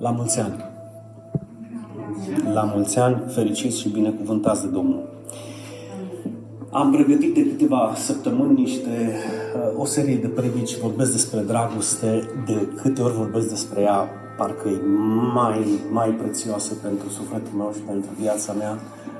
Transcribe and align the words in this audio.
La 0.00 0.10
mulți 0.10 0.40
ani! 0.40 0.64
La 2.52 2.62
mulți 2.74 2.98
ani, 2.98 3.22
fericiți 3.26 3.80
și 3.80 3.88
binecuvântați 3.88 4.62
de 4.62 4.68
Domnul! 4.68 5.08
Am 6.70 6.90
pregătit 6.90 7.34
de 7.34 7.46
câteva 7.46 7.92
săptămâni 7.96 8.60
niște, 8.60 9.14
uh, 9.56 9.80
o 9.80 9.84
serie 9.84 10.16
de 10.16 10.26
predici, 10.26 10.78
vorbesc 10.78 11.12
despre 11.12 11.40
dragoste, 11.40 12.28
de 12.46 12.68
câte 12.82 13.02
ori 13.02 13.14
vorbesc 13.14 13.48
despre 13.48 13.80
ea, 13.80 14.08
parcă 14.38 14.68
e 14.68 14.80
mai, 15.34 15.64
mai 15.90 16.08
prețioasă 16.08 16.74
pentru 16.82 17.08
sufletul 17.08 17.56
meu 17.56 17.72
și 17.74 17.80
pentru 17.80 18.10
viața 18.20 18.52
mea, 18.52 18.78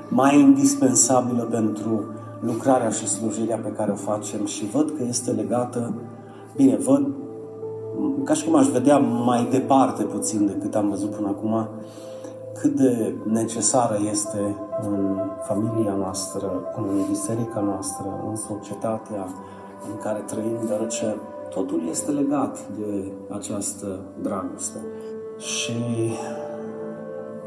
mai 0.09 0.39
indispensabilă 0.39 1.43
pentru 1.43 2.05
lucrarea 2.39 2.89
și 2.89 3.07
slujirea 3.07 3.57
pe 3.57 3.73
care 3.77 3.91
o 3.91 3.95
facem 3.95 4.45
și 4.45 4.65
văd 4.65 4.93
că 4.97 5.03
este 5.07 5.31
legată, 5.31 5.93
bine, 6.55 6.75
văd 6.75 7.07
ca 8.23 8.33
și 8.33 8.45
cum 8.45 8.55
aș 8.55 8.67
vedea 8.67 8.97
mai 8.97 9.47
departe 9.51 10.03
puțin 10.03 10.45
decât 10.45 10.75
am 10.75 10.89
văzut 10.89 11.09
până 11.09 11.27
acum, 11.27 11.67
cât 12.53 12.75
de 12.75 13.15
necesară 13.23 13.97
este 14.11 14.55
în 14.81 15.17
familia 15.41 15.93
noastră, 15.93 16.73
în 16.77 17.05
biserica 17.09 17.59
noastră, 17.59 18.23
în 18.29 18.35
societatea 18.35 19.27
în 19.91 19.97
care 20.01 20.19
trăim, 20.19 20.57
deoarece 20.67 21.15
totul 21.49 21.81
este 21.89 22.11
legat 22.11 22.67
de 22.79 23.11
această 23.29 23.99
dragoste. 24.21 24.79
Și 25.37 25.73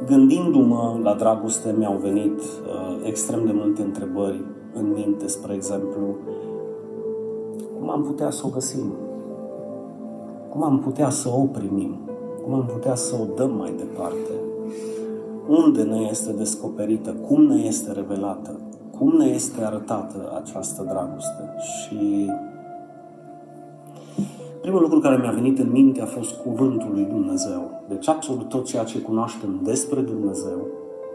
gândindu-mă 0.07 0.99
la 1.03 1.15
dragoste, 1.15 1.75
mi-au 1.79 1.97
venit 1.97 2.41
uh, 2.41 3.01
extrem 3.03 3.45
de 3.45 3.53
multe 3.55 3.83
întrebări 3.83 4.45
în 4.75 4.93
minte, 4.93 5.27
spre 5.27 5.55
exemplu, 5.55 6.17
cum 7.79 7.91
am 7.91 8.03
putea 8.03 8.31
să 8.31 8.43
o 8.47 8.49
găsim? 8.49 8.93
Cum 10.55 10.63
am 10.63 10.79
putea 10.79 11.11
să 11.11 11.29
o 11.29 11.45
primim? 11.45 11.99
Cum 12.43 12.55
am 12.55 12.67
putea 12.67 12.95
să 12.95 13.17
o 13.21 13.35
dăm 13.35 13.57
mai 13.57 13.75
departe? 13.77 14.31
Unde 15.49 15.83
ne 15.83 16.01
este 16.11 16.33
descoperită? 16.33 17.11
Cum 17.11 17.43
ne 17.43 17.63
este 17.63 17.93
revelată? 17.93 18.61
Cum 18.99 19.17
ne 19.17 19.27
este 19.27 19.65
arătată 19.65 20.41
această 20.43 20.83
dragoste? 20.83 21.55
Și 21.59 22.31
primul 24.61 24.81
lucru 24.81 24.99
care 24.99 25.17
mi-a 25.17 25.31
venit 25.31 25.59
în 25.59 25.71
minte 25.71 26.01
a 26.01 26.07
fost 26.07 26.35
cuvântul 26.35 26.91
lui 26.93 27.05
Dumnezeu. 27.05 27.83
Deci 27.89 28.09
absolut 28.09 28.49
tot 28.49 28.65
ceea 28.65 28.85
ce 28.85 29.01
cunoaștem 29.01 29.61
despre 29.63 30.01
Dumnezeu 30.01 30.67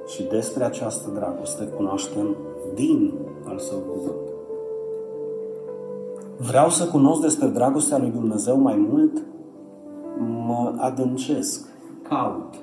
și 0.07 0.23
despre 0.23 0.63
această 0.63 1.09
dragoste 1.13 1.63
cunoaștem 1.63 2.35
din 2.75 3.13
al 3.45 3.59
său 3.59 3.77
cuvânt. 3.77 4.28
Vreau 6.41 6.69
să 6.69 6.85
cunosc 6.85 7.21
despre 7.21 7.47
dragostea 7.47 7.97
lui 7.97 8.09
Dumnezeu 8.09 8.59
mai 8.59 8.87
mult, 8.89 9.21
mă 10.47 10.73
adâncesc, 10.77 11.67
caut 12.09 12.53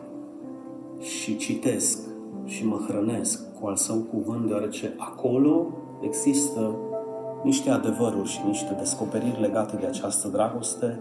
și 0.99 1.37
citesc 1.37 1.99
și 2.45 2.67
mă 2.67 2.77
hrănesc 2.89 3.61
cu 3.61 3.67
al 3.67 3.77
său 3.77 3.97
cuvânt, 3.97 4.47
deoarece 4.47 4.95
acolo 4.99 5.67
există 6.01 6.75
niște 7.43 7.71
adevăruri 7.71 8.29
și 8.29 8.41
niște 8.47 8.77
descoperiri 8.79 9.41
legate 9.41 9.77
de 9.81 9.87
această 9.87 10.29
dragoste, 10.29 11.01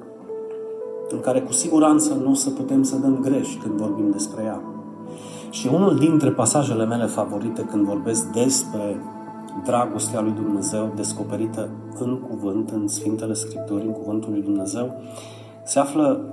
în 1.10 1.20
care 1.20 1.42
cu 1.42 1.52
siguranță 1.52 2.14
nu 2.14 2.30
o 2.30 2.34
să 2.34 2.50
putem 2.50 2.84
să 2.84 2.96
dăm 2.96 3.20
greș 3.22 3.56
când 3.64 3.74
vorbim 3.74 4.12
despre 4.12 4.44
ea. 4.44 4.62
Și 5.50 5.70
unul 5.74 5.96
dintre 5.96 6.32
pasajele 6.32 6.86
mele 6.86 7.06
favorite 7.06 7.62
când 7.62 7.86
vorbesc 7.86 8.32
despre 8.32 9.02
dragostea 9.64 10.22
lui 10.22 10.32
Dumnezeu 10.32 10.92
descoperită 10.96 11.70
în 12.00 12.20
cuvânt, 12.20 12.70
în 12.70 12.88
Sfintele 12.88 13.34
Scripturi, 13.34 13.86
în 13.86 13.92
cuvântul 13.92 14.32
lui 14.32 14.42
Dumnezeu, 14.42 15.02
se 15.64 15.80
află, 15.80 16.26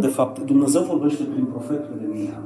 de 0.00 0.06
fapt, 0.06 0.40
Dumnezeu 0.40 0.82
vorbește 0.82 1.22
prin 1.22 1.44
profetul 1.44 2.00
Ieremia 2.00 2.42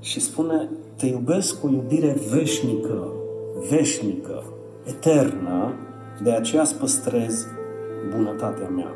și 0.00 0.20
spune, 0.20 0.68
te 0.96 1.06
iubesc 1.06 1.60
cu 1.60 1.68
iubire 1.68 2.16
veșnică, 2.30 3.12
veșnică, 3.70 4.42
eternă, 4.84 5.72
de 6.22 6.30
aceea 6.30 6.62
îți 6.62 6.78
păstrez 6.78 7.46
bunătatea 8.16 8.68
mea. 8.68 8.94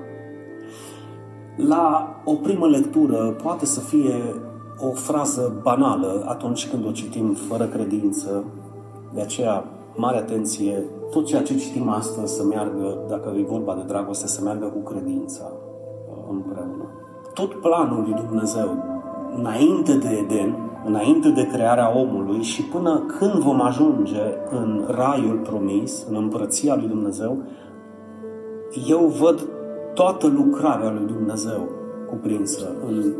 La 1.57 2.15
o 2.25 2.34
primă 2.34 2.67
lectură 2.67 3.37
poate 3.43 3.67
să 3.67 3.81
fie 3.81 4.15
o 4.78 4.91
frază 4.91 5.61
banală 5.63 6.25
atunci 6.28 6.69
când 6.69 6.87
o 6.87 6.91
citim 6.91 7.34
fără 7.34 7.65
credință, 7.65 8.45
de 9.16 9.22
aceea, 9.22 9.65
mare 9.94 10.16
atenție, 10.16 10.84
tot 11.10 11.27
ceea 11.27 11.43
ce 11.43 11.56
citim 11.56 11.88
astăzi 11.88 12.34
să 12.34 12.44
meargă, 12.44 12.99
dacă 13.09 13.34
e 13.38 13.43
vorba 13.43 13.75
de 13.75 13.82
dragoste, 13.87 14.27
să 14.27 14.41
meargă 14.43 14.66
cu 14.66 14.93
credința 14.93 15.53
uh, 15.53 16.16
împreună. 16.31 16.91
Tot 17.34 17.54
planul 17.54 18.03
lui 18.03 18.25
Dumnezeu, 18.27 18.84
înainte 19.37 19.93
de 19.93 20.09
Eden, 20.25 20.56
înainte 20.84 21.28
de 21.28 21.47
crearea 21.47 21.99
omului 21.99 22.43
și 22.43 22.62
până 22.62 23.04
când 23.19 23.32
vom 23.32 23.60
ajunge 23.60 24.22
în 24.50 24.84
raiul 24.88 25.37
promis, 25.37 26.06
în 26.09 26.16
împărăția 26.16 26.75
lui 26.77 26.88
Dumnezeu, 26.88 27.43
eu 28.88 29.06
văd 29.21 29.48
toată 29.94 30.27
lucrarea 30.27 30.91
lui 30.91 31.06
Dumnezeu 31.06 31.69
cuprinsă 32.09 32.77
în 32.87 33.15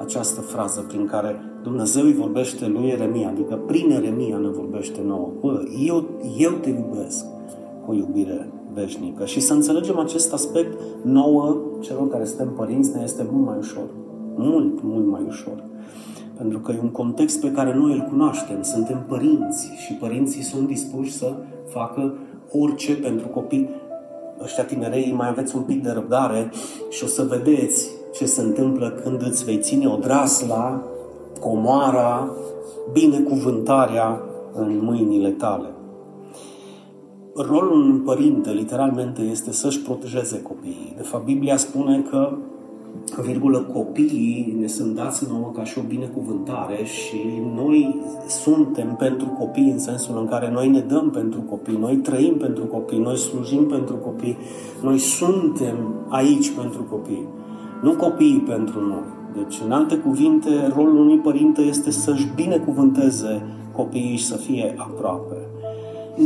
această 0.00 0.40
frază 0.40 0.84
prin 0.88 1.06
care 1.06 1.51
Dumnezeu 1.62 2.04
îi 2.04 2.14
vorbește 2.14 2.66
lui 2.66 2.88
Eremia, 2.88 3.28
adică 3.28 3.54
prin 3.54 3.90
Eremia 3.90 4.36
ne 4.36 4.48
vorbește 4.48 5.00
nouă. 5.06 5.32
Bă, 5.40 5.62
eu, 5.86 6.04
eu 6.38 6.50
te 6.50 6.68
iubesc 6.68 7.24
cu 7.84 7.90
o 7.90 7.94
iubire 7.94 8.52
veșnică. 8.72 9.24
Și 9.24 9.40
să 9.40 9.52
înțelegem 9.52 9.98
acest 9.98 10.32
aspect 10.32 10.78
nouă, 11.02 11.60
celor 11.80 12.08
care 12.08 12.24
suntem 12.24 12.52
părinți, 12.56 12.96
ne 12.96 13.02
este 13.02 13.26
mult 13.30 13.46
mai 13.46 13.56
ușor. 13.58 13.88
Mult, 14.36 14.82
mult 14.82 15.06
mai 15.06 15.24
ușor. 15.26 15.64
Pentru 16.36 16.58
că 16.58 16.72
e 16.72 16.78
un 16.82 16.90
context 16.90 17.40
pe 17.40 17.50
care 17.50 17.74
noi 17.74 17.92
îl 17.92 18.06
cunoaștem. 18.10 18.62
Suntem 18.62 19.04
părinți 19.08 19.72
și 19.86 19.92
părinții 19.92 20.42
sunt 20.42 20.66
dispuși 20.66 21.12
să 21.12 21.34
facă 21.68 22.14
orice 22.50 22.94
pentru 22.94 23.28
copii. 23.28 23.68
Ăștia 24.42 24.64
tinerei 24.64 25.12
mai 25.16 25.28
aveți 25.28 25.56
un 25.56 25.62
pic 25.62 25.82
de 25.82 25.90
răbdare 25.90 26.50
și 26.88 27.04
o 27.04 27.06
să 27.06 27.22
vedeți 27.22 27.90
ce 28.12 28.24
se 28.26 28.40
întâmplă 28.40 28.90
când 28.90 29.22
îți 29.22 29.44
vei 29.44 29.58
ține 29.58 29.86
odrasla, 29.86 30.82
comoara, 31.42 32.30
binecuvântarea 32.92 34.20
în 34.52 34.80
mâinile 34.82 35.28
tale. 35.28 35.66
Rolul 37.34 37.72
unui 37.72 37.98
părinte, 37.98 38.50
literalmente, 38.50 39.22
este 39.22 39.52
să-și 39.52 39.80
protejeze 39.80 40.42
copiii. 40.42 40.92
De 40.96 41.02
fapt, 41.02 41.24
Biblia 41.24 41.56
spune 41.56 42.04
că 42.10 42.36
virgulă, 43.22 43.58
copiii 43.58 44.56
ne 44.60 44.66
sunt 44.66 44.94
dați 44.94 45.26
nouă 45.30 45.50
ca 45.54 45.64
și 45.64 45.78
o 45.78 45.82
binecuvântare 45.88 46.84
și 46.84 47.42
noi 47.54 48.00
suntem 48.28 48.94
pentru 48.98 49.26
copii 49.26 49.70
în 49.70 49.78
sensul 49.78 50.18
în 50.18 50.26
care 50.26 50.50
noi 50.50 50.68
ne 50.68 50.80
dăm 50.80 51.10
pentru 51.10 51.40
copii, 51.40 51.76
noi 51.76 51.96
trăim 51.96 52.34
pentru 52.34 52.64
copii, 52.64 52.98
noi 52.98 53.16
slujim 53.16 53.66
pentru 53.66 53.94
copii, 53.94 54.36
noi 54.82 54.98
suntem 54.98 55.76
aici 56.08 56.50
pentru 56.50 56.82
copii 56.82 57.28
nu 57.82 57.92
copiii 57.92 58.40
pentru 58.40 58.80
noi. 58.86 59.21
Deci, 59.36 59.60
în 59.64 59.72
alte 59.72 59.96
cuvinte, 59.96 60.72
rolul 60.74 60.96
unui 60.96 61.18
părinte 61.18 61.60
este 61.60 61.90
să-și 61.90 62.28
binecuvânteze 62.34 63.42
copiii 63.72 64.16
și 64.16 64.24
să 64.24 64.36
fie 64.36 64.74
aproape. 64.76 65.36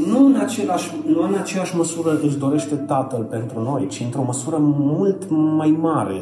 Nu 0.08 0.26
în, 0.26 0.34
același, 0.40 0.92
nu 1.06 1.22
în 1.22 1.34
aceeași 1.40 1.76
măsură 1.76 2.20
își 2.22 2.38
dorește 2.38 2.74
tatăl 2.74 3.22
pentru 3.22 3.62
noi, 3.62 3.86
ci 3.86 4.00
într-o 4.04 4.22
măsură 4.22 4.56
mult 4.60 5.30
mai 5.30 5.78
mare. 5.80 6.20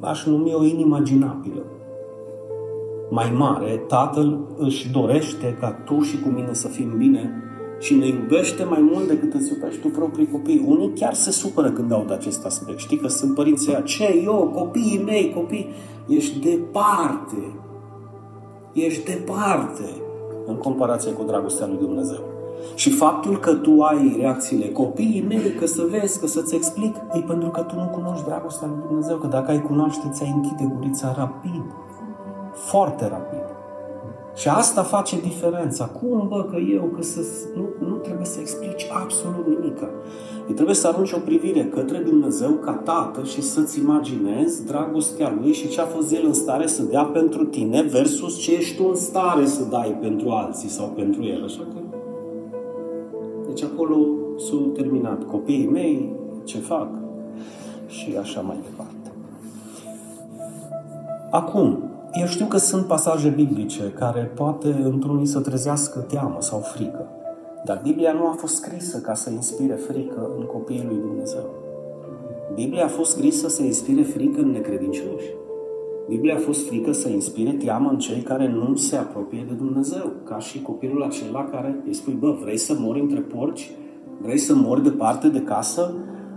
Aș 0.00 0.26
numi 0.26 0.54
o 0.54 0.64
inimaginabilă. 0.64 1.62
Mai 3.10 3.32
mare, 3.36 3.82
tatăl 3.88 4.38
își 4.58 4.90
dorește 4.90 5.56
ca 5.60 5.70
tu 5.70 6.00
și 6.00 6.20
cu 6.20 6.28
mine 6.28 6.52
să 6.52 6.68
fim 6.68 6.94
bine 6.96 7.43
și 7.84 7.94
ne 7.94 8.06
iubește 8.06 8.64
mai 8.64 8.88
mult 8.92 9.08
decât 9.08 9.34
îți 9.34 9.52
iubești 9.52 9.80
tu 9.80 9.88
proprii 9.88 10.30
copii. 10.30 10.64
Unii 10.66 10.92
chiar 10.94 11.14
se 11.14 11.30
supără 11.30 11.70
când 11.70 11.92
aud 11.92 12.12
acest 12.12 12.44
aspect. 12.44 12.78
Știi 12.78 12.96
că 12.96 13.08
sunt 13.08 13.34
părinții 13.34 13.72
aia, 13.72 13.80
ce 13.80 14.22
eu, 14.24 14.50
copiii 14.54 15.02
mei, 15.04 15.32
copii, 15.34 15.68
ești 16.06 16.38
departe. 16.38 17.56
Ești 18.72 19.04
departe 19.04 19.84
în 20.46 20.54
comparație 20.54 21.12
cu 21.12 21.22
dragostea 21.22 21.66
lui 21.66 21.76
Dumnezeu. 21.76 22.20
Și 22.74 22.90
faptul 22.90 23.38
că 23.38 23.54
tu 23.54 23.80
ai 23.80 24.16
reacțiile 24.18 24.68
copiii 24.68 25.24
mei, 25.28 25.54
că 25.58 25.66
să 25.66 25.86
vezi, 25.90 26.20
că 26.20 26.26
să-ți 26.26 26.54
explic, 26.54 26.96
e 27.12 27.18
pentru 27.18 27.48
că 27.48 27.60
tu 27.60 27.74
nu 27.74 27.86
cunoști 27.92 28.24
dragostea 28.24 28.68
lui 28.68 28.82
Dumnezeu, 28.86 29.16
că 29.16 29.26
dacă 29.26 29.50
ai 29.50 29.62
cunoaște, 29.62 30.08
ți-ai 30.12 30.32
închide 30.34 30.72
gurița 30.76 31.14
rapid, 31.16 31.64
foarte 32.52 33.08
rapid. 33.08 33.53
Și 34.34 34.48
asta 34.48 34.82
face 34.82 35.20
diferența. 35.20 35.84
Cum, 35.84 36.28
bă, 36.28 36.46
că 36.50 36.56
eu, 36.56 36.82
că 36.82 37.02
să, 37.02 37.20
nu, 37.54 37.86
nu 37.88 37.94
trebuie 37.94 38.26
să 38.26 38.40
explici 38.40 38.86
absolut 39.02 39.46
nimic. 39.46 39.78
Îi 40.48 40.54
trebuie 40.54 40.74
să 40.74 40.88
arunci 40.88 41.12
o 41.12 41.18
privire 41.18 41.64
către 41.64 41.98
Dumnezeu 41.98 42.50
ca 42.50 42.72
Tată 42.72 43.24
și 43.24 43.42
să-ți 43.42 43.78
imaginezi 43.78 44.66
dragostea 44.66 45.38
Lui 45.40 45.52
și 45.52 45.68
ce 45.68 45.80
a 45.80 45.84
fost 45.84 46.12
El 46.12 46.22
în 46.26 46.32
stare 46.32 46.66
să 46.66 46.82
dea 46.82 47.02
pentru 47.02 47.44
tine 47.44 47.82
versus 47.82 48.38
ce 48.38 48.54
ești 48.54 48.76
tu 48.76 48.86
în 48.88 48.94
stare 48.94 49.46
să 49.46 49.64
dai 49.64 49.98
pentru 50.00 50.30
alții 50.30 50.68
sau 50.68 50.86
pentru 50.86 51.24
El. 51.24 51.44
Așa 51.44 51.60
că... 51.72 51.78
Deci 53.46 53.62
acolo 53.62 53.96
s-au 54.36 54.58
terminat 54.58 55.24
copiii 55.24 55.68
mei, 55.68 56.12
ce 56.44 56.58
fac 56.58 56.88
și 57.86 58.16
așa 58.20 58.40
mai 58.40 58.56
departe. 58.62 59.12
Acum, 61.30 61.93
eu 62.20 62.26
știu 62.26 62.46
că 62.46 62.56
sunt 62.56 62.86
pasaje 62.86 63.28
biblice 63.28 63.92
care 63.98 64.32
poate 64.34 64.80
într-unii 64.82 65.26
să 65.26 65.40
trezească 65.40 65.98
teamă 65.98 66.36
sau 66.38 66.58
frică. 66.58 67.06
Dar 67.64 67.80
Biblia 67.82 68.12
nu 68.12 68.26
a 68.26 68.34
fost 68.36 68.54
scrisă 68.54 68.98
ca 68.98 69.14
să 69.14 69.30
inspire 69.30 69.74
frică 69.74 70.30
în 70.38 70.44
copiii 70.44 70.84
lui 70.88 70.96
Dumnezeu. 70.96 71.44
Biblia 72.54 72.84
a 72.84 72.88
fost 72.88 73.10
scrisă 73.10 73.48
să 73.48 73.62
inspire 73.62 74.02
frică 74.02 74.40
în 74.40 74.50
necredincioși. 74.50 75.26
Biblia 76.08 76.34
a 76.34 76.38
fost 76.38 76.66
frică 76.66 76.92
să 76.92 77.08
inspire 77.08 77.52
teamă 77.52 77.90
în 77.90 77.98
cei 77.98 78.20
care 78.20 78.48
nu 78.48 78.76
se 78.76 78.96
apropie 78.96 79.44
de 79.48 79.54
Dumnezeu, 79.54 80.12
ca 80.24 80.38
și 80.38 80.62
copilul 80.62 81.02
acela 81.02 81.44
care 81.44 81.82
îi 81.86 81.94
spui, 81.94 82.16
bă, 82.18 82.36
vrei 82.42 82.58
să 82.58 82.74
mori 82.78 83.00
între 83.00 83.20
porci? 83.20 83.70
Vrei 84.20 84.38
să 84.38 84.54
mori 84.54 84.82
departe 84.82 85.28
de 85.28 85.40
casă? 85.42 85.94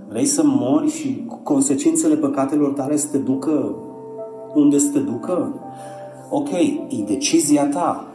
Vrei 0.10 0.26
să 0.26 0.42
mori 0.46 0.90
și 0.90 1.26
consecințele 1.44 2.16
păcatelor 2.16 2.74
tale 2.74 2.96
să 2.96 3.08
te 3.12 3.18
ducă 3.18 3.76
unde 4.60 4.78
să 4.78 4.92
te 4.92 5.00
ducă? 5.00 5.54
Ok, 6.30 6.50
e 6.52 7.04
decizia 7.06 7.70
ta. 7.70 8.06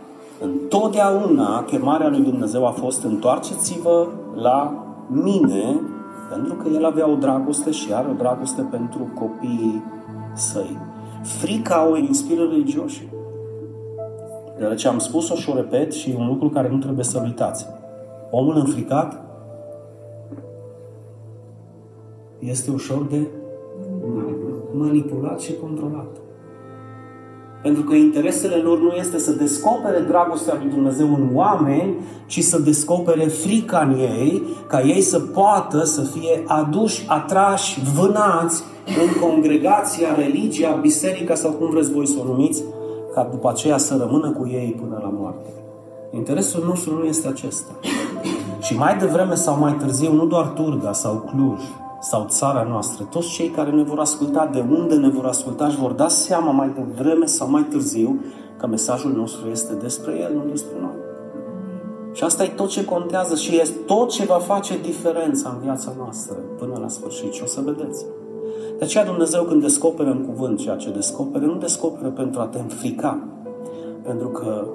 Întotdeauna 0.40 1.64
chemarea 1.64 2.08
lui 2.08 2.20
Dumnezeu 2.20 2.66
a 2.66 2.70
fost 2.70 3.04
întoarceți-vă 3.04 4.06
la 4.34 4.86
mine, 5.08 5.80
pentru 6.30 6.54
că 6.54 6.68
El 6.68 6.84
avea 6.84 7.10
o 7.10 7.14
dragoste 7.14 7.70
și 7.70 7.92
are 7.92 8.08
o 8.10 8.14
dragoste 8.14 8.62
pentru 8.70 9.10
copiii 9.14 9.82
săi. 10.34 10.78
Frica 11.22 11.88
o 11.88 11.96
inspiră 11.96 12.42
religioșii. 12.42 13.12
ce 14.76 14.88
am 14.88 14.98
spus-o 14.98 15.34
și 15.34 15.50
o 15.50 15.54
repet 15.54 15.92
și 15.92 16.14
un 16.18 16.26
lucru 16.26 16.48
care 16.48 16.68
nu 16.68 16.78
trebuie 16.78 17.04
să 17.04 17.20
uitați. 17.24 17.66
Omul 18.30 18.56
înfricat 18.56 19.22
este 22.38 22.70
ușor 22.70 23.06
de 23.10 23.26
manipulat 24.72 25.40
și 25.40 25.56
controlat. 25.56 26.20
Pentru 27.62 27.82
că 27.82 27.94
interesele 27.94 28.56
lor 28.56 28.81
nu 28.81 28.93
este 28.93 29.19
să 29.19 29.32
descopere 29.32 29.99
dragostea 30.09 30.55
lui 30.62 30.70
Dumnezeu 30.70 31.06
în 31.06 31.29
oameni, 31.32 31.94
ci 32.26 32.43
să 32.43 32.59
descopere 32.59 33.25
frica 33.25 33.79
în 33.79 33.99
ei, 33.99 34.43
ca 34.67 34.81
ei 34.81 35.00
să 35.00 35.19
poată 35.20 35.85
să 35.85 36.03
fie 36.03 36.43
aduși, 36.47 37.05
atrași, 37.09 37.81
vânați 37.94 38.62
în 38.87 39.29
congregația, 39.29 40.14
religia, 40.17 40.79
biserica 40.81 41.35
sau 41.35 41.50
cum 41.50 41.70
vreți 41.70 41.93
voi 41.93 42.06
să 42.06 42.17
o 42.20 42.25
numiți, 42.25 42.62
ca 43.14 43.29
după 43.31 43.49
aceea 43.49 43.79
să 43.79 43.97
rămână 43.99 44.31
cu 44.31 44.49
ei 44.49 44.76
până 44.81 45.00
la 45.03 45.09
moarte. 45.19 45.49
Interesul 46.11 46.64
nostru 46.67 46.99
nu 46.99 47.05
este 47.05 47.29
acesta. 47.29 47.73
Și 48.61 48.76
mai 48.76 48.97
devreme 48.97 49.35
sau 49.35 49.59
mai 49.59 49.73
târziu, 49.73 50.12
nu 50.12 50.26
doar 50.26 50.47
Turda 50.47 50.93
sau 50.93 51.31
Cluj, 51.31 51.61
sau 52.02 52.26
țara 52.28 52.66
noastră, 52.69 53.04
toți 53.04 53.28
cei 53.28 53.49
care 53.49 53.70
ne 53.70 53.82
vor 53.82 53.99
asculta, 53.99 54.46
de 54.52 54.64
unde 54.70 54.94
ne 54.94 55.08
vor 55.08 55.25
asculta, 55.25 55.66
își 55.66 55.76
vor 55.76 55.93
da 55.93 56.08
seama 56.08 56.50
mai 56.50 56.72
devreme 56.75 57.26
sau 57.26 57.50
mai 57.50 57.62
târziu 57.62 58.25
că 58.56 58.66
mesajul 58.66 59.12
nostru 59.12 59.49
este 59.49 59.75
despre 59.75 60.19
El, 60.19 60.34
nu 60.34 60.50
despre 60.50 60.76
noi. 60.81 60.94
Și 62.12 62.25
asta 62.25 62.44
e 62.44 62.49
tot 62.49 62.69
ce 62.69 62.84
contează 62.84 63.34
și 63.34 63.60
este 63.60 63.78
tot 63.87 64.10
ce 64.10 64.25
va 64.25 64.38
face 64.38 64.78
diferența 64.78 65.49
în 65.49 65.58
viața 65.62 65.93
noastră 65.99 66.37
până 66.58 66.78
la 66.81 66.88
sfârșit. 66.88 67.32
Și 67.32 67.43
o 67.43 67.46
să 67.46 67.60
vedeți. 67.60 68.04
De 68.78 68.84
aceea 68.84 69.04
Dumnezeu 69.04 69.44
când 69.44 69.60
descoperă 69.60 70.10
în 70.10 70.25
cuvânt 70.25 70.58
ceea 70.58 70.76
ce 70.76 70.90
descoperă, 70.90 71.44
nu 71.44 71.56
descoperă 71.56 72.08
pentru 72.08 72.40
a 72.40 72.46
te 72.46 72.58
înfrica. 72.58 73.19
Pentru 74.02 74.28
că 74.28 74.66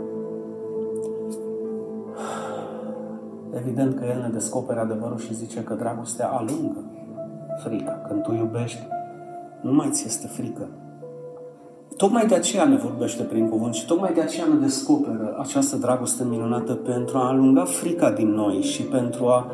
evident 3.53 3.95
că 3.95 4.05
El 4.05 4.21
ne 4.21 4.29
descoperă 4.33 4.79
adevărul 4.79 5.17
și 5.17 5.33
zice 5.33 5.63
că 5.63 5.73
dragostea 5.73 6.27
alungă 6.27 6.85
frica. 7.63 7.91
Când 8.07 8.21
tu 8.21 8.33
iubești, 8.33 8.87
nu 9.61 9.73
mai 9.73 9.89
ți 9.91 10.05
este 10.05 10.27
frică. 10.27 10.67
Tocmai 11.97 12.25
de 12.25 12.35
aceea 12.35 12.65
ne 12.65 12.75
vorbește 12.75 13.23
prin 13.23 13.49
cuvânt 13.49 13.73
și 13.73 13.85
tocmai 13.85 14.13
de 14.13 14.21
aceea 14.21 14.45
ne 14.45 14.55
descoperă 14.55 15.35
această 15.39 15.75
dragoste 15.75 16.23
minunată 16.29 16.73
pentru 16.73 17.17
a 17.17 17.27
alunga 17.27 17.63
frica 17.63 18.11
din 18.11 18.29
noi 18.29 18.61
și 18.61 18.81
pentru 18.81 19.25
a, 19.25 19.51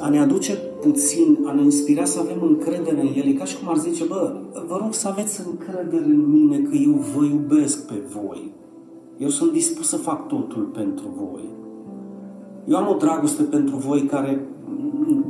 a 0.00 0.08
ne 0.08 0.20
aduce 0.20 0.52
puțin, 0.80 1.38
a 1.46 1.52
ne 1.52 1.62
inspira 1.62 2.04
să 2.04 2.18
avem 2.18 2.42
încredere 2.42 3.00
în 3.00 3.12
El. 3.14 3.26
E 3.26 3.32
ca 3.32 3.44
și 3.44 3.58
cum 3.58 3.68
ar 3.68 3.76
zice, 3.76 4.04
bă, 4.04 4.36
vă 4.68 4.78
rog 4.82 4.94
să 4.94 5.08
aveți 5.08 5.46
încredere 5.46 6.04
în 6.04 6.30
mine 6.30 6.58
că 6.58 6.74
eu 6.74 6.92
vă 6.92 7.24
iubesc 7.24 7.86
pe 7.86 7.94
voi. 8.08 8.52
Eu 9.18 9.28
sunt 9.28 9.52
dispus 9.52 9.88
să 9.88 9.96
fac 9.96 10.28
totul 10.28 10.62
pentru 10.62 11.04
voi. 11.16 11.48
Eu 12.68 12.76
am 12.76 12.88
o 12.88 12.94
dragoste 12.94 13.42
pentru 13.42 13.76
voi 13.76 14.02
care 14.02 14.46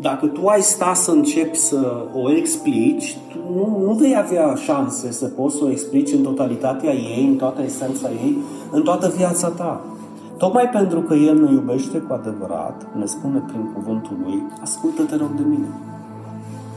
dacă 0.00 0.26
tu 0.26 0.46
ai 0.46 0.60
sta 0.60 0.94
să 0.94 1.10
începi 1.10 1.56
să 1.56 2.06
o 2.14 2.32
explici, 2.32 3.18
tu 3.28 3.38
nu, 3.54 3.82
nu 3.86 3.92
vei 3.92 4.16
avea 4.16 4.54
șanse 4.54 5.10
să 5.10 5.26
poți 5.26 5.56
să 5.56 5.64
o 5.64 5.70
explici 5.70 6.12
în 6.12 6.22
totalitatea 6.22 6.92
ei, 6.92 7.26
în 7.28 7.36
toată 7.36 7.62
esența 7.62 8.08
ei, 8.08 8.36
în 8.70 8.82
toată 8.82 9.12
viața 9.16 9.48
ta. 9.48 9.80
Tocmai 10.36 10.68
pentru 10.68 11.00
că 11.00 11.14
El 11.14 11.40
ne 11.40 11.52
iubește 11.52 11.98
cu 11.98 12.12
adevărat, 12.12 12.86
ne 12.98 13.06
spune 13.06 13.44
prin 13.46 13.72
cuvântul 13.74 14.16
Lui, 14.24 14.42
ascultă-te 14.62 15.16
rog 15.16 15.30
de 15.36 15.42
mine. 15.48 15.68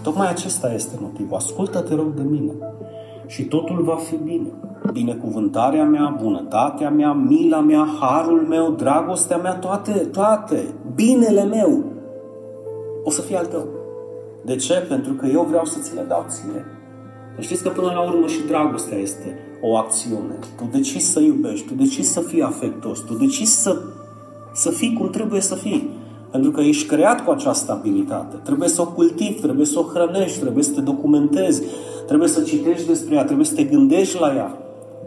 Tocmai 0.01 0.29
acesta 0.29 0.73
este 0.73 0.95
motivul. 1.01 1.35
Ascultă-te 1.35 1.95
rog 1.95 2.13
de 2.13 2.23
mine. 2.29 2.51
Și 3.27 3.43
totul 3.43 3.81
va 3.83 3.95
fi 3.95 4.15
bine. 4.23 4.47
Binecuvântarea 4.91 5.83
mea, 5.83 6.17
bunătatea 6.21 6.89
mea, 6.89 7.11
mila 7.11 7.59
mea, 7.59 7.87
harul 7.99 8.45
meu, 8.49 8.71
dragostea 8.71 9.37
mea, 9.37 9.53
toate, 9.53 9.91
toate, 9.91 10.73
binele 10.95 11.43
meu 11.43 11.92
o 13.03 13.09
să 13.09 13.21
fie 13.21 13.37
al 13.37 13.45
tău. 13.45 13.67
De 14.45 14.55
ce? 14.55 14.73
Pentru 14.73 15.13
că 15.13 15.25
eu 15.25 15.45
vreau 15.49 15.65
să 15.65 15.79
ți 15.81 15.95
le 15.95 16.05
dau 16.07 16.25
ție. 16.27 16.65
Deci 17.35 17.45
știți 17.45 17.63
că 17.63 17.69
până 17.69 17.91
la 17.91 18.01
urmă 18.01 18.27
și 18.27 18.41
dragostea 18.47 18.97
este 18.97 19.37
o 19.61 19.77
acțiune. 19.77 20.39
Tu 20.57 20.69
decizi 20.71 21.11
să 21.11 21.19
iubești, 21.19 21.67
tu 21.67 21.73
decizi 21.73 22.11
să 22.11 22.19
fii 22.19 22.41
afectos, 22.41 22.99
tu 22.99 23.13
decizi 23.13 23.61
să, 23.61 23.77
să 24.53 24.69
fii 24.69 24.93
cum 24.93 25.09
trebuie 25.09 25.41
să 25.41 25.55
fii. 25.55 25.89
Pentru 26.31 26.51
că 26.51 26.61
ești 26.61 26.87
creat 26.87 27.25
cu 27.25 27.31
această 27.31 27.71
abilitate. 27.71 28.35
Trebuie 28.43 28.69
să 28.69 28.81
o 28.81 28.85
cultivi, 28.85 29.41
trebuie 29.41 29.65
să 29.65 29.79
o 29.79 29.83
hrănești, 29.93 30.39
trebuie 30.39 30.63
să 30.63 30.71
te 30.71 30.81
documentezi, 30.81 31.63
trebuie 32.07 32.27
să 32.27 32.41
citești 32.41 32.87
despre 32.87 33.15
ea, 33.15 33.23
trebuie 33.23 33.45
să 33.45 33.55
te 33.55 33.63
gândești 33.63 34.19
la 34.19 34.35
ea. 34.35 34.57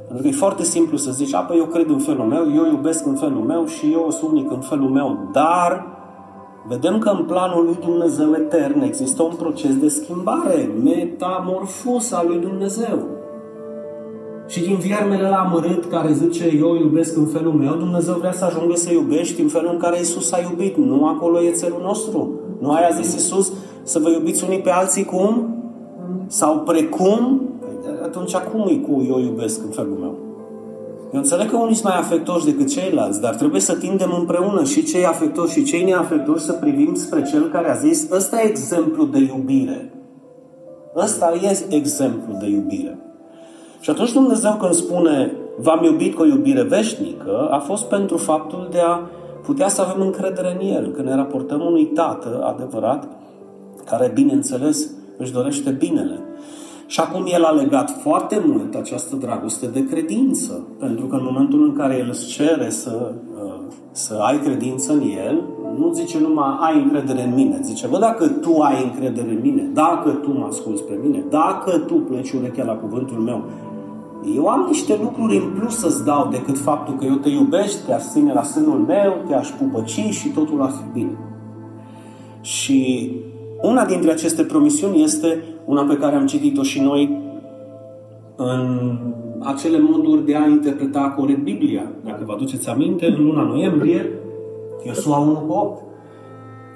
Pentru 0.07 0.23
că 0.23 0.29
e 0.29 0.33
foarte 0.33 0.63
simplu 0.63 0.97
să 0.97 1.11
zici, 1.11 1.35
apă, 1.35 1.55
eu 1.55 1.65
cred 1.65 1.89
în 1.89 1.99
felul 1.99 2.25
meu, 2.25 2.55
eu 2.55 2.67
iubesc 2.67 3.07
în 3.07 3.15
felul 3.15 3.43
meu 3.43 3.67
și 3.67 3.93
eu 3.93 4.11
sunt 4.11 4.31
unic 4.31 4.51
în 4.51 4.61
felul 4.61 4.89
meu, 4.89 5.29
dar 5.33 5.96
vedem 6.69 6.99
că 6.99 7.09
în 7.09 7.25
planul 7.25 7.65
lui 7.65 7.79
Dumnezeu 7.81 8.35
etern 8.35 8.81
există 8.81 9.23
un 9.23 9.33
proces 9.39 9.77
de 9.77 9.89
schimbare, 9.89 10.71
metamorfos 10.85 12.13
al 12.13 12.27
lui 12.27 12.39
Dumnezeu. 12.39 12.99
Și 14.49 14.61
din 14.61 14.77
viermele 14.77 15.29
la 15.29 15.37
amărât 15.37 15.85
care 15.85 16.13
zice 16.13 16.57
eu 16.59 16.77
iubesc 16.77 17.17
în 17.17 17.27
felul 17.27 17.53
meu, 17.53 17.75
Dumnezeu 17.75 18.15
vrea 18.15 18.33
să 18.33 18.45
ajungă 18.45 18.75
să 18.75 18.93
iubești 18.93 19.41
în 19.41 19.49
felul 19.49 19.71
în 19.73 19.79
care 19.79 20.01
Isus 20.01 20.33
a 20.33 20.39
iubit. 20.51 20.77
Nu 20.77 21.07
acolo 21.07 21.43
e 21.43 21.51
țelul 21.51 21.81
nostru. 21.83 22.41
Nu 22.61 22.71
aia 22.71 22.89
a 22.89 23.01
zis 23.01 23.15
Isus 23.15 23.53
să 23.83 23.99
vă 23.99 24.11
iubiți 24.11 24.45
unii 24.45 24.61
pe 24.61 24.71
alții 24.71 25.05
cum? 25.05 25.55
Sau 26.27 26.59
precum? 26.59 27.41
Păi, 27.61 27.99
atunci 28.03 28.37
cum 28.37 28.69
e 28.69 28.75
cu 28.75 29.07
eu 29.09 29.19
iubesc 29.19 29.63
în 29.65 29.71
felul 29.71 29.97
meu? 30.01 30.26
Eu 31.13 31.21
înțeleg 31.21 31.51
că 31.51 31.57
unii 31.57 31.75
sunt 31.75 31.89
mai 31.89 31.99
afectoși 31.99 32.45
decât 32.45 32.69
ceilalți, 32.69 33.21
dar 33.21 33.35
trebuie 33.35 33.61
să 33.61 33.75
tindem 33.75 34.15
împreună 34.19 34.65
și 34.65 34.85
cei 34.85 35.05
afectoși 35.05 35.53
și 35.53 35.65
cei 35.65 35.85
neafectoși 35.85 36.45
să 36.45 36.53
privim 36.53 36.95
spre 36.95 37.23
cel 37.23 37.49
care 37.51 37.71
a 37.71 37.75
zis 37.75 38.11
ăsta 38.11 38.41
e 38.41 38.49
exemplu 38.49 39.05
de 39.05 39.19
iubire. 39.19 39.93
Ăsta 40.97 41.33
e 41.43 41.75
exemplu 41.75 42.37
de 42.41 42.47
iubire. 42.47 42.99
Și 43.81 43.91
atunci 43.91 44.13
Dumnezeu 44.13 44.57
când 44.61 44.73
spune 44.73 45.33
v-am 45.59 45.85
iubit 45.85 46.15
cu 46.15 46.23
o 46.23 46.27
iubire 46.27 46.63
veșnică, 46.63 47.49
a 47.51 47.59
fost 47.59 47.85
pentru 47.85 48.17
faptul 48.17 48.69
de 48.71 48.79
a 48.79 49.01
putea 49.43 49.69
să 49.69 49.83
avem 49.83 50.01
încredere 50.01 50.59
în 50.61 50.67
El, 50.67 50.91
că 50.91 51.03
ne 51.03 51.15
raportăm 51.15 51.61
unui 51.61 51.85
tată 51.85 52.55
adevărat, 52.55 53.09
care, 53.85 54.11
bineînțeles, 54.15 54.91
își 55.17 55.33
dorește 55.33 55.71
binele. 55.71 56.21
Și 56.87 57.01
acum 57.01 57.25
el 57.33 57.45
a 57.45 57.51
legat 57.51 57.91
foarte 58.01 58.43
mult 58.47 58.75
această 58.75 59.17
dragoste 59.17 59.67
de 59.67 59.85
credință, 59.85 60.67
pentru 60.79 61.07
că 61.07 61.17
în 61.17 61.23
momentul 61.25 61.65
în 61.65 61.73
care 61.73 61.97
el 61.97 62.09
îți 62.09 62.27
cere 62.27 62.71
să, 62.71 63.13
uh, 63.45 63.55
să 63.91 64.15
ai 64.15 64.39
credință 64.39 64.93
în 64.93 65.01
el, 65.27 65.43
nu 65.79 65.93
zice 65.93 66.19
numai 66.21 66.57
ai 66.61 66.83
încredere 66.83 67.23
în 67.23 67.35
mine, 67.35 67.59
zice, 67.63 67.87
bă, 67.87 67.99
dacă 67.99 68.27
tu 68.29 68.61
ai 68.61 68.83
încredere 68.85 69.31
în 69.31 69.41
mine, 69.43 69.71
dacă 69.75 70.11
tu 70.11 70.33
mă 70.33 70.47
asculți 70.49 70.83
pe 70.83 70.99
mine, 71.03 71.25
dacă 71.31 71.79
tu 71.79 71.95
pleci 71.95 72.33
urechea 72.33 72.65
la 72.65 72.73
cuvântul 72.73 73.17
meu, 73.17 73.45
eu 74.35 74.47
am 74.47 74.65
niște 74.69 74.99
lucruri 75.03 75.37
în 75.37 75.51
plus 75.59 75.79
să-ți 75.79 76.05
dau 76.05 76.29
decât 76.31 76.59
faptul 76.59 76.95
că 76.95 77.05
eu 77.05 77.15
te 77.15 77.29
iubești, 77.29 77.87
te-aș 77.87 78.03
ține 78.03 78.33
la 78.33 78.43
sânul 78.43 78.79
meu, 78.79 79.15
te-aș 79.29 79.49
pupăci 79.49 80.01
și 80.11 80.29
totul 80.29 80.63
ar 80.63 80.71
fi 80.71 80.93
bine. 80.93 81.19
Și 82.41 83.11
una 83.63 83.85
dintre 83.85 84.11
aceste 84.11 84.43
promisiuni 84.43 85.03
este 85.03 85.43
una 85.67 85.83
pe 85.83 85.97
care 85.97 86.17
am 86.17 86.27
citit-o 86.27 86.63
și 86.63 86.81
noi 86.81 87.23
în 88.37 88.99
acele 89.39 89.81
moduri 89.81 90.25
de 90.27 90.37
a 90.37 90.47
interpreta 90.47 91.15
corect 91.17 91.43
Biblia. 91.43 91.91
Dacă 92.05 92.23
vă 92.27 92.33
aduceți 92.33 92.69
aminte, 92.69 93.07
în 93.07 93.25
luna 93.25 93.43
noiembrie, 93.43 94.11
Iosua 94.87 95.19
1 95.19 95.33
cu 95.33 95.53
8. 95.53 95.83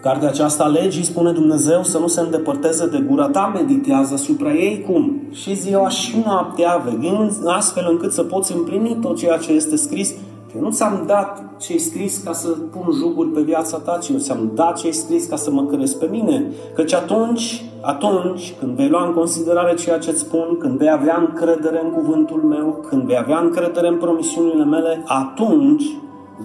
Cartea 0.03 0.29
aceasta 0.29 0.67
legii 0.67 1.03
spune 1.03 1.33
Dumnezeu 1.33 1.83
să 1.83 1.99
nu 1.99 2.07
se 2.07 2.21
îndepărteze 2.21 2.87
de 2.87 3.05
gura 3.09 3.29
ta, 3.29 3.53
meditează 3.55 4.15
asupra 4.15 4.53
ei 4.55 4.85
cum? 4.87 5.21
și 5.31 5.55
ziua 5.55 5.89
și 5.89 6.23
noaptea, 6.25 6.83
veghind 6.85 7.33
astfel 7.47 7.87
încât 7.91 8.13
să 8.13 8.23
poți 8.23 8.57
împlini 8.57 8.99
tot 9.01 9.17
ceea 9.17 9.37
ce 9.37 9.53
este 9.53 9.77
scris. 9.77 10.15
Eu 10.57 10.61
nu 10.63 10.71
ți-am 10.71 11.05
dat 11.07 11.45
ce 11.59 11.79
scris 11.79 12.19
ca 12.19 12.33
să 12.33 12.49
pun 12.49 12.93
juguri 12.93 13.29
pe 13.29 13.41
viața 13.41 13.79
ta, 13.79 13.99
ci 14.03 14.09
eu 14.09 14.19
ți-am 14.19 14.51
dat 14.55 14.79
ce 14.79 14.91
scris 14.91 15.25
ca 15.25 15.37
să 15.37 15.51
mă 15.51 15.65
crezi 15.65 15.99
pe 15.99 16.09
mine. 16.11 16.53
Căci 16.75 16.95
atunci, 16.95 17.65
atunci, 17.81 18.55
când 18.59 18.77
vei 18.77 18.89
lua 18.89 19.07
în 19.07 19.13
considerare 19.13 19.75
ceea 19.75 19.99
ce 19.99 20.11
îți 20.11 20.21
spun, 20.21 20.57
când 20.59 20.79
vei 20.79 20.91
avea 20.91 21.17
încredere 21.29 21.81
în 21.85 21.91
cuvântul 21.91 22.41
meu, 22.43 22.85
când 22.89 23.03
vei 23.03 23.19
avea 23.19 23.39
încredere 23.39 23.89
în 23.89 23.97
promisiunile 23.97 24.65
mele, 24.65 25.03
atunci 25.07 25.85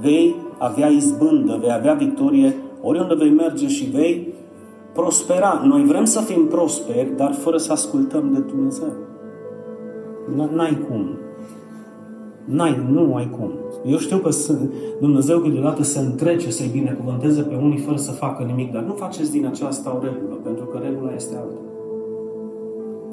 vei 0.01 0.35
avea 0.57 0.87
izbândă, 0.87 1.57
vei 1.61 1.73
avea 1.73 1.93
victorie 1.93 2.55
oriunde 2.81 3.15
vei 3.15 3.29
merge 3.29 3.67
și 3.67 3.85
vei 3.85 4.33
prospera. 4.93 5.61
Noi 5.63 5.83
vrem 5.83 6.05
să 6.05 6.19
fim 6.19 6.47
prosperi, 6.47 7.15
dar 7.15 7.33
fără 7.33 7.57
să 7.57 7.71
ascultăm 7.71 8.29
de 8.33 8.39
Dumnezeu. 8.39 8.93
N-ai 10.51 10.85
cum. 10.89 11.17
N-ai, 12.45 12.85
nu 12.91 13.15
ai 13.15 13.29
cum. 13.37 13.51
Eu 13.85 13.97
știu 13.97 14.17
că 14.17 14.29
Dumnezeu 14.99 15.39
câteodată 15.39 15.83
se 15.83 15.99
întrece 15.99 16.51
să-i 16.51 16.69
binecuvânteze 16.71 17.41
pe 17.41 17.55
unii 17.55 17.77
fără 17.77 17.97
să 17.97 18.11
facă 18.11 18.43
nimic, 18.43 18.71
dar 18.71 18.83
nu 18.83 18.93
faceți 18.93 19.31
din 19.31 19.45
aceasta 19.45 19.95
o 19.95 20.03
regulă, 20.03 20.35
pentru 20.43 20.65
că 20.65 20.79
regula 20.83 21.13
este 21.15 21.35
alta. 21.35 21.59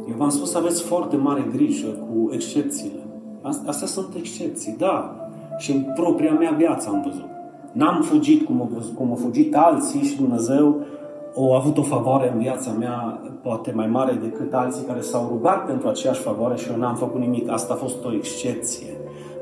Eu 0.08 0.14
v-am 0.16 0.28
spus 0.28 0.50
să 0.50 0.58
aveți 0.58 0.82
foarte 0.82 1.16
mare 1.16 1.46
grijă 1.52 1.86
cu 1.86 2.30
excepțiile. 2.32 3.00
Astea 3.42 3.86
sunt 3.86 4.14
excepții, 4.16 4.74
da. 4.78 5.16
Și 5.58 5.72
în 5.72 5.84
propria 5.94 6.32
mea 6.32 6.54
viață 6.58 6.88
am 6.88 7.02
văzut. 7.06 7.28
N-am 7.72 8.02
fugit 8.02 8.46
cum 8.46 8.60
au, 8.60 8.70
cum 8.94 9.08
au 9.08 9.16
fugit 9.16 9.56
alții 9.56 10.00
și 10.00 10.16
Dumnezeu 10.16 10.76
a 11.36 11.56
avut 11.56 11.78
o 11.78 11.82
favoare 11.82 12.32
în 12.32 12.38
viața 12.38 12.70
mea 12.78 13.20
poate 13.42 13.72
mai 13.74 13.86
mare 13.86 14.18
decât 14.22 14.54
alții 14.54 14.84
care 14.84 15.00
s-au 15.00 15.28
rugat 15.28 15.66
pentru 15.66 15.88
aceeași 15.88 16.20
favoare 16.20 16.56
și 16.56 16.70
eu 16.70 16.78
n-am 16.78 16.94
făcut 16.94 17.20
nimic. 17.20 17.50
Asta 17.50 17.72
a 17.72 17.76
fost 17.76 18.04
o 18.04 18.12
excepție. 18.14 18.86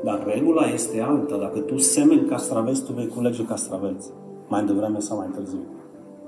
Dar 0.03 0.23
regula 0.25 0.65
este 0.73 1.01
alta. 1.01 1.37
Dacă 1.37 1.59
tu 1.59 1.77
semeni 1.77 2.25
castraveți, 2.25 2.83
tu 2.83 2.93
vei 2.93 3.07
culege 3.07 3.45
castraveți. 3.45 4.09
Mai 4.47 4.65
devreme 4.65 4.99
sau 4.99 5.17
mai 5.17 5.27
târziu. 5.35 5.59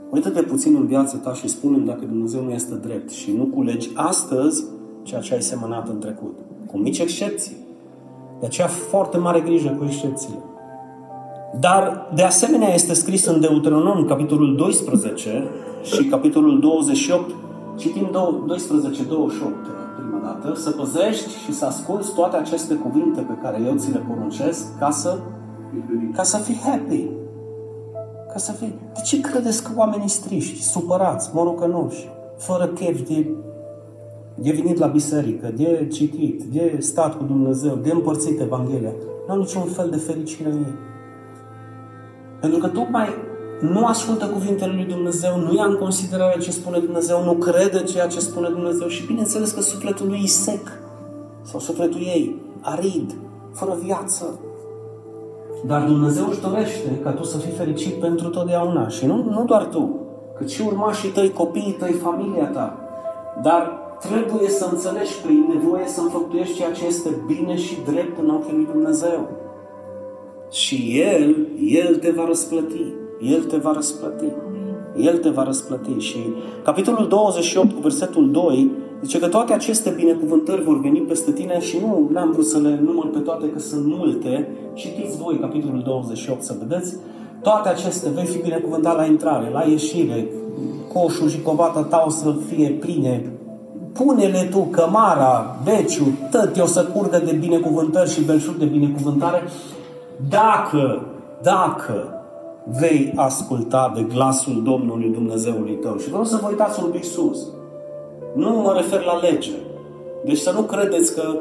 Uită-te 0.10 0.42
puțin 0.42 0.76
în 0.76 0.86
viața 0.86 1.18
ta 1.18 1.34
și 1.34 1.48
spune 1.48 1.78
dacă 1.78 2.06
Dumnezeu 2.06 2.44
nu 2.44 2.52
este 2.52 2.76
drept 2.76 3.10
și 3.10 3.32
nu 3.32 3.44
culegi 3.44 3.90
astăzi 3.94 4.64
ceea 5.04 5.22
ce 5.22 5.34
ai 5.34 5.42
semănat 5.42 5.90
în 5.90 6.00
trecut. 6.00 6.40
Cu 6.72 6.78
mici 6.78 7.00
excepții. 7.00 7.56
De 8.40 8.46
aceea 8.46 8.68
foarte 8.68 9.18
mare 9.18 9.40
grijă 9.40 9.76
cu 9.80 9.86
excepțiile. 9.86 10.38
Dar, 11.60 12.12
de 12.16 12.24
asemenea, 12.24 12.74
este 12.74 12.94
scris 12.94 13.26
în 13.26 13.40
Deuteronom, 13.40 14.06
capitolul 14.06 14.56
12 14.56 15.44
și 15.84 16.06
capitolul 16.06 16.60
28, 16.60 17.36
citim 17.78 18.10
12-28 18.10 19.83
prima 20.24 20.40
dată, 20.42 20.60
să 20.60 20.72
păzești 20.72 21.38
și 21.44 21.54
să 21.54 21.66
asculți 21.66 22.14
toate 22.14 22.36
aceste 22.36 22.76
cuvinte 22.76 23.22
pe 23.22 23.38
care 23.42 23.62
eu 23.66 23.76
ți 23.76 23.92
le 23.92 24.04
poruncesc 24.08 24.78
ca 24.78 24.90
să, 24.90 25.20
ca 26.14 26.24
să 26.24 26.38
fii 26.38 26.62
happy. 26.66 27.10
Ca 28.32 28.38
să 28.38 28.52
fii... 28.52 28.80
De 28.94 29.02
ce 29.04 29.22
credeți 29.22 29.64
că 29.64 29.72
oamenii 29.76 30.08
striști, 30.08 30.62
supărați, 30.62 31.30
morocănoși, 31.34 32.10
fără 32.38 32.68
chef 32.68 33.08
de, 33.08 33.28
de 34.36 34.52
venit 34.52 34.78
la 34.78 34.88
biserică, 34.88 35.52
de 35.56 35.88
citit, 35.92 36.44
de 36.44 36.78
stat 36.80 37.18
cu 37.18 37.24
Dumnezeu, 37.24 37.76
de 37.76 37.92
împărțit 37.92 38.40
Evanghelia? 38.40 38.94
Nu 39.28 39.34
au 39.34 39.40
niciun 39.40 39.62
fel 39.62 39.90
de 39.90 39.98
fericire 39.98 40.50
în 40.50 40.58
ei. 40.58 40.76
Pentru 42.40 42.60
că 42.60 42.68
tocmai 42.68 43.08
nu 43.72 43.86
ascultă 43.86 44.26
cuvintele 44.26 44.74
lui 44.74 44.86
Dumnezeu, 44.86 45.40
nu 45.40 45.54
ia 45.56 45.66
în 45.66 45.76
considerare 45.76 46.40
ce 46.40 46.52
spune 46.52 46.80
Dumnezeu, 46.80 47.24
nu 47.24 47.34
crede 47.34 47.84
ceea 47.84 48.08
ce 48.08 48.20
spune 48.20 48.50
Dumnezeu 48.50 48.88
și 48.88 49.06
bineînțeles 49.06 49.52
că 49.52 49.62
sufletul 49.62 50.08
lui 50.08 50.22
e 50.24 50.28
sec 50.28 50.72
sau 51.42 51.60
sufletul 51.60 52.00
ei 52.00 52.36
arid, 52.62 53.16
fără 53.54 53.78
viață. 53.84 54.40
Dar 55.66 55.84
Dumnezeu 55.84 56.26
își 56.30 56.42
dorește 56.42 57.00
ca 57.04 57.12
tu 57.12 57.24
să 57.24 57.38
fii 57.38 57.52
fericit 57.52 57.94
pentru 57.94 58.30
totdeauna 58.30 58.88
și 58.88 59.06
nu, 59.06 59.16
nu 59.30 59.44
doar 59.46 59.66
tu, 59.66 60.00
cât 60.38 60.50
și 60.50 60.62
urmașii 60.66 61.10
tăi, 61.10 61.32
copiii 61.32 61.76
tăi, 61.80 61.92
familia 61.92 62.46
ta. 62.46 62.78
Dar 63.42 63.72
trebuie 64.00 64.50
să 64.50 64.68
înțelegi 64.72 65.22
prin 65.24 65.46
nevoie 65.54 65.88
să 65.88 66.02
înfăptuiești 66.02 66.56
ceea 66.56 66.72
ce 66.72 66.86
este 66.86 67.10
bine 67.28 67.56
și 67.56 67.78
drept 67.86 68.20
în 68.20 68.30
ochii 68.30 68.54
lui 68.54 68.68
Dumnezeu. 68.72 69.30
Și 70.52 71.02
El, 71.16 71.48
El 71.60 71.96
te 71.96 72.12
va 72.12 72.26
răsplăti. 72.26 73.02
El 73.32 73.44
te 73.44 73.58
va 73.58 73.72
răsplăti. 73.74 74.26
El 74.98 75.18
te 75.18 75.30
va 75.30 75.44
răsplăti. 75.44 75.98
Și 75.98 76.18
capitolul 76.64 77.08
28 77.08 77.72
cu 77.72 77.80
versetul 77.80 78.32
2 78.32 78.72
zice 79.02 79.20
că 79.20 79.28
toate 79.28 79.54
aceste 79.54 79.90
binecuvântări 79.90 80.64
vor 80.64 80.80
veni 80.80 81.00
peste 81.00 81.32
tine 81.32 81.60
și 81.60 81.78
nu 81.82 82.10
n-am 82.12 82.32
vrut 82.32 82.46
să 82.46 82.58
le 82.58 82.80
număr 82.84 83.10
pe 83.10 83.20
toate 83.20 83.50
că 83.50 83.60
sunt 83.60 83.86
multe. 83.86 84.48
Citiți 84.74 85.18
voi 85.18 85.40
capitolul 85.40 85.82
28 85.86 86.44
să 86.44 86.56
vedeți. 86.60 86.96
Toate 87.42 87.70
acestea 87.70 88.12
vei 88.12 88.26
fi 88.26 88.42
binecuvântat 88.42 88.96
la 88.96 89.06
intrare, 89.06 89.50
la 89.54 89.64
ieșire, 89.64 90.28
coșul 90.94 91.30
și 91.30 91.42
covata 91.42 91.82
ta 91.82 92.04
o 92.08 92.10
să 92.10 92.36
fie 92.48 92.70
pline 92.70 93.34
pune-le 93.94 94.48
tu 94.52 94.60
cămara, 94.60 95.56
beciul, 95.64 96.12
tot 96.32 96.60
o 96.60 96.66
să 96.66 96.84
curgă 96.86 97.22
de 97.26 97.32
binecuvântări 97.32 98.10
și 98.10 98.24
belșug 98.24 98.56
de 98.56 98.66
binecuvântare 98.66 99.44
dacă, 100.30 101.06
dacă 101.42 102.23
vei 102.66 103.14
asculta 103.16 103.92
de 103.96 104.02
glasul 104.02 104.62
Domnului 104.64 105.10
Dumnezeului 105.10 105.76
tău. 105.76 105.98
Și 105.98 106.08
vreau 106.08 106.24
să 106.24 106.40
vă 106.42 106.48
uitați 106.50 106.84
un 106.84 106.90
pic 106.90 107.04
sus. 107.04 107.40
Nu 108.36 108.50
mă 108.50 108.74
refer 108.76 109.04
la 109.04 109.20
lege. 109.20 109.52
Deci 110.26 110.38
să 110.38 110.52
nu 110.52 110.62
credeți 110.62 111.16
că 111.16 111.36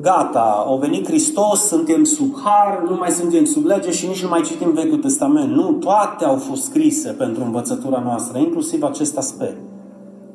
gata, 0.00 0.64
a 0.68 0.76
venit 0.76 1.06
Hristos, 1.06 1.66
suntem 1.66 2.04
sub 2.04 2.34
har, 2.44 2.82
nu 2.88 2.96
mai 2.96 3.10
suntem 3.10 3.44
sub 3.44 3.64
lege 3.64 3.90
și 3.90 4.06
nici 4.06 4.22
nu 4.22 4.28
mai 4.28 4.40
citim 4.40 4.72
Vechiul 4.72 4.98
Testament. 4.98 5.50
Nu, 5.50 5.72
toate 5.72 6.24
au 6.24 6.36
fost 6.36 6.62
scrise 6.62 7.10
pentru 7.10 7.44
învățătura 7.44 8.02
noastră, 8.04 8.38
inclusiv 8.38 8.82
acest 8.82 9.16
aspect. 9.16 9.56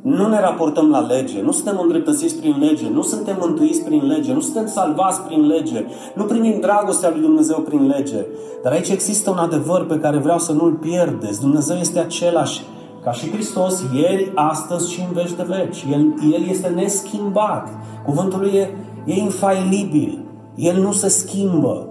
Nu 0.02 0.28
ne 0.28 0.40
raportăm 0.40 0.90
la 0.90 1.00
lege, 1.00 1.42
nu 1.42 1.52
suntem 1.52 1.80
îndreptățiți 1.82 2.36
prin 2.36 2.56
lege, 2.60 2.90
nu 2.90 3.02
suntem 3.02 3.38
mântuiți 3.40 3.84
prin 3.84 4.08
lege, 4.08 4.34
nu 4.34 4.40
suntem 4.40 4.68
salvați 4.68 5.22
prin 5.22 5.48
lege, 5.48 5.86
nu 6.14 6.24
primim 6.24 6.60
dragostea 6.60 7.10
lui 7.10 7.22
Dumnezeu 7.22 7.58
prin 7.58 7.88
lege. 7.88 8.26
Dar 8.64 8.72
aici 8.72 8.90
există 8.90 9.30
un 9.30 9.38
adevăr 9.38 9.86
pe 9.86 10.00
care 10.00 10.18
vreau 10.18 10.40
să 10.40 10.52
nu-l 10.52 10.74
pierdeți. 10.74 11.40
Dumnezeu 11.40 11.78
este 11.78 12.00
același 12.00 12.62
ca 13.04 13.12
și 13.12 13.32
Hristos, 13.32 13.84
ieri, 13.96 14.32
astăzi 14.36 14.92
și 14.92 15.00
în 15.00 15.14
veci 15.14 15.32
de 15.32 15.44
veci. 15.48 15.86
El, 15.92 16.14
el 16.34 16.48
este 16.50 16.68
neschimbat. 16.68 17.70
Cuvântul 18.06 18.40
lui 18.40 18.52
e, 18.52 18.78
e 19.06 19.14
infailibil. 19.14 20.26
El 20.56 20.82
nu 20.82 20.92
se 20.92 21.08
schimbă. 21.08 21.88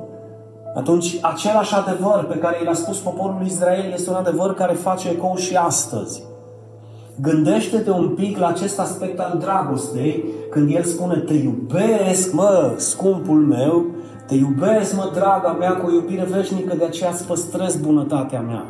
Atunci, 0.74 1.18
același 1.22 1.74
adevăr 1.74 2.24
pe 2.28 2.38
care 2.38 2.64
l-a 2.64 2.74
spus 2.74 2.98
poporul 2.98 3.42
Israel 3.44 3.92
este 3.92 4.10
un 4.10 4.16
adevăr 4.16 4.54
care 4.54 4.74
face 4.74 5.08
ecou 5.08 5.36
și 5.36 5.54
astăzi. 5.54 6.22
Gândește-te 7.20 7.90
un 7.90 8.08
pic 8.08 8.38
la 8.38 8.46
acest 8.46 8.78
aspect 8.80 9.18
al 9.18 9.38
dragostei, 9.40 10.24
când 10.50 10.74
El 10.74 10.82
spune, 10.82 11.16
te 11.16 11.34
iubesc, 11.34 12.32
mă, 12.32 12.74
scumpul 12.76 13.38
meu, 13.38 13.86
te 14.26 14.34
iubesc, 14.34 14.96
mă, 14.96 15.10
draga 15.14 15.56
mea, 15.58 15.72
cu 15.72 15.86
o 15.86 15.92
iubire 15.92 16.24
veșnică, 16.24 16.74
de 16.76 16.84
aceea 16.84 17.10
îți 17.10 17.26
păstrez 17.26 17.76
bunătatea 17.76 18.40
mea. 18.40 18.64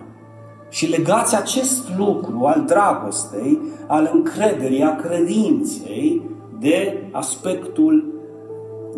Și 0.68 0.86
legați 0.86 1.36
acest 1.36 1.88
lucru 1.96 2.44
al 2.44 2.64
dragostei, 2.66 3.58
al 3.86 4.10
încrederii, 4.12 4.82
a 4.82 4.96
credinței, 4.96 6.22
de 6.58 7.08
aspectul 7.12 8.04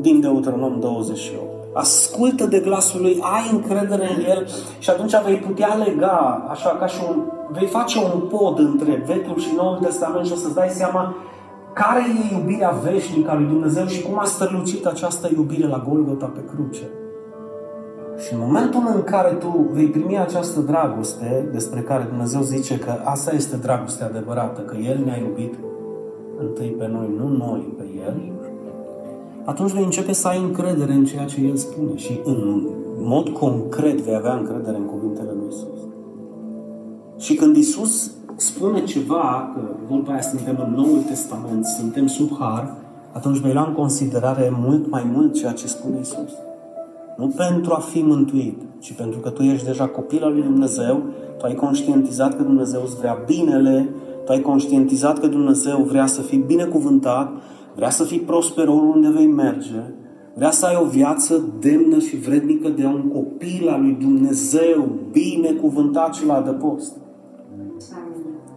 din 0.00 0.20
Deuteronom 0.20 0.80
28. 0.80 1.49
Ascultă 1.72 2.44
de 2.46 2.58
glasul 2.58 3.00
lui, 3.00 3.18
ai 3.20 3.50
încredere 3.52 4.08
în 4.16 4.24
el 4.24 4.46
și 4.78 4.90
atunci 4.90 5.22
vei 5.24 5.36
putea 5.36 5.74
lega, 5.84 6.46
așa 6.48 6.68
ca 6.68 6.86
și 6.86 7.00
un, 7.08 7.22
vei 7.52 7.66
face 7.66 7.98
un 7.98 8.20
pod 8.20 8.58
între 8.58 9.02
Vechiul 9.06 9.38
și 9.38 9.52
Noul 9.56 9.78
Testament 9.82 10.26
și 10.26 10.32
o 10.32 10.36
să-ți 10.36 10.54
dai 10.54 10.68
seama 10.68 11.14
care 11.72 12.00
e 12.00 12.34
iubirea 12.34 12.70
veșnică 12.70 13.30
a 13.30 13.34
lui 13.34 13.46
Dumnezeu 13.46 13.86
și 13.86 14.02
cum 14.02 14.18
a 14.18 14.24
strălucit 14.24 14.86
această 14.86 15.28
iubire 15.36 15.66
la 15.66 15.84
Golgota 15.88 16.26
pe 16.26 16.40
cruce. 16.54 16.88
Și 18.18 18.32
în 18.32 18.40
momentul 18.42 18.82
în 18.94 19.02
care 19.02 19.30
tu 19.30 19.68
vei 19.72 19.86
primi 19.86 20.18
această 20.18 20.60
dragoste 20.60 21.48
despre 21.52 21.80
care 21.80 22.06
Dumnezeu 22.08 22.40
zice 22.40 22.78
că 22.78 22.92
asta 23.04 23.34
este 23.34 23.56
dragostea 23.56 24.06
adevărată, 24.06 24.60
că 24.60 24.76
El 24.76 24.98
ne-a 25.04 25.16
iubit 25.16 25.54
întâi 26.38 26.68
pe 26.78 26.88
noi, 26.88 27.14
nu 27.16 27.28
noi 27.28 27.74
pe 27.76 27.84
El, 28.06 28.32
atunci 29.44 29.70
vei 29.70 29.84
începe 29.84 30.12
să 30.12 30.28
ai 30.28 30.42
încredere 30.42 30.92
în 30.92 31.04
ceea 31.04 31.24
ce 31.24 31.40
El 31.40 31.56
spune 31.56 31.96
și 31.96 32.20
în 32.24 32.68
mod 32.98 33.28
concret 33.28 34.00
vei 34.00 34.14
avea 34.14 34.34
încredere 34.34 34.76
în 34.76 34.84
cuvintele 34.84 35.30
lui 35.36 35.48
Isus. 35.48 35.78
Și 37.18 37.34
când 37.34 37.56
Isus 37.56 38.10
spune 38.36 38.84
ceva, 38.84 39.50
că 39.54 39.60
vorba 39.88 40.12
aia 40.12 40.20
suntem 40.20 40.64
în 40.66 40.74
Noul 40.74 41.02
Testament, 41.08 41.64
suntem 41.64 42.06
sub 42.06 42.36
har, 42.38 42.76
atunci 43.12 43.38
vei 43.38 43.52
lua 43.52 43.64
în 43.66 43.74
considerare 43.74 44.52
mult 44.58 44.90
mai 44.90 45.10
mult 45.12 45.34
ceea 45.34 45.52
ce 45.52 45.66
spune 45.66 45.98
Isus. 46.00 46.32
Nu 47.16 47.26
pentru 47.36 47.72
a 47.72 47.78
fi 47.78 48.02
mântuit, 48.02 48.60
ci 48.78 48.92
pentru 48.92 49.18
că 49.18 49.30
tu 49.30 49.42
ești 49.42 49.66
deja 49.66 49.86
copil 49.86 50.24
al 50.24 50.32
lui 50.32 50.42
Dumnezeu, 50.42 51.02
tu 51.38 51.44
ai 51.44 51.54
conștientizat 51.54 52.36
că 52.36 52.42
Dumnezeu 52.42 52.80
îți 52.84 52.96
vrea 52.96 53.18
binele, 53.26 53.88
tu 54.24 54.32
ai 54.32 54.40
conștientizat 54.40 55.18
că 55.18 55.26
Dumnezeu 55.26 55.82
vrea 55.82 56.06
să 56.06 56.20
fii 56.20 56.44
binecuvântat, 56.46 57.32
vrea 57.80 57.90
să 57.90 58.04
fii 58.04 58.20
prosper 58.20 58.68
oriunde 58.68 59.08
vei 59.08 59.26
merge, 59.26 59.82
vrea 60.34 60.50
să 60.50 60.66
ai 60.66 60.78
o 60.82 60.84
viață 60.84 61.44
demnă 61.60 61.98
și 61.98 62.16
vrednică 62.16 62.68
de 62.68 62.84
un 62.84 63.08
copil 63.08 63.68
al 63.68 63.80
lui 63.80 63.92
Dumnezeu, 63.92 64.88
binecuvântat 65.10 66.14
și 66.14 66.26
la 66.26 66.34
adăpost. 66.34 66.96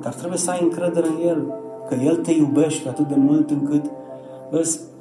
Dar 0.02 0.14
trebuie 0.14 0.38
să 0.38 0.52
ai 0.52 0.60
încredere 0.62 1.08
în 1.08 1.28
El, 1.28 1.54
că 1.90 1.96
El 1.96 2.16
te 2.16 2.32
iubește 2.32 2.90
atât 2.90 3.08
de 3.08 3.16
mult 3.18 3.50
încât 3.50 3.86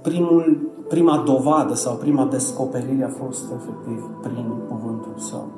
primul, 0.02 0.70
prima 0.88 1.22
dovadă 1.26 1.74
sau 1.74 1.94
prima 1.94 2.26
descoperire 2.26 3.04
a 3.04 3.24
fost 3.24 3.44
efectiv 3.52 4.10
prin 4.22 4.46
cuvântul 4.68 5.14
Său. 5.16 5.48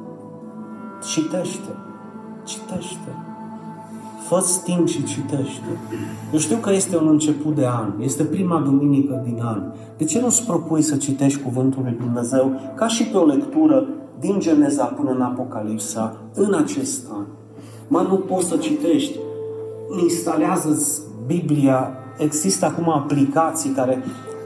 Citește, 1.13 1.71
citește. 2.45 3.34
Fă 4.29 4.45
timp 4.65 4.89
și 4.89 5.05
citește. 5.05 5.79
Eu 6.33 6.39
știu 6.39 6.57
că 6.57 6.73
este 6.73 6.97
un 6.97 7.09
început 7.09 7.55
de 7.55 7.67
an, 7.67 7.93
este 8.01 8.23
prima 8.23 8.61
duminică 8.61 9.23
din 9.25 9.41
an. 9.43 9.63
De 9.97 10.05
ce 10.05 10.21
nu-ți 10.21 10.47
propui 10.47 10.83
să 10.83 10.97
citești 10.97 11.43
Cuvântul 11.43 11.83
lui 11.83 11.97
Dumnezeu 12.01 12.61
ca 12.75 12.87
și 12.87 13.05
pe 13.05 13.17
o 13.17 13.27
lectură 13.27 13.87
din 14.21 14.41
Geneza 14.41 14.85
până 14.85 15.11
în 15.11 15.21
Apocalipsa 15.21 16.17
în 16.35 16.55
acest 16.55 17.07
an? 17.13 17.25
Mă, 17.89 18.07
nu 18.09 18.17
poți 18.17 18.49
să 18.49 18.57
citești. 18.57 19.19
Instalează-ți 20.03 21.03
Biblia. 21.27 21.91
Există 22.19 22.67
acum 22.67 22.89
aplicații 22.91 23.71
care 23.71 24.05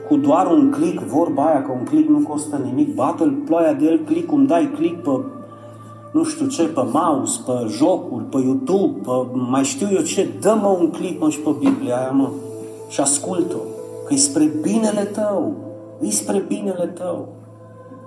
cu 0.09 0.17
doar 0.17 0.47
un 0.47 0.71
click, 0.71 1.03
vorba 1.03 1.45
aia 1.45 1.63
că 1.63 1.73
un 1.73 1.85
click 1.85 2.09
nu 2.09 2.19
costă 2.19 2.61
nimic, 2.65 2.95
bată-l 2.95 3.31
ploaia 3.31 3.73
de 3.73 3.85
el, 3.85 3.99
click, 3.99 4.27
cum 4.27 4.47
dai 4.47 4.71
click 4.77 5.03
pe 5.03 5.11
nu 6.19 6.25
știu 6.25 6.47
ce, 6.47 6.63
pe 6.63 6.83
mouse, 6.93 7.41
pe 7.47 7.67
jocuri, 7.69 8.25
pe 8.25 8.39
YouTube, 8.39 9.01
pe 9.05 9.11
mai 9.51 9.65
știu 9.65 9.89
eu 9.93 10.03
ce, 10.03 10.29
dă-mă 10.41 10.77
un 10.81 10.91
click, 10.91 11.21
mă, 11.21 11.29
și 11.29 11.39
pe 11.39 11.51
Biblia 11.59 11.97
aia, 11.97 12.11
mă, 12.11 12.29
și 12.89 13.01
ascult-o, 13.01 13.59
că 14.07 14.15
e 14.15 14.17
spre 14.17 14.45
binele 14.63 15.05
tău, 15.05 15.53
e 16.01 16.11
spre 16.11 16.45
binele 16.49 16.87
tău. 16.87 17.29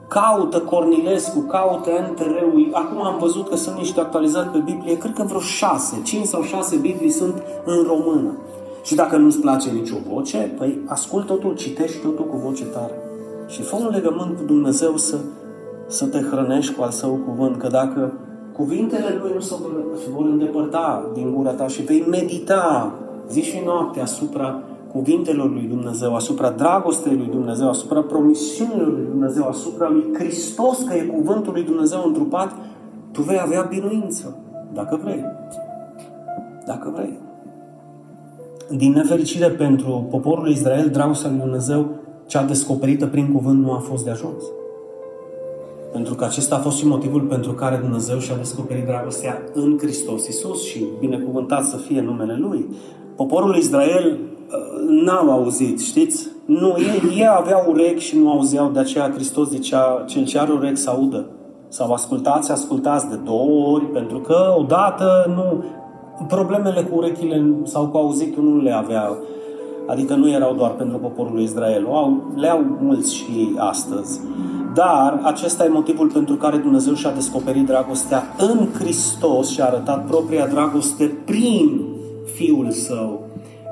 Caută 0.07 0.59
Cornilescu, 0.59 1.39
caută 1.39 1.89
NTR-ul. 2.11 2.69
Acum 2.71 3.05
am 3.05 3.17
văzut 3.19 3.49
că 3.49 3.55
sunt 3.55 3.77
niște 3.77 3.99
actualizate 3.99 4.49
pe 4.51 4.71
Biblie, 4.71 4.97
cred 4.97 5.13
că 5.13 5.23
vreo 5.23 5.39
șase, 5.39 6.01
cinci 6.03 6.25
sau 6.25 6.41
șase 6.41 6.75
Biblii 6.75 7.09
sunt 7.09 7.43
în 7.65 7.85
română. 7.87 8.37
Și 8.83 8.95
dacă 8.95 9.17
nu-ți 9.17 9.39
place 9.39 9.69
nicio 9.69 9.95
voce, 10.13 10.53
păi 10.57 10.79
ascultă 10.85 11.33
totul, 11.33 11.55
citești 11.55 11.97
totul 11.97 12.25
cu 12.25 12.37
voce 12.37 12.63
tare. 12.65 12.93
Și 13.47 13.61
fă 13.61 13.75
un 13.75 13.89
legământ 13.91 14.37
cu 14.37 14.43
Dumnezeu 14.45 14.97
să, 14.97 15.17
să 15.91 16.05
te 16.05 16.19
hrănești 16.19 16.73
cu 16.73 16.83
al 16.83 16.89
său 16.89 17.19
cuvânt, 17.27 17.57
că 17.57 17.67
dacă 17.67 18.13
cuvintele 18.53 19.19
lui 19.21 19.31
nu 19.33 19.39
se 19.39 19.55
vor, 19.61 19.71
se 20.03 20.09
vor 20.15 20.25
îndepărta 20.25 21.11
din 21.13 21.33
gura 21.35 21.51
ta 21.51 21.67
și 21.67 21.81
vei 21.81 22.05
medita 22.09 22.93
zi 23.29 23.41
și 23.41 23.61
noapte 23.65 23.99
asupra 23.99 24.59
cuvintelor 24.91 25.49
lui 25.49 25.67
Dumnezeu, 25.69 26.15
asupra 26.15 26.49
dragostei 26.49 27.15
lui 27.15 27.27
Dumnezeu, 27.31 27.69
asupra 27.69 28.01
promisiunilor 28.01 28.87
lui 28.87 29.05
Dumnezeu, 29.09 29.47
asupra 29.47 29.89
lui 29.89 30.03
Hristos, 30.13 30.83
că 30.87 30.93
e 30.93 31.01
cuvântul 31.01 31.53
lui 31.53 31.63
Dumnezeu 31.63 32.03
întrupat, 32.05 32.55
tu 33.11 33.21
vei 33.21 33.39
avea 33.41 33.61
biruință, 33.69 34.35
dacă 34.73 34.99
vrei. 35.03 35.25
Dacă 36.65 36.91
vrei. 36.95 37.19
Din 38.77 38.91
nefericire 38.91 39.47
pentru 39.47 40.07
poporul 40.09 40.49
Israel, 40.49 40.89
dragostea 40.89 41.29
lui 41.29 41.39
Dumnezeu, 41.39 41.85
cea 42.25 42.43
descoperită 42.43 43.07
prin 43.07 43.31
cuvânt, 43.31 43.63
nu 43.63 43.71
a 43.71 43.77
fost 43.77 44.03
de 44.03 44.09
ajuns. 44.09 44.43
Pentru 45.91 46.15
că 46.15 46.23
acesta 46.23 46.55
a 46.55 46.59
fost 46.59 46.77
și 46.77 46.87
motivul 46.87 47.21
pentru 47.21 47.51
care 47.51 47.75
Dumnezeu 47.75 48.19
și-a 48.19 48.35
descoperit 48.35 48.85
dragostea 48.85 49.41
în 49.53 49.77
Hristos 49.77 50.27
Isus 50.27 50.63
și 50.63 50.85
binecuvântat 50.99 51.63
să 51.63 51.77
fie 51.77 52.01
numele 52.01 52.37
Lui. 52.39 52.65
Poporul 53.15 53.55
Israel 53.55 54.17
uh, 54.17 55.03
n-au 55.05 55.31
auzit, 55.31 55.79
știți? 55.79 56.27
Nu, 56.45 56.75
ei, 56.77 57.17
ei 57.17 57.27
aveau 57.27 57.71
urechi 57.71 58.03
și 58.03 58.17
nu 58.17 58.31
auzeau, 58.31 58.69
de 58.69 58.79
aceea 58.79 59.11
Hristos 59.13 59.49
zicea, 59.49 60.03
cel 60.07 60.25
ce 60.25 60.39
are 60.39 60.51
urechi 60.51 60.79
să 60.79 60.89
audă. 60.89 61.25
Sau 61.67 61.91
ascultați, 61.91 62.51
ascultați 62.51 63.09
de 63.09 63.15
două 63.15 63.73
ori, 63.73 63.85
pentru 63.85 64.19
că 64.19 64.55
odată 64.57 65.33
nu, 65.35 65.63
problemele 66.27 66.81
cu 66.81 66.97
urechile 66.97 67.45
sau 67.63 67.87
cu 67.87 67.97
auzitul 67.97 68.43
nu 68.43 68.61
le 68.61 68.71
avea, 68.71 69.17
adică 69.87 70.15
nu 70.15 70.29
erau 70.29 70.55
doar 70.55 70.71
pentru 70.71 70.97
poporul 70.97 71.33
lui 71.33 71.43
Israel, 71.43 71.87
le 72.35 72.47
au 72.47 72.77
mulți 72.81 73.15
și 73.15 73.53
astăzi. 73.57 74.19
Dar 74.73 75.19
acesta 75.23 75.65
e 75.65 75.67
motivul 75.67 76.09
pentru 76.09 76.35
care 76.35 76.57
Dumnezeu 76.57 76.93
și-a 76.93 77.11
descoperit 77.11 77.65
dragostea 77.65 78.23
în 78.37 78.67
Hristos 78.73 79.49
și 79.49 79.61
a 79.61 79.65
arătat 79.65 80.05
propria 80.05 80.47
dragoste 80.47 81.05
prin 81.25 81.81
Fiul 82.33 82.71
Său, 82.71 83.19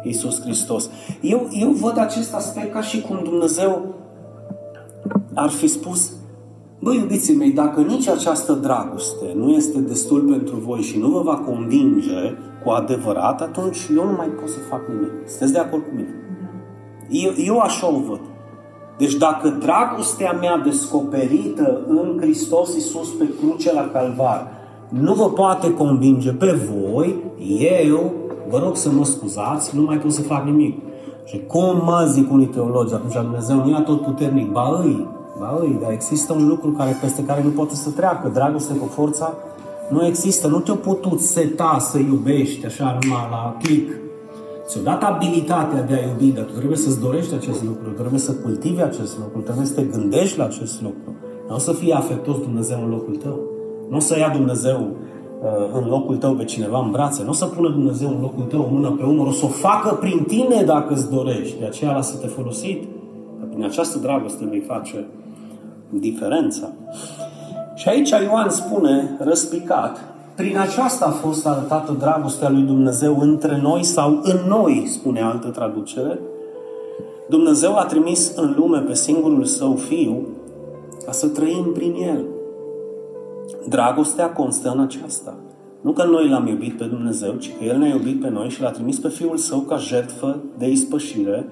Iisus 0.04 0.42
Hristos. 0.42 0.90
Eu, 1.22 1.48
eu 1.52 1.70
văd 1.70 1.98
acest 1.98 2.34
aspect 2.34 2.74
ca 2.74 2.82
și 2.82 3.02
cum 3.02 3.20
Dumnezeu 3.24 3.82
ar 5.34 5.50
fi 5.50 5.68
spus 5.68 6.12
Băi, 6.82 6.98
iubiții 6.98 7.36
mei, 7.36 7.52
dacă 7.52 7.82
nici 7.82 8.08
această 8.08 8.54
dragoste 8.54 9.34
nu 9.36 9.52
este 9.52 9.80
destul 9.80 10.20
pentru 10.20 10.56
voi 10.56 10.82
și 10.82 10.98
nu 10.98 11.08
vă 11.10 11.22
va 11.22 11.36
convinge 11.36 12.38
cu 12.64 12.70
adevărat, 12.70 13.42
atunci 13.42 13.78
eu 13.96 14.06
nu 14.06 14.16
mai 14.18 14.28
pot 14.28 14.50
să 14.50 14.60
fac 14.70 14.82
nimic. 14.88 15.12
Sunteți 15.28 15.52
de 15.52 15.60
acord 15.60 15.84
cu 15.84 15.90
mine? 15.96 16.14
Eu, 17.10 17.32
eu 17.46 17.60
așa 17.60 17.88
o 17.88 18.00
văd. 18.10 18.20
Deci 18.98 19.14
dacă 19.14 19.50
dragostea 19.50 20.32
mea 20.32 20.58
descoperită 20.58 21.82
în 21.88 22.18
Hristos 22.20 22.74
Iisus 22.74 23.10
pe 23.10 23.26
cruce 23.40 23.74
la 23.74 23.90
Calvar 23.94 24.48
nu 24.90 25.14
vă 25.14 25.30
poate 25.30 25.74
convinge 25.74 26.32
pe 26.32 26.60
voi, 26.72 27.24
eu 27.88 28.14
vă 28.50 28.60
rog 28.64 28.76
să 28.76 28.90
mă 28.92 29.06
scuzați, 29.06 29.76
nu 29.76 29.82
mai 29.82 29.98
pot 29.98 30.12
să 30.12 30.22
fac 30.22 30.44
nimic. 30.44 30.78
Și 31.26 31.42
cum 31.48 31.82
mă 31.86 32.06
zic 32.12 32.32
unii 32.32 32.46
teologi, 32.46 32.94
atunci 32.94 33.14
Dumnezeu 33.14 33.56
nu 33.56 33.70
e 33.70 33.82
tot 33.86 34.02
puternic, 34.02 34.52
ba 34.52 34.80
îi, 34.84 35.08
ba 35.40 35.58
îi, 35.62 35.78
dar 35.82 35.92
există 35.92 36.34
un 36.34 36.48
lucru 36.48 36.72
care, 36.72 36.98
peste 37.02 37.24
care 37.24 37.44
nu 37.44 37.50
poate 37.50 37.76
să 37.76 37.90
treacă, 37.90 38.30
dragoste 38.34 38.74
cu 38.74 38.86
forța 38.86 39.34
nu 39.90 40.06
există, 40.06 40.48
nu 40.48 40.60
te-o 40.60 40.76
putut 40.76 41.20
seta 41.20 41.78
să 41.80 41.98
iubești 41.98 42.66
așa 42.66 42.98
numai 43.02 43.28
la 43.32 43.58
click. 43.64 43.92
Ți-o 44.66 44.82
dat 44.82 45.04
abilitatea 45.04 45.82
de 45.84 45.94
a 45.94 46.08
iubi, 46.08 46.36
dar 46.36 46.44
tu 46.44 46.54
trebuie 46.54 46.78
să-ți 46.78 47.00
dorești 47.00 47.34
acest 47.34 47.64
lucru, 47.64 47.90
trebuie 47.90 48.20
să 48.20 48.32
cultivi 48.32 48.82
acest 48.82 49.18
lucru, 49.18 49.42
trebuie 49.42 49.66
să 49.66 49.74
te 49.74 49.84
gândești 49.84 50.38
la 50.38 50.44
acest 50.44 50.82
lucru. 50.82 51.16
Nu 51.48 51.56
o 51.56 51.58
să 51.58 51.72
fie 51.72 51.94
afectos 51.94 52.38
Dumnezeu 52.38 52.84
în 52.84 52.90
locul 52.90 53.16
tău. 53.16 53.40
Nu 53.90 53.96
o 53.96 54.00
să 54.00 54.18
ia 54.18 54.30
Dumnezeu 54.30 54.80
uh, 54.80 55.82
în 55.82 55.88
locul 55.88 56.16
tău 56.18 56.34
pe 56.34 56.44
cineva 56.44 56.84
în 56.84 56.92
brațe. 56.92 57.24
Nu 57.24 57.30
o 57.30 57.34
să 57.34 57.46
pună 57.46 57.70
Dumnezeu 57.70 58.10
în 58.10 58.22
locul 58.22 58.44
tău 58.44 58.62
o 58.62 58.74
mână 58.74 58.92
pe 58.92 59.04
umăr. 59.04 59.28
O 59.28 59.32
să 59.32 59.46
o 59.46 59.48
facă 59.48 59.96
prin 59.96 60.24
tine 60.28 60.64
dacă 60.66 60.94
îți 60.94 61.12
dorești. 61.12 61.60
De 61.60 61.66
aceea 61.66 61.92
lasă-te 61.92 62.28
folosit. 62.28 62.84
Că 63.40 63.46
prin 63.50 63.64
această 63.64 63.98
dragoste 63.98 64.46
vei 64.50 64.60
face 64.60 65.08
diferența. 65.90 66.70
Și 67.80 67.90
aici 67.90 68.10
Ioan 68.10 68.50
spune, 68.50 69.18
răspicat, 69.20 69.98
prin 70.36 70.58
aceasta 70.58 71.06
a 71.06 71.10
fost 71.10 71.48
arătată 71.48 71.96
dragostea 72.00 72.50
lui 72.50 72.62
Dumnezeu 72.62 73.20
între 73.20 73.60
noi 73.62 73.84
sau 73.84 74.20
în 74.24 74.40
noi, 74.48 74.84
spune 74.88 75.22
altă 75.22 75.48
traducere. 75.48 76.20
Dumnezeu 77.30 77.76
a 77.76 77.86
trimis 77.86 78.32
în 78.36 78.54
lume 78.58 78.80
pe 78.80 78.94
singurul 78.94 79.44
său 79.44 79.76
fiu 79.76 80.28
ca 81.06 81.12
să 81.12 81.28
trăim 81.28 81.72
prin 81.74 81.94
el. 81.94 82.26
Dragostea 83.70 84.32
constă 84.32 84.70
în 84.70 84.80
aceasta. 84.80 85.36
Nu 85.82 85.92
că 85.92 86.04
noi 86.04 86.30
l-am 86.30 86.48
iubit 86.48 86.78
pe 86.78 86.86
Dumnezeu, 86.86 87.34
ci 87.34 87.52
că 87.58 87.64
El 87.64 87.78
ne-a 87.78 87.94
iubit 87.94 88.22
pe 88.22 88.30
noi 88.30 88.50
și 88.50 88.62
l-a 88.62 88.72
trimis 88.72 89.00
pe 89.00 89.10
Fiul 89.10 89.38
Său 89.38 89.60
ca 89.60 89.78
jertfă 89.78 90.38
de 90.58 90.70
ispășire 90.70 91.50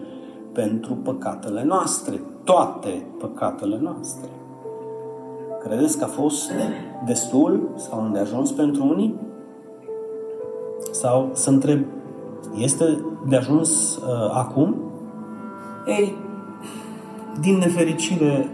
pentru 0.53 0.93
păcatele 0.93 1.63
noastre. 1.63 2.21
Toate 2.43 3.05
păcatele 3.19 3.79
noastre. 3.81 4.29
Credeți 5.67 5.97
că 5.97 6.03
a 6.03 6.07
fost 6.07 6.51
destul 7.05 7.69
sau 7.75 8.05
îndeajuns 8.05 8.51
pentru 8.51 8.87
unii? 8.87 9.15
Sau 10.91 11.29
să 11.33 11.49
întreb, 11.49 11.85
este 12.57 12.97
de 13.29 13.35
ajuns 13.35 13.95
uh, 13.95 14.31
acum? 14.33 14.75
Ei, 15.87 16.15
din 17.41 17.57
nefericire, 17.57 18.49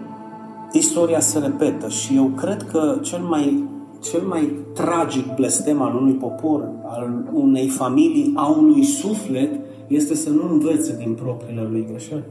istoria 0.71 1.19
se 1.19 1.39
repetă 1.39 1.87
și 1.87 2.15
eu 2.15 2.25
cred 2.25 2.63
că 2.63 2.97
cel 3.01 3.19
mai, 3.19 3.67
cel 3.99 4.21
mai 4.21 4.53
tragic 4.73 5.35
blestem 5.35 5.81
al 5.81 5.95
unui 5.95 6.13
popor, 6.13 6.69
al 6.85 7.29
unei 7.33 7.67
familii, 7.67 8.33
a 8.35 8.47
unui 8.47 8.83
suflet, 8.83 9.59
este 9.87 10.15
să 10.15 10.29
nu 10.29 10.51
învețe 10.51 10.95
din 10.97 11.13
propriile 11.13 11.67
lui 11.71 11.85
greșeli. 11.89 12.23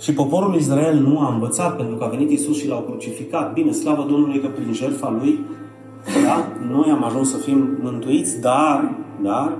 Și 0.00 0.12
poporul 0.12 0.54
Israel 0.54 0.98
nu 0.98 1.18
a 1.18 1.32
învățat 1.32 1.76
pentru 1.76 1.96
că 1.96 2.04
a 2.04 2.08
venit 2.08 2.30
Isus 2.30 2.56
și 2.56 2.68
l-au 2.68 2.80
crucificat. 2.80 3.52
Bine, 3.52 3.70
slavă 3.72 4.06
Domnului 4.10 4.40
că 4.40 4.48
prin 4.48 4.72
jertfa 4.72 5.10
Lui, 5.20 5.46
da, 6.24 6.46
noi 6.70 6.90
am 6.90 7.04
ajuns 7.04 7.30
să 7.30 7.36
fim 7.36 7.78
mântuiți, 7.82 8.40
dar, 8.40 8.94
dar, 9.22 9.58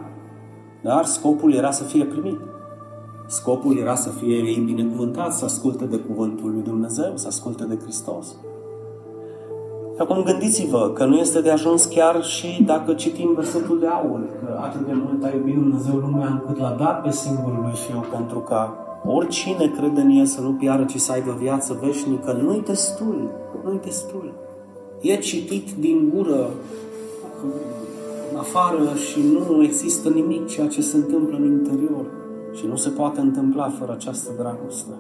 dar 0.83 1.05
scopul 1.05 1.55
era 1.55 1.71
să 1.71 1.85
fie 1.85 2.05
primit. 2.05 2.39
Scopul 3.27 3.79
era 3.79 3.95
să 3.95 4.09
fie 4.09 4.35
ei 4.35 4.63
binecuvântați, 4.67 5.39
să 5.39 5.45
asculte 5.45 5.85
de 5.85 5.97
cuvântul 5.97 6.51
lui 6.51 6.63
Dumnezeu, 6.63 7.13
să 7.15 7.27
asculte 7.27 7.65
de 7.65 7.79
Hristos. 7.83 8.27
Și 9.95 10.07
acum 10.07 10.23
gândiți-vă 10.23 10.91
că 10.95 11.05
nu 11.05 11.17
este 11.17 11.41
de 11.41 11.51
ajuns 11.51 11.85
chiar 11.85 12.23
și 12.23 12.63
dacă 12.63 12.93
citim 12.93 13.35
versetul 13.35 13.79
de 13.79 13.87
aur, 13.87 14.21
că 14.41 14.59
atât 14.63 14.87
de 14.87 14.93
mult 14.95 15.25
a 15.25 15.31
iubit 15.35 15.55
Dumnezeu 15.55 15.95
lumea 15.95 16.27
încât 16.27 16.59
l-a 16.59 16.77
dat 16.79 17.03
pe 17.03 17.11
singurul 17.11 17.61
lui 17.63 17.75
Fiu 17.75 18.05
pentru 18.11 18.39
ca 18.39 18.90
oricine 19.05 19.73
crede 19.77 20.01
în 20.01 20.11
El 20.11 20.27
să 20.27 20.41
nu 20.41 20.53
piară, 20.53 20.85
ci 20.85 20.97
să 20.97 21.13
aibă 21.13 21.37
viață 21.41 21.79
veșnică, 21.83 22.33
nu-i 22.43 22.63
destul, 22.67 23.31
nu-i 23.65 23.81
destul. 23.85 24.33
E 25.01 25.17
citit 25.17 25.73
din 25.73 26.13
gură 26.15 26.51
în 28.33 28.39
afară 28.39 28.95
și 28.95 29.21
nu 29.21 29.63
există 29.63 30.09
nimic 30.09 30.47
ceea 30.47 30.67
ce 30.67 30.83
se 30.83 30.97
întâmplă 30.97 31.37
în 31.37 31.45
interior 31.45 32.05
și 32.53 32.67
nu 32.67 32.77
se 32.77 32.89
poate 32.89 33.21
întâmpla 33.21 33.69
fără 33.69 33.93
această 33.93 34.31
dragoste. 34.39 34.93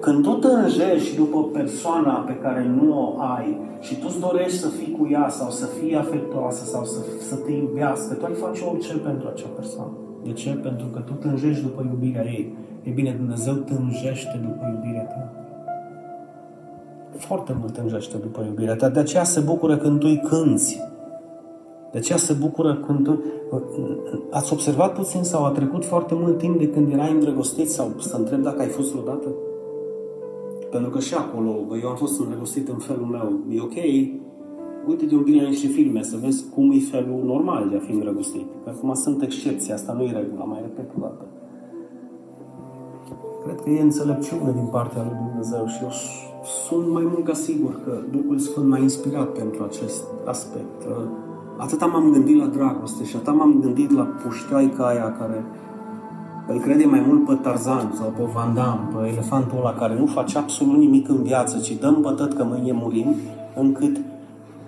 Când 0.00 0.22
tu 0.22 0.30
tânjești 0.30 1.16
după 1.16 1.44
persoana 1.44 2.12
pe 2.12 2.36
care 2.36 2.74
nu 2.80 2.98
o 2.98 3.20
ai 3.20 3.58
și 3.80 3.98
tu 3.98 4.06
îți 4.08 4.20
dorești 4.20 4.58
să 4.58 4.68
fii 4.68 4.96
cu 4.98 5.08
ea 5.10 5.28
sau 5.28 5.50
să 5.50 5.66
fii 5.66 5.96
afectoasă 5.96 6.64
sau 6.64 6.84
să, 6.84 6.98
să 7.28 7.34
te 7.34 7.52
iubească, 7.52 8.14
tu 8.14 8.24
ai 8.24 8.32
face 8.32 8.64
orice 8.64 8.96
pentru 8.96 9.28
acea 9.28 9.48
persoană. 9.56 9.92
De 10.24 10.32
ce? 10.32 10.50
Pentru 10.50 10.86
că 10.86 10.98
tu 10.98 11.12
tânjești 11.12 11.62
după 11.62 11.88
iubirea 11.90 12.24
ei. 12.24 12.56
E 12.82 12.90
bine, 12.90 13.14
Dumnezeu 13.18 13.54
tânjește 13.54 14.40
după 14.42 14.72
iubirea 14.74 15.04
ta. 15.04 15.32
Foarte 17.16 17.56
mult 17.60 17.72
tânjește 17.72 18.16
după 18.16 18.42
iubirea 18.46 18.74
ta. 18.74 18.88
De 18.88 18.98
aceea 19.00 19.24
se 19.24 19.40
bucură 19.40 19.76
când 19.76 19.98
tu 20.00 20.06
îi 20.10 20.20
cânți. 20.28 20.80
De 21.92 21.98
aceea 21.98 22.18
se 22.18 22.32
bucură 22.32 22.74
când 22.74 23.04
tu... 23.04 23.22
Ați 24.30 24.52
observat 24.52 24.94
puțin 24.94 25.22
sau 25.22 25.44
a 25.44 25.50
trecut 25.50 25.84
foarte 25.84 26.14
mult 26.14 26.38
timp 26.38 26.58
de 26.58 26.68
când 26.68 26.92
erai 26.92 27.12
îndrăgostit 27.12 27.70
sau 27.70 27.92
să 27.98 28.16
întreb 28.16 28.42
dacă 28.42 28.60
ai 28.60 28.68
fost 28.68 28.90
vreodată? 28.90 29.28
Pentru 30.70 30.90
că 30.90 30.98
și 30.98 31.14
acolo, 31.14 31.64
bă, 31.66 31.76
eu 31.82 31.88
am 31.88 31.96
fost 31.96 32.20
îndrăgostit 32.20 32.68
în 32.68 32.78
felul 32.78 33.04
meu. 33.06 33.40
E 33.50 33.60
ok, 33.60 33.74
uite-te 34.88 35.14
un 35.14 35.22
pic 35.22 35.42
la 35.42 35.48
niște 35.48 35.66
filme 35.66 36.02
să 36.02 36.16
vezi 36.22 36.44
cum 36.54 36.70
e 36.70 36.78
felul 36.78 37.22
normal 37.24 37.68
de 37.70 37.76
a 37.76 37.78
fi 37.86 37.92
îndrăgostit. 37.92 38.46
Că 38.64 38.70
acum 38.70 38.94
sunt 38.94 39.22
excepții, 39.22 39.72
asta 39.72 39.92
nu 39.92 40.02
e 40.02 40.12
regula, 40.12 40.44
mai 40.44 40.60
repet 40.62 40.90
o 40.96 41.00
dată. 41.00 41.24
Cred 43.44 43.60
că 43.60 43.70
e 43.70 43.80
înțelepciune 43.80 44.52
din 44.52 44.68
partea 44.70 45.02
lui 45.02 45.16
Dumnezeu 45.26 45.66
și 45.66 45.82
eu 45.82 45.90
sunt 46.66 46.92
mai 46.92 47.02
mult 47.12 47.24
ca 47.24 47.32
sigur 47.32 47.80
că 47.84 47.98
Duhul 48.10 48.38
Sfânt 48.38 48.68
m-a 48.68 48.78
inspirat 48.78 49.28
pentru 49.28 49.64
acest 49.64 50.04
aspect. 50.24 50.86
Atâta 51.56 51.86
m-am 51.86 52.10
gândit 52.12 52.38
la 52.38 52.46
dragoste 52.46 53.04
și 53.04 53.16
atâta 53.16 53.32
m-am 53.32 53.60
gândit 53.60 53.90
la 53.90 54.02
puștoaica 54.02 54.86
aia 54.86 55.12
care 55.12 55.44
îl 56.48 56.58
crede 56.58 56.84
mai 56.84 57.04
mult 57.06 57.24
pe 57.24 57.34
Tarzan 57.34 57.92
sau 57.94 58.12
pe 58.16 58.22
Van 58.34 58.54
Damme, 58.54 58.88
pe 58.92 59.08
elefantul 59.08 59.58
ăla 59.58 59.72
care 59.72 59.98
nu 59.98 60.06
face 60.06 60.38
absolut 60.38 60.76
nimic 60.76 61.08
în 61.08 61.22
viață, 61.22 61.58
ci 61.58 61.78
dăm 61.78 61.98
bătăt 62.00 62.32
că 62.32 62.44
mâine 62.44 62.72
murim, 62.72 63.14
încât 63.54 64.00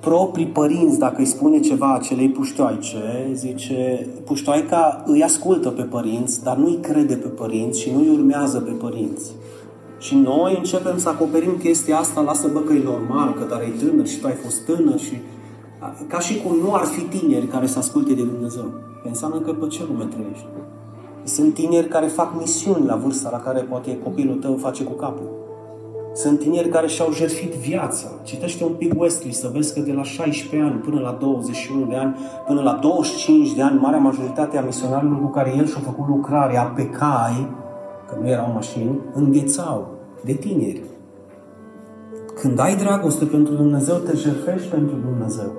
proprii 0.09 0.47
părinți, 0.47 0.99
dacă 0.99 1.15
îi 1.19 1.25
spune 1.25 1.61
ceva 1.61 1.95
acelei 1.95 2.29
puștoaice, 2.29 3.31
zice, 3.33 4.09
puștoaica 4.25 5.03
îi 5.07 5.23
ascultă 5.23 5.69
pe 5.69 5.83
părinți, 5.83 6.43
dar 6.43 6.57
nu 6.57 6.67
îi 6.67 6.79
crede 6.81 7.15
pe 7.15 7.29
părinți 7.29 7.81
și 7.81 7.91
nu 7.91 7.99
îi 7.99 8.09
urmează 8.09 8.59
pe 8.61 8.71
părinți. 8.71 9.33
Și 9.99 10.15
noi 10.15 10.55
începem 10.57 10.99
să 10.99 11.09
acoperim 11.09 11.57
chestia 11.57 11.99
asta, 11.99 12.21
lasă 12.21 12.49
bă 12.53 12.61
că 12.61 12.73
e 12.73 12.83
normal, 12.83 13.33
că 13.33 13.47
dar 13.49 13.61
e 13.61 13.73
tânăr 13.79 14.07
și 14.07 14.21
tu 14.21 14.27
ai 14.27 14.33
fost 14.33 14.65
tânăr 14.65 14.99
și 14.99 15.17
ca 16.07 16.19
și 16.19 16.43
cum 16.43 16.57
nu 16.57 16.75
ar 16.75 16.85
fi 16.85 17.01
tineri 17.01 17.47
care 17.47 17.67
să 17.67 17.79
asculte 17.79 18.15
de 18.15 18.23
Dumnezeu. 18.23 18.65
Înseamnă 19.05 19.39
că 19.39 19.53
pe 19.53 19.67
ce 19.67 19.85
lume 19.89 20.05
trăiești? 20.05 20.47
Sunt 21.25 21.55
tineri 21.55 21.89
care 21.89 22.07
fac 22.07 22.39
misiuni 22.39 22.87
la 22.87 22.97
vârsta 22.97 23.29
la 23.33 23.39
care 23.39 23.61
poate 23.61 23.99
copilul 24.05 24.37
tău 24.37 24.57
face 24.57 24.85
cu 24.85 24.93
capul. 24.93 25.46
Sunt 26.17 26.39
tineri 26.39 26.69
care 26.69 26.87
și-au 26.87 27.13
jertfit 27.13 27.53
viața. 27.53 28.09
Citește 28.23 28.65
un 28.65 28.73
pic 28.73 29.01
Wesley 29.01 29.33
să 29.33 29.51
vezi 29.53 29.75
că 29.75 29.81
de 29.81 29.93
la 29.93 30.03
16 30.03 30.69
ani 30.69 30.81
până 30.81 31.01
la 31.01 31.17
21 31.21 31.87
de 31.87 31.97
ani, 31.97 32.17
până 32.47 32.63
la 32.63 32.73
25 32.73 33.53
de 33.55 33.63
ani, 33.63 33.81
marea 33.81 33.99
majoritate 33.99 34.59
a 34.59 34.63
misionarilor 34.63 35.21
cu 35.21 35.27
care 35.27 35.55
el 35.57 35.67
și-a 35.67 35.81
făcut 35.85 36.09
lucrarea 36.09 36.63
pe 36.63 36.87
cai, 36.87 37.49
că 38.09 38.17
nu 38.21 38.29
erau 38.29 38.51
mașini, 38.55 39.01
înghețau 39.13 39.89
de 40.25 40.33
tineri. 40.33 40.83
Când 42.35 42.59
ai 42.61 42.77
dragoste 42.77 43.25
pentru 43.25 43.55
Dumnezeu, 43.55 43.97
te 43.97 44.17
jertfești 44.17 44.69
pentru 44.69 44.97
Dumnezeu. 44.97 45.53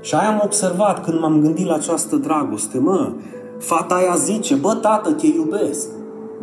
Și 0.00 0.14
aia 0.14 0.28
am 0.28 0.40
observat 0.44 1.04
când 1.04 1.20
m-am 1.20 1.40
gândit 1.40 1.66
la 1.66 1.74
această 1.74 2.16
dragoste. 2.16 2.78
Mă, 2.78 3.12
fata 3.58 3.94
aia 3.94 4.14
zice, 4.14 4.54
bă, 4.54 4.74
tată, 4.74 5.12
te 5.12 5.26
iubesc. 5.26 5.88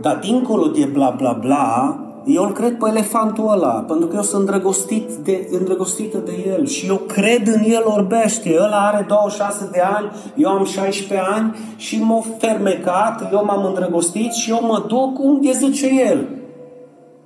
Dar 0.02 0.18
dincolo 0.18 0.68
de 0.68 0.90
bla 0.94 1.10
bla 1.18 1.32
bla, 1.42 2.00
eu 2.30 2.44
îl 2.44 2.52
cred 2.52 2.78
pe 2.78 2.90
elefantul 2.90 3.52
ăla, 3.52 3.84
pentru 3.88 4.08
că 4.08 4.16
eu 4.16 4.22
sunt 4.22 4.40
îndrăgostit 4.40 5.10
de, 5.24 5.48
îndrăgostită 5.52 6.18
de 6.26 6.46
el 6.48 6.66
și 6.66 6.88
eu 6.88 6.96
cred 6.96 7.48
în 7.48 7.72
el 7.72 7.84
orbește. 7.86 8.58
Ăla 8.60 8.88
are 8.88 9.06
26 9.08 9.70
de 9.72 9.80
ani, 9.80 10.12
eu 10.36 10.50
am 10.50 10.66
16 10.66 11.28
ani 11.30 11.56
și 11.76 12.04
m-a 12.04 12.24
fermecat, 12.38 13.30
eu 13.32 13.46
m-am 13.46 13.66
îndrăgostit 13.66 14.32
și 14.32 14.50
eu 14.50 14.60
mă 14.62 14.86
duc 14.88 15.20
unde 15.20 15.52
zice 15.52 15.88
el. 16.10 16.28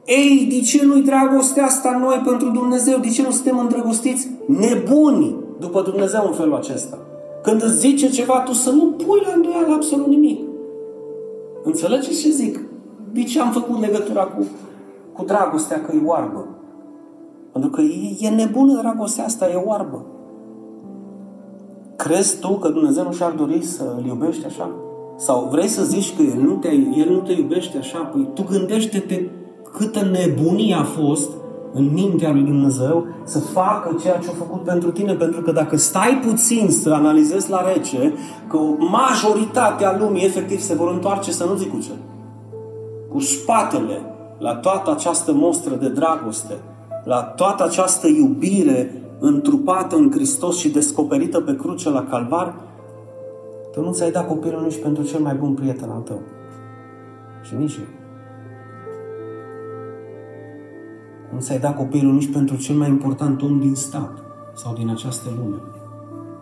Ei, 0.05 0.47
de 0.49 0.59
ce 0.59 0.85
nu-i 0.85 1.01
dragostea 1.01 1.63
asta 1.63 1.97
noi 2.01 2.21
pentru 2.25 2.49
Dumnezeu? 2.49 2.97
De 2.97 3.09
ce 3.09 3.21
nu 3.21 3.31
suntem 3.31 3.59
îndrăgostiți? 3.59 4.27
Nebuni 4.45 5.35
după 5.59 5.81
Dumnezeu 5.81 6.25
în 6.27 6.33
felul 6.33 6.55
acesta. 6.55 6.97
Când 7.41 7.63
îți 7.63 7.77
zice 7.77 8.09
ceva, 8.09 8.39
tu 8.39 8.53
să 8.53 8.71
nu 8.71 8.85
pui 8.85 9.21
la 9.25 9.33
îndoială 9.35 9.73
absolut 9.73 10.07
nimic. 10.07 10.39
Înțelegeți 11.63 12.21
ce 12.21 12.29
zic? 12.29 12.59
De 13.11 13.23
ce 13.23 13.39
am 13.39 13.51
făcut 13.51 13.79
legătura 13.79 14.23
cu, 14.23 14.45
cu 15.13 15.23
dragostea 15.23 15.81
că 15.81 15.95
e 15.95 16.01
oarbă? 16.05 16.47
Pentru 17.51 17.69
că 17.69 17.81
e, 17.81 18.17
e 18.19 18.29
nebună 18.29 18.81
dragostea 18.81 19.25
asta, 19.25 19.49
e 19.49 19.55
oarbă. 19.55 20.05
Crezi 21.95 22.39
tu 22.39 22.53
că 22.53 22.69
Dumnezeu 22.69 23.03
nu 23.03 23.11
și-ar 23.11 23.31
dori 23.31 23.63
să 23.63 23.95
îl 23.97 24.05
iubești 24.05 24.45
așa? 24.45 24.69
Sau 25.15 25.47
vrei 25.51 25.67
să 25.67 25.83
zici 25.83 26.15
că 26.15 26.21
El 26.21 26.41
nu 26.41 26.53
te, 26.53 26.67
el 26.71 27.09
nu 27.09 27.19
te 27.19 27.31
iubește 27.31 27.77
așa? 27.77 27.99
Păi 27.99 28.29
tu 28.33 28.43
gândește-te 28.49 29.29
câtă 29.73 29.99
nebunie 30.05 30.75
a 30.75 30.83
fost 30.83 31.31
în 31.73 31.93
mintea 31.93 32.31
lui 32.31 32.41
Dumnezeu 32.41 33.05
să 33.23 33.39
facă 33.39 33.95
ceea 34.01 34.17
ce 34.17 34.29
a 34.29 34.33
făcut 34.33 34.63
pentru 34.63 34.91
tine, 34.91 35.13
pentru 35.13 35.41
că 35.41 35.51
dacă 35.51 35.77
stai 35.77 36.21
puțin 36.25 36.69
să 36.69 36.89
analizezi 36.89 37.49
la 37.49 37.73
rece, 37.73 38.13
că 38.47 38.57
majoritatea 38.77 39.97
lumii 39.99 40.25
efectiv 40.25 40.59
se 40.59 40.75
vor 40.75 40.91
întoarce, 40.91 41.31
să 41.31 41.45
nu 41.45 41.55
zic 41.55 41.71
cu 41.71 41.79
ce, 41.79 41.91
cu 43.09 43.19
spatele 43.19 44.01
la 44.43 44.55
toată 44.55 44.91
această 44.91 45.33
mostră 45.33 45.75
de 45.75 45.89
dragoste, 45.89 46.53
la 47.03 47.21
toată 47.21 47.63
această 47.63 48.07
iubire 48.07 48.91
întrupată 49.19 49.95
în 49.95 50.11
Hristos 50.11 50.57
și 50.57 50.69
descoperită 50.69 51.41
pe 51.41 51.55
cruce 51.55 51.89
la 51.89 52.03
calvar, 52.03 52.55
tu 53.71 53.81
nu 53.81 53.91
ți-ai 53.91 54.11
dat 54.11 54.27
copilul 54.27 54.61
nici 54.61 54.81
pentru 54.81 55.03
cel 55.03 55.19
mai 55.19 55.35
bun 55.35 55.53
prieten 55.53 55.89
al 55.89 56.01
tău. 56.01 56.21
Și 57.41 57.55
nici 57.55 57.75
eu. 57.75 57.85
Nu 61.33 61.39
ți-ai 61.39 61.59
dat 61.59 61.75
copilul 61.77 62.13
nici 62.13 62.31
pentru 62.31 62.55
cel 62.55 62.75
mai 62.75 62.89
important 62.89 63.41
om 63.41 63.59
din 63.59 63.75
stat 63.75 64.23
sau 64.53 64.73
din 64.73 64.89
această 64.89 65.29
lume. 65.37 65.57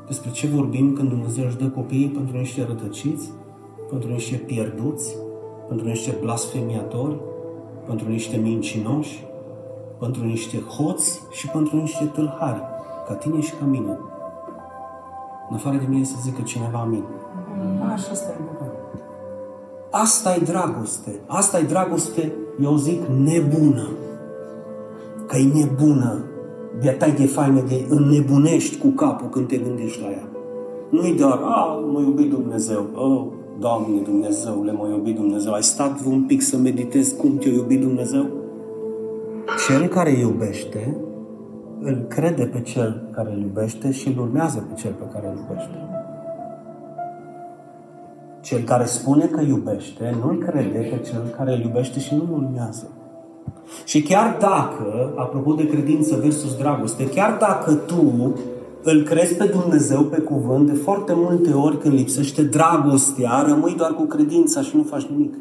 Despre 0.08 0.32
ce 0.32 0.48
vorbim 0.48 0.94
când 0.94 1.10
Dumnezeu 1.10 1.46
își 1.46 1.58
dă 1.58 1.66
copiii 1.66 2.10
pentru 2.10 2.38
niște 2.38 2.66
rătăciți, 2.68 3.32
pentru 3.90 4.10
niște 4.10 4.36
pierduți, 4.36 5.16
pentru 5.68 5.88
niște 5.88 6.18
blasfemiatori, 6.22 7.16
pentru 7.88 8.10
niște 8.10 8.38
mincinoși, 8.38 9.26
pentru 10.00 10.24
niște 10.24 10.58
hoți 10.58 11.22
și 11.32 11.48
pentru 11.48 11.76
niște 11.76 12.06
tâlhari, 12.06 12.62
ca 13.08 13.14
tine 13.14 13.42
și 13.42 13.52
ca 13.52 13.66
mine. 13.66 13.98
În 15.50 15.56
afară 15.56 15.78
de 15.78 15.86
mine 15.88 16.04
să 16.04 16.16
zică 16.22 16.42
cineva 16.42 16.80
amin. 16.80 17.04
Așa 17.94 18.12
asta 18.12 18.30
e 18.30 18.42
Asta 19.90 20.36
e 20.36 20.40
dragoste. 20.40 21.20
Asta 21.26 21.60
e 21.60 21.64
dragoste, 21.64 22.34
eu 22.62 22.76
zic, 22.76 23.02
nebună 23.08 23.88
că 25.32 25.38
e 25.38 25.52
nebună, 25.54 26.24
de 26.80 26.90
tai 26.90 27.12
de 27.12 27.26
faină, 27.26 27.62
de 27.62 27.86
înnebunești 27.90 28.78
cu 28.78 28.88
capul 28.88 29.30
când 29.30 29.48
te 29.48 29.58
gândești 29.58 30.02
la 30.02 30.10
ea. 30.10 30.28
Nu-i 30.90 31.16
doar, 31.18 31.40
a, 31.44 31.80
mă 31.92 32.00
iubi 32.00 32.24
Dumnezeu, 32.24 32.86
oh, 32.96 33.26
Doamne 33.62 34.02
Dumnezeule, 34.02 34.72
mă 34.72 34.88
iubi 34.88 35.12
Dumnezeu. 35.12 35.54
Ai 35.54 35.64
stat 35.64 36.06
un 36.06 36.24
pic 36.24 36.42
să 36.42 36.58
meditezi 36.58 37.16
cum 37.16 37.38
te-a 37.38 37.52
iubit 37.52 37.82
Dumnezeu? 37.82 38.26
Cel 39.68 39.88
care 39.88 40.12
iubește, 40.12 40.98
îl 41.82 42.06
crede 42.08 42.46
pe 42.46 42.62
cel 42.62 43.10
care 43.12 43.32
îl 43.32 43.42
iubește 43.42 43.92
și 43.92 44.08
îl 44.08 44.20
urmează 44.20 44.66
pe 44.70 44.82
cel 44.82 44.92
pe 44.92 45.04
care 45.14 45.28
îl 45.28 45.38
iubește. 45.38 45.76
Cel 48.42 48.64
care 48.64 48.86
spune 48.86 49.26
că 49.26 49.42
iubește, 49.42 50.16
nu 50.22 50.30
îl 50.30 50.38
crede 50.38 50.80
pe 50.80 51.10
cel 51.10 51.22
care 51.38 51.54
îl 51.54 51.60
iubește 51.60 52.00
și 52.00 52.16
nu 52.16 52.22
îl 52.22 52.44
urmează. 52.44 52.88
Și 53.86 54.02
chiar 54.02 54.38
dacă, 54.40 55.14
apropo 55.16 55.54
de 55.54 55.68
credință 55.68 56.16
versus 56.16 56.58
dragoste, 56.58 57.10
chiar 57.10 57.38
dacă 57.40 57.74
tu 57.74 58.14
îl 58.84 59.04
crezi 59.04 59.36
pe 59.36 59.46
Dumnezeu 59.46 60.02
pe 60.02 60.20
cuvânt, 60.20 60.68
de 60.68 60.74
foarte 60.74 61.14
multe 61.16 61.52
ori 61.54 61.80
când 61.80 61.94
lipsește 61.94 62.42
dragostea, 62.42 63.44
rămâi 63.48 63.76
doar 63.78 63.94
cu 63.94 64.06
credința 64.06 64.62
și 64.62 64.76
nu 64.76 64.84
faci 64.84 65.06
nimic. 65.06 65.34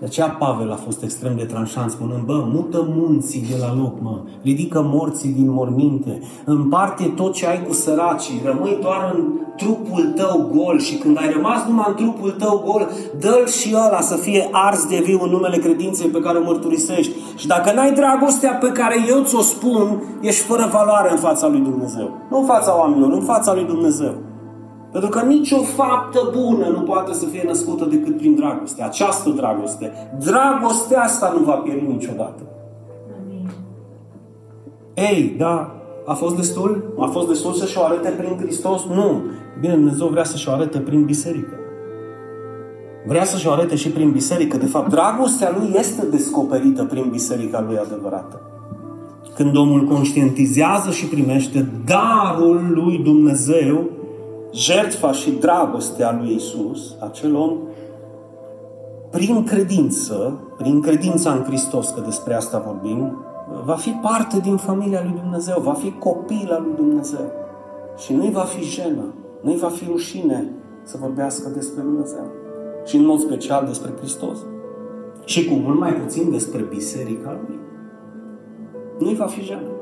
De 0.00 0.06
aceea 0.06 0.28
Pavel 0.28 0.70
a 0.70 0.74
fost 0.74 1.02
extrem 1.02 1.36
de 1.36 1.44
tranșant, 1.44 1.90
spunând, 1.90 2.22
bă, 2.24 2.44
mută 2.52 2.86
munții 2.96 3.46
de 3.50 3.56
la 3.60 3.74
loc, 3.74 4.00
mă, 4.00 4.20
ridică 4.42 4.82
morții 4.92 5.30
din 5.30 5.50
morminte, 5.50 6.20
împarte 6.44 7.12
tot 7.16 7.34
ce 7.34 7.46
ai 7.46 7.62
cu 7.66 7.72
săracii, 7.72 8.42
rămâi 8.44 8.78
doar 8.82 9.12
în 9.14 9.24
trupul 9.56 10.12
tău 10.16 10.50
gol 10.54 10.78
și 10.78 10.96
când 10.96 11.16
ai 11.18 11.32
rămas 11.32 11.66
numai 11.66 11.86
în 11.88 11.94
trupul 11.94 12.30
tău 12.30 12.62
gol, 12.66 12.88
dă-l 13.18 13.46
și 13.46 13.74
ăla 13.86 14.00
să 14.00 14.16
fie 14.16 14.48
ars 14.52 14.86
de 14.86 15.02
viu 15.04 15.20
în 15.22 15.30
numele 15.30 15.56
credinței 15.56 16.08
pe 16.08 16.20
care 16.20 16.38
o 16.38 16.42
mărturisești. 16.44 17.12
Și 17.36 17.46
dacă 17.46 17.72
n-ai 17.72 17.92
dragostea 17.92 18.52
pe 18.52 18.68
care 18.68 18.96
eu 19.08 19.22
ți-o 19.22 19.40
spun, 19.40 20.02
ești 20.20 20.42
fără 20.42 20.68
valoare 20.72 21.10
în 21.10 21.18
fața 21.18 21.48
lui 21.48 21.60
Dumnezeu. 21.60 22.10
Nu 22.30 22.38
în 22.38 22.44
fața 22.44 22.78
oamenilor, 22.78 23.12
în 23.12 23.22
fața 23.22 23.54
lui 23.54 23.64
Dumnezeu. 23.64 24.14
Pentru 24.92 25.10
că 25.10 25.20
nicio 25.20 25.56
faptă 25.56 26.30
bună 26.38 26.66
nu 26.66 26.80
poate 26.80 27.12
să 27.12 27.26
fie 27.26 27.42
născută 27.46 27.84
decât 27.84 28.16
prin 28.16 28.34
dragoste. 28.34 28.82
Această 28.82 29.30
dragoste. 29.30 29.92
Dragostea 30.18 31.02
asta 31.02 31.34
nu 31.38 31.44
va 31.44 31.52
pieri 31.52 31.86
niciodată. 31.86 32.42
Amin. 33.20 33.50
Ei, 34.94 35.34
da, 35.38 35.74
a 36.06 36.14
fost 36.14 36.36
destul? 36.36 36.94
A 36.98 37.06
fost 37.06 37.28
destul 37.28 37.52
să-și 37.52 37.78
o 37.78 37.82
arate 37.82 38.08
prin 38.08 38.36
Hristos? 38.38 38.84
Nu. 38.84 39.22
Bine, 39.60 39.74
Dumnezeu 39.74 40.06
vrea 40.06 40.24
să-și 40.24 40.48
o 40.48 40.52
arate 40.52 40.78
prin 40.78 41.04
biserică. 41.04 41.54
Vrea 43.06 43.24
să-și 43.24 43.46
o 43.46 43.50
arate 43.50 43.76
și 43.76 43.88
prin 43.88 44.10
biserică. 44.10 44.56
De 44.56 44.66
fapt, 44.66 44.90
dragostea 44.90 45.56
lui 45.58 45.74
este 45.78 46.06
descoperită 46.06 46.84
prin 46.84 47.08
biserica 47.10 47.64
lui 47.68 47.78
adevărată. 47.78 48.40
Când 49.34 49.56
omul 49.56 49.84
conștientizează 49.84 50.90
și 50.90 51.06
primește 51.06 51.68
darul 51.84 52.70
lui 52.74 52.98
Dumnezeu, 52.98 53.90
jertfa 54.52 55.12
și 55.12 55.30
dragostea 55.30 56.18
lui 56.20 56.34
Isus, 56.34 56.94
acel 56.98 57.34
om, 57.34 57.58
prin 59.10 59.44
credință, 59.44 60.40
prin 60.56 60.80
credința 60.80 61.32
în 61.32 61.42
Hristos, 61.42 61.90
că 61.90 62.00
despre 62.00 62.34
asta 62.34 62.62
vorbim, 62.66 63.24
va 63.64 63.74
fi 63.74 63.90
parte 63.90 64.38
din 64.38 64.56
familia 64.56 65.00
lui 65.02 65.20
Dumnezeu, 65.20 65.60
va 65.60 65.72
fi 65.72 65.92
copil 65.98 66.48
al 66.50 66.62
lui 66.62 66.74
Dumnezeu. 66.76 67.32
Și 67.96 68.12
nu-i 68.12 68.30
va 68.30 68.40
fi 68.40 68.62
jenă, 68.62 69.14
nu-i 69.40 69.56
va 69.56 69.68
fi 69.68 69.84
rușine 69.90 70.52
să 70.82 70.96
vorbească 71.00 71.48
despre 71.48 71.82
Dumnezeu. 71.82 72.26
Și 72.84 72.96
în 72.96 73.06
mod 73.06 73.18
special 73.18 73.64
despre 73.66 73.90
Hristos. 73.98 74.38
Și 75.24 75.44
cu 75.44 75.54
mult 75.54 75.78
mai 75.78 75.92
puțin 75.92 76.30
despre 76.30 76.62
biserica 76.62 77.40
lui. 77.46 77.58
Nu-i 78.98 79.14
va 79.14 79.26
fi 79.26 79.40
jenă 79.40 79.79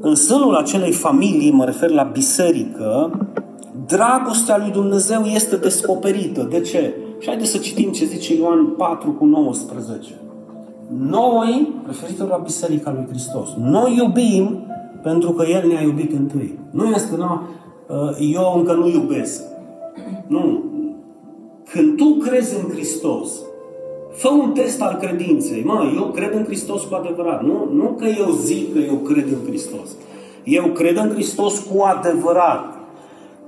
în 0.00 0.14
sânul 0.14 0.54
acelei 0.54 0.92
familii, 0.92 1.50
mă 1.50 1.64
refer 1.64 1.90
la 1.90 2.02
biserică, 2.02 3.10
dragostea 3.86 4.58
lui 4.58 4.70
Dumnezeu 4.70 5.22
este 5.22 5.56
descoperită. 5.56 6.46
De 6.50 6.60
ce? 6.60 6.94
Și 7.18 7.28
haideți 7.28 7.50
să 7.50 7.58
citim 7.58 7.90
ce 7.90 8.04
zice 8.04 8.34
Ioan 8.34 8.66
4 8.66 9.10
cu 9.10 9.24
19. 9.24 10.10
Noi, 10.98 11.72
referitor 11.86 12.28
la 12.28 12.36
Biserica 12.36 12.92
lui 12.92 13.06
Hristos, 13.08 13.48
noi 13.58 13.96
iubim 13.96 14.66
pentru 15.02 15.30
că 15.30 15.46
El 15.46 15.68
ne-a 15.68 15.80
iubit 15.80 16.12
întâi. 16.12 16.58
Nu 16.70 16.84
este, 16.84 17.16
nu, 17.16 17.40
eu 18.18 18.54
încă 18.56 18.72
nu 18.72 18.88
iubesc. 18.88 19.42
Nu. 20.26 20.64
Când 21.70 21.96
tu 21.96 22.04
crezi 22.04 22.56
în 22.56 22.70
Hristos, 22.70 23.32
Fă 24.18 24.28
un 24.28 24.52
test 24.52 24.80
al 24.80 24.98
credinței. 25.00 25.62
Mă, 25.64 25.92
eu 25.96 26.04
cred 26.04 26.34
în 26.34 26.44
Hristos 26.44 26.82
cu 26.82 26.94
adevărat. 26.94 27.42
Nu, 27.42 27.68
nu 27.72 27.96
că 27.98 28.04
eu 28.04 28.30
zic 28.30 28.72
că 28.72 28.78
eu 28.78 28.94
cred 28.94 29.26
în 29.26 29.46
Hristos. 29.46 29.88
Eu 30.44 30.64
cred 30.64 30.96
în 30.96 31.10
Hristos 31.10 31.58
cu 31.58 31.82
adevărat. 31.82 32.74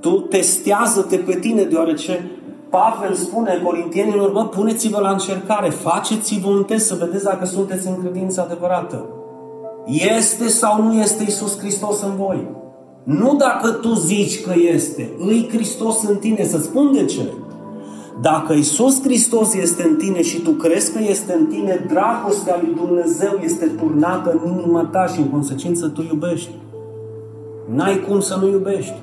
Tu 0.01 0.11
testează-te 0.11 1.17
pe 1.17 1.39
tine, 1.39 1.63
deoarece 1.63 2.31
Pavel 2.69 3.15
spune 3.15 3.61
corintienilor, 3.65 4.31
bă, 4.31 4.45
puneți-vă 4.45 5.01
la 5.01 5.11
încercare, 5.11 5.69
faceți-vă 5.69 6.49
un 6.49 6.65
test 6.65 6.87
să 6.87 6.97
vedeți 6.99 7.25
dacă 7.25 7.45
sunteți 7.45 7.87
în 7.87 8.01
credință 8.01 8.41
adevărată. 8.41 9.05
Este 9.87 10.49
sau 10.49 10.83
nu 10.83 11.01
este 11.01 11.23
Isus 11.23 11.59
Hristos 11.59 12.03
în 12.03 12.17
voi? 12.17 12.47
Nu 13.03 13.35
dacă 13.37 13.71
tu 13.71 13.93
zici 13.93 14.43
că 14.43 14.53
este, 14.75 15.11
îi 15.19 15.49
Hristos 15.53 16.03
în 16.03 16.17
tine, 16.17 16.45
să 16.45 16.59
spun 16.59 16.93
de 16.93 17.05
ce. 17.05 17.23
Dacă 18.21 18.53
Isus 18.53 19.03
Hristos 19.03 19.55
este 19.55 19.83
în 19.83 19.97
tine 19.97 20.23
și 20.23 20.41
tu 20.41 20.51
crezi 20.51 20.93
că 20.93 20.99
este 21.09 21.33
în 21.33 21.47
tine, 21.47 21.85
dragostea 21.89 22.61
lui 22.63 22.75
Dumnezeu 22.75 23.41
este 23.45 23.67
turnată 23.67 24.41
în 24.43 24.53
inima 24.53 24.85
ta 24.85 25.07
și 25.07 25.21
în 25.21 25.29
consecință 25.29 25.89
tu 25.89 26.07
iubești. 26.11 26.51
N-ai 27.75 28.05
cum 28.09 28.21
să 28.21 28.39
nu 28.41 28.49
iubești. 28.49 28.95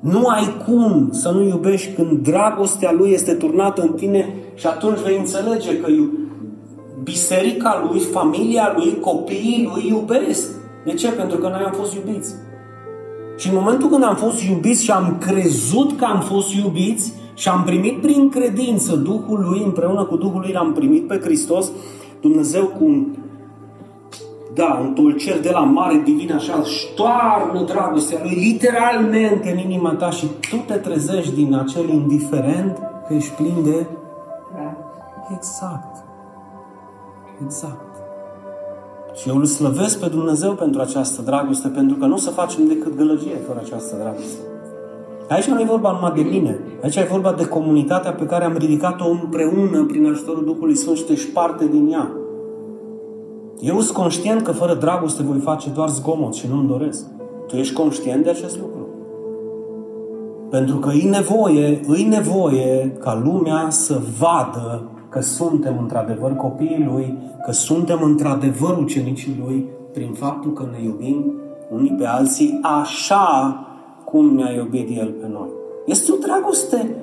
Nu 0.00 0.26
ai 0.26 0.56
cum 0.66 1.08
să 1.12 1.30
nu 1.30 1.42
iubești 1.42 1.92
când 1.92 2.22
dragostea 2.22 2.92
lui 2.92 3.10
este 3.10 3.32
turnată 3.32 3.82
în 3.82 3.92
tine 3.92 4.34
și 4.54 4.66
atunci 4.66 4.98
vei 4.98 5.18
înțelege 5.18 5.80
că 5.80 5.90
biserica 7.02 7.88
lui, 7.88 8.00
familia 8.00 8.74
lui, 8.76 8.98
copiii 9.00 9.70
lui 9.74 9.88
iubesc. 9.88 10.48
De 10.84 10.92
ce? 10.92 11.10
Pentru 11.10 11.38
că 11.38 11.48
noi 11.48 11.62
am 11.66 11.72
fost 11.72 11.94
iubiți. 11.94 12.34
Și 13.36 13.48
în 13.48 13.54
momentul 13.54 13.88
când 13.88 14.04
am 14.04 14.16
fost 14.16 14.42
iubiți 14.42 14.84
și 14.84 14.90
am 14.90 15.16
crezut 15.20 15.98
că 15.98 16.04
am 16.04 16.20
fost 16.20 16.54
iubiți, 16.54 17.12
și 17.36 17.48
am 17.48 17.62
primit 17.64 18.00
prin 18.00 18.28
credință 18.28 18.96
Duhul 18.96 19.46
Lui, 19.48 19.62
împreună 19.64 20.04
cu 20.04 20.16
Duhul 20.16 20.40
Lui 20.40 20.52
l-am 20.52 20.72
primit 20.72 21.06
pe 21.06 21.20
Hristos, 21.24 21.70
Dumnezeu 22.20 22.66
cu 22.66 23.06
da, 24.54 24.78
un 24.82 24.92
tulcer 24.94 25.40
de 25.40 25.50
la 25.50 25.60
mare 25.60 26.02
divin 26.04 26.32
așa, 26.32 26.62
ștoarnă 26.62 27.64
dragostea 27.66 28.18
Lui 28.22 28.34
literalmente 28.34 29.50
în 29.50 29.58
inima 29.70 29.92
ta 29.94 30.10
și 30.10 30.26
tu 30.50 30.56
te 30.66 30.74
trezești 30.74 31.34
din 31.34 31.54
acel 31.54 31.88
indiferent 31.88 32.78
că 33.06 33.14
ești 33.14 33.34
plin 33.34 33.62
de... 33.64 33.86
Exact. 35.36 36.04
Exact. 37.44 37.96
Și 39.14 39.28
eu 39.28 39.36
îl 39.36 39.44
slăvesc 39.44 40.00
pe 40.00 40.06
Dumnezeu 40.06 40.52
pentru 40.52 40.80
această 40.80 41.22
dragoste, 41.22 41.68
pentru 41.68 41.96
că 41.96 42.06
nu 42.06 42.14
o 42.14 42.18
să 42.18 42.30
facem 42.30 42.66
decât 42.66 42.96
gălăgie 42.96 43.36
fără 43.46 43.60
această 43.64 43.96
dragoste. 43.96 44.55
Aici 45.28 45.44
nu 45.44 45.60
e 45.60 45.64
vorba 45.64 45.92
numai 45.92 46.12
de 46.14 46.28
mine. 46.30 46.58
Aici 46.82 46.96
e 46.96 47.08
vorba 47.10 47.32
de 47.32 47.46
comunitatea 47.46 48.12
pe 48.12 48.26
care 48.26 48.44
am 48.44 48.56
ridicat-o 48.56 49.08
împreună 49.08 49.84
prin 49.84 50.06
ajutorul 50.06 50.44
Duhului 50.44 50.76
Sfânt 50.76 50.96
și 50.96 51.04
tu 51.04 51.12
ești 51.12 51.30
parte 51.30 51.66
din 51.66 51.92
ea. 51.92 52.10
Eu 53.60 53.80
sunt 53.80 53.96
conștient 53.96 54.42
că 54.42 54.52
fără 54.52 54.74
dragoste 54.74 55.22
voi 55.22 55.38
face 55.38 55.70
doar 55.70 55.88
zgomot 55.88 56.34
și 56.34 56.46
nu-mi 56.50 56.68
doresc. 56.68 57.06
Tu 57.46 57.56
ești 57.56 57.74
conștient 57.74 58.24
de 58.24 58.30
acest 58.30 58.58
lucru. 58.58 58.88
Pentru 60.50 60.76
că 60.76 60.92
e 60.92 61.08
nevoie, 61.08 61.80
e 61.98 62.08
nevoie 62.08 62.96
ca 63.00 63.22
lumea 63.24 63.66
să 63.68 64.00
vadă 64.18 64.90
că 65.08 65.20
suntem 65.20 65.78
într-adevăr 65.80 66.34
copiii 66.34 66.88
Lui, 66.92 67.18
că 67.44 67.52
suntem 67.52 68.00
într-adevăr 68.02 68.76
ucenicii 68.78 69.42
Lui, 69.44 69.66
prin 69.92 70.12
faptul 70.12 70.52
că 70.52 70.68
ne 70.70 70.84
iubim 70.84 71.34
unii 71.70 71.94
pe 71.98 72.06
alții 72.06 72.58
așa 72.62 73.60
cum 74.10 74.34
ne-a 74.34 74.52
iubit 74.52 74.98
El 74.98 75.10
pe 75.20 75.26
noi. 75.32 75.48
Este 75.86 76.12
o 76.12 76.16
dragoste 76.16 76.94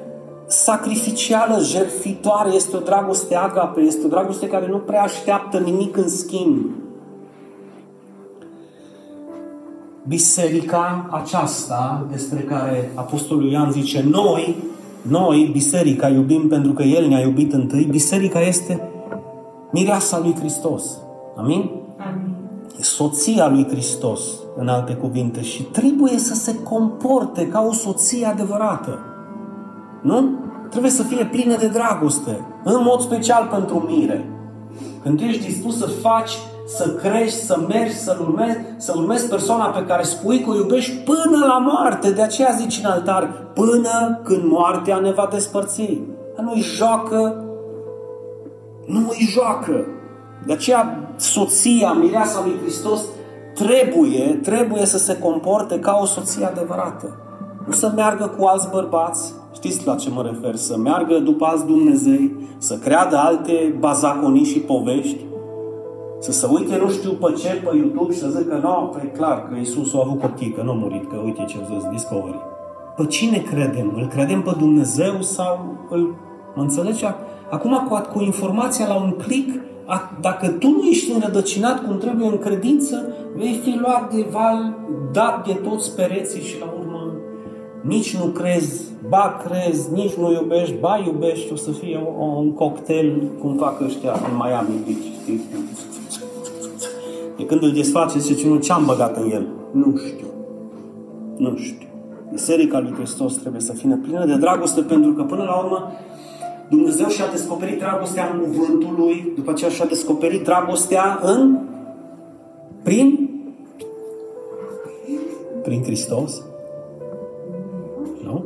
sacrificială, 0.48 1.60
jertfitoare, 1.62 2.54
este 2.54 2.76
o 2.76 2.80
dragoste 2.80 3.36
agape, 3.36 3.82
este 3.82 4.06
o 4.06 4.10
dragoste 4.10 4.48
care 4.48 4.68
nu 4.68 4.78
prea 4.78 5.02
așteaptă 5.02 5.58
nimic 5.58 5.98
în 5.98 6.10
schimb. 6.10 6.66
Biserica 10.08 11.08
aceasta 11.12 12.08
despre 12.12 12.40
care 12.40 12.92
Apostolul 12.96 13.52
Ioan 13.52 13.72
zice 13.72 14.06
noi, 14.10 14.56
noi, 15.02 15.50
biserica, 15.52 16.08
iubim 16.08 16.48
pentru 16.48 16.72
că 16.72 16.84
El 16.84 17.08
ne-a 17.08 17.20
iubit 17.20 17.54
întâi, 17.54 17.84
biserica 17.84 18.42
este 18.42 18.90
mireasa 19.72 20.20
lui 20.20 20.36
Hristos. 20.40 20.98
Amin? 21.36 21.70
Amin. 21.98 22.33
Soția 22.80 23.48
lui 23.48 23.68
Hristos 23.70 24.22
în 24.56 24.68
alte 24.68 24.94
cuvinte, 24.94 25.42
și 25.42 25.64
trebuie 25.64 26.18
să 26.18 26.34
se 26.34 26.64
comporte 26.64 27.48
ca 27.48 27.66
o 27.70 27.74
soție 27.74 28.26
adevărată. 28.26 29.00
Nu? 30.02 30.30
Trebuie 30.70 30.92
să 30.92 31.04
fie 31.04 31.26
plină 31.26 31.58
de 31.58 31.68
dragoste, 31.68 32.46
în 32.64 32.82
mod 32.84 33.00
special 33.00 33.48
pentru 33.52 33.78
mire. 33.90 34.30
Când 35.04 35.18
tu 35.18 35.24
ești 35.24 35.46
dispus 35.46 35.78
să 35.78 35.86
faci, 35.86 36.38
să 36.66 36.90
crești, 36.90 37.40
să 37.40 37.60
mergi, 37.68 37.96
să 37.96 38.18
urmezi, 38.22 38.58
să 38.78 38.94
urmezi 38.96 39.28
persoana 39.28 39.66
pe 39.66 39.86
care 39.86 40.04
spui 40.04 40.42
că 40.42 40.50
o 40.50 40.56
iubești 40.56 40.96
până 40.96 41.46
la 41.46 41.58
moarte. 41.58 42.12
De 42.12 42.22
aceea 42.22 42.52
zici 42.52 42.80
în 42.84 42.90
altar, 42.90 43.52
până 43.54 44.22
când 44.24 44.44
moartea 44.44 44.98
ne 44.98 45.12
va 45.12 45.30
despărți. 45.32 46.02
Nu-i 46.42 46.62
joacă, 46.62 47.44
nu 48.86 49.00
îi 49.10 49.28
joacă. 49.30 49.86
De 50.46 50.54
aceea 50.54 51.10
soția, 51.16 51.92
mireasa 51.92 52.42
lui 52.46 52.56
Hristos, 52.62 53.02
trebuie, 53.54 54.40
trebuie 54.44 54.86
să 54.86 54.98
se 54.98 55.18
comporte 55.18 55.80
ca 55.80 56.00
o 56.02 56.06
soție 56.06 56.46
adevărată. 56.46 57.18
Nu 57.66 57.72
să 57.72 57.92
meargă 57.96 58.36
cu 58.38 58.46
alți 58.46 58.70
bărbați, 58.72 59.34
știți 59.54 59.86
la 59.88 59.96
ce 59.96 60.10
mă 60.10 60.22
refer, 60.22 60.56
să 60.56 60.78
meargă 60.78 61.18
după 61.18 61.46
alți 61.46 61.66
Dumnezei, 61.66 62.36
să 62.58 62.76
creadă 62.76 63.18
alte 63.18 63.76
bazaconii 63.80 64.44
și 64.44 64.60
povești, 64.60 65.26
să 66.20 66.32
se 66.32 66.48
uite 66.52 66.78
nu 66.78 66.90
știu 66.90 67.12
pe 67.12 67.34
ce 67.38 67.62
pe 67.66 67.76
YouTube 67.76 68.14
și 68.14 68.20
să 68.20 68.28
zică, 68.28 68.60
nu, 68.62 68.96
pe 68.98 69.08
clar 69.08 69.48
că 69.48 69.56
Iisus 69.58 69.94
a 69.94 70.04
avut 70.06 70.22
copii, 70.22 70.52
că 70.52 70.62
nu 70.62 70.72
a 70.72 70.74
murit, 70.74 71.10
că 71.10 71.16
uite 71.26 71.46
ce 71.48 71.58
au 71.58 71.80
zis 71.80 71.90
Discovery. 71.90 72.40
Pe 72.96 73.06
cine 73.06 73.38
credem? 73.38 73.94
Îl 73.96 74.08
credem 74.08 74.42
pe 74.42 74.56
Dumnezeu 74.58 75.22
sau 75.22 75.76
îl 75.90 76.16
Mă 76.56 76.62
înțelegi? 76.62 77.06
Acum 77.50 77.88
cu, 77.90 78.02
cu 78.14 78.22
informația 78.22 78.88
la 78.88 78.96
un 78.96 79.12
click, 79.12 79.62
dacă 80.22 80.48
tu 80.48 80.70
nu 80.70 80.84
ești 80.90 81.12
înrădăcinat 81.12 81.86
cum 81.86 81.98
trebuie 81.98 82.28
în 82.28 82.38
credință, 82.38 83.08
vei 83.36 83.60
fi 83.64 83.78
luat 83.80 84.14
de 84.14 84.26
val, 84.32 84.74
dat 85.12 85.48
de 85.48 85.54
toți 85.54 85.96
pereții 85.96 86.42
și 86.42 86.60
la 86.60 86.74
urmă 86.80 87.14
nici 87.82 88.18
nu 88.18 88.26
crezi, 88.26 88.82
ba 89.10 89.42
crezi, 89.48 89.94
nici 89.94 90.14
nu 90.14 90.32
iubești, 90.32 90.76
ba 90.80 91.04
iubești, 91.06 91.54
o 91.54 91.56
să 91.56 91.72
fie 91.72 92.00
un 92.20 92.54
cocktail 92.54 93.24
cum 93.40 93.56
fac 93.56 93.82
ăștia 93.82 94.12
în 94.12 94.36
Miami 94.36 94.84
Beach, 94.86 95.22
știi? 95.22 95.42
De 97.38 97.46
când 97.46 97.64
îl 97.64 97.72
desface, 97.72 98.20
zice, 98.20 98.48
nu 98.48 98.58
ce-am 98.58 98.86
băgat 98.86 99.18
în 99.18 99.32
el? 99.32 99.48
Nu 99.72 99.98
știu. 99.98 100.28
Nu 101.38 101.56
știu. 101.58 101.88
Biserica 102.32 102.80
lui 102.80 102.94
Hristos 102.94 103.36
trebuie 103.36 103.62
să 103.62 103.74
fie 103.74 104.00
plină 104.04 104.26
de 104.26 104.36
dragoste 104.36 104.82
pentru 104.82 105.12
că 105.14 105.24
până 105.24 105.44
la 105.44 105.56
urmă 105.56 105.92
Dumnezeu 106.70 107.08
și-a 107.08 107.32
descoperit 107.32 107.80
dragostea 107.80 108.32
în 108.34 108.40
cuvântul 108.40 108.96
lui, 108.98 109.34
după 109.36 109.52
aceea 109.52 109.70
și-a 109.70 109.86
descoperit 109.86 110.44
dragostea 110.44 111.20
în 111.22 111.60
prin 112.84 113.24
prin 115.64 115.84
Hristos. 115.84 116.42
Nu? 118.24 118.44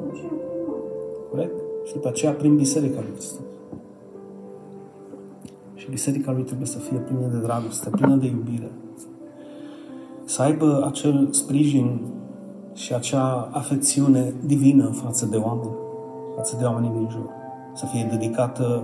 Corect? 1.29 1.53
Și 1.85 1.93
după 1.93 2.07
aceea 2.07 2.31
prin 2.31 2.55
Biserica 2.55 2.99
lui 3.01 3.11
Hristos. 3.13 3.39
Și 5.75 5.89
Biserica 5.89 6.31
lui 6.31 6.43
trebuie 6.43 6.67
să 6.67 6.77
fie 6.77 6.97
plină 6.97 7.27
de 7.27 7.37
dragoste, 7.37 7.89
plină 7.89 8.15
de 8.15 8.25
iubire. 8.25 8.71
Să 10.23 10.41
aibă 10.41 10.83
acel 10.87 11.27
sprijin 11.31 11.99
și 12.73 12.93
acea 12.93 13.49
afecțiune 13.51 14.33
divină 14.45 14.89
față 14.89 15.25
de 15.25 15.37
oameni, 15.37 15.75
față 16.35 16.55
de 16.59 16.65
oamenii 16.65 16.89
din 16.89 17.07
jur. 17.11 17.29
Să 17.77 17.85
fie 17.85 18.07
dedicată 18.09 18.83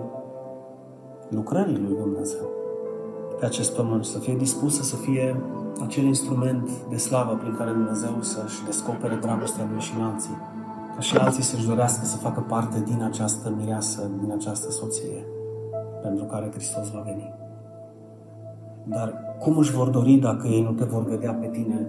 lucrării 1.30 1.78
lui 1.78 1.96
Dumnezeu 1.96 2.48
pe 3.40 3.46
acest 3.46 3.76
pământ, 3.76 4.06
să 4.06 4.20
fie 4.20 4.36
dispusă 4.36 4.84
să 4.84 4.96
fie 4.96 5.42
acel 5.84 6.04
instrument 6.04 6.70
de 6.90 6.98
slavă 6.98 7.36
prin 7.36 7.56
care 7.56 7.72
Dumnezeu 7.72 8.22
să-și 8.22 8.64
descopere 8.66 9.16
dragostea 9.16 9.68
lui 9.72 9.82
și 9.82 9.94
în 9.98 10.04
alții, 10.04 10.38
ca 10.96 11.00
și 11.00 11.18
alții 11.18 11.44
să-și 11.44 11.68
dorească 11.68 12.06
să 12.06 12.18
facă 12.18 12.46
parte 12.48 12.84
din 12.86 13.04
această 13.04 13.54
mireasă, 13.58 14.12
din 14.22 14.32
această 14.32 14.72
soție 14.72 15.26
pentru 16.02 16.26
care 16.26 16.52
Hristos 16.52 16.92
va 16.92 17.02
veni. 17.06 17.34
Dar 18.84 19.14
cum 19.40 19.58
își 19.58 19.72
vor 19.72 19.88
dori 19.90 20.14
dacă 20.14 20.48
ei 20.48 20.64
nu 20.64 20.72
te 20.72 20.84
vor 20.84 21.04
vedea 21.04 21.34
pe 21.34 21.48
tine 21.48 21.88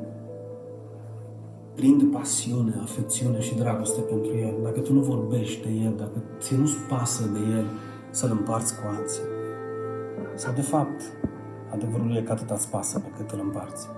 prin 1.75 2.11
pasiune, 2.11 2.75
afecțiune 2.83 3.41
și 3.41 3.55
dragoste 3.55 4.01
pentru 4.01 4.37
El, 4.37 4.55
dacă 4.63 4.81
tu 4.81 4.93
nu 4.93 5.01
vorbești 5.01 5.63
de 5.63 5.73
El, 5.85 5.95
dacă 5.97 6.23
ți 6.39 6.57
nu-ți 6.57 6.77
pasă 6.89 7.23
de 7.33 7.39
El 7.57 7.67
să-L 8.11 8.31
împarți 8.31 8.75
cu 8.75 8.83
alții. 8.97 9.23
Sau 10.35 10.53
de 10.55 10.61
fapt, 10.61 11.01
adevărul 11.73 12.17
e 12.17 12.23
că 12.23 12.33
atât 12.33 12.51
îți 12.51 12.71
pasă 12.71 12.99
pe 12.99 13.09
cât 13.17 13.31
îl 13.31 13.41
împarți. 13.43 13.89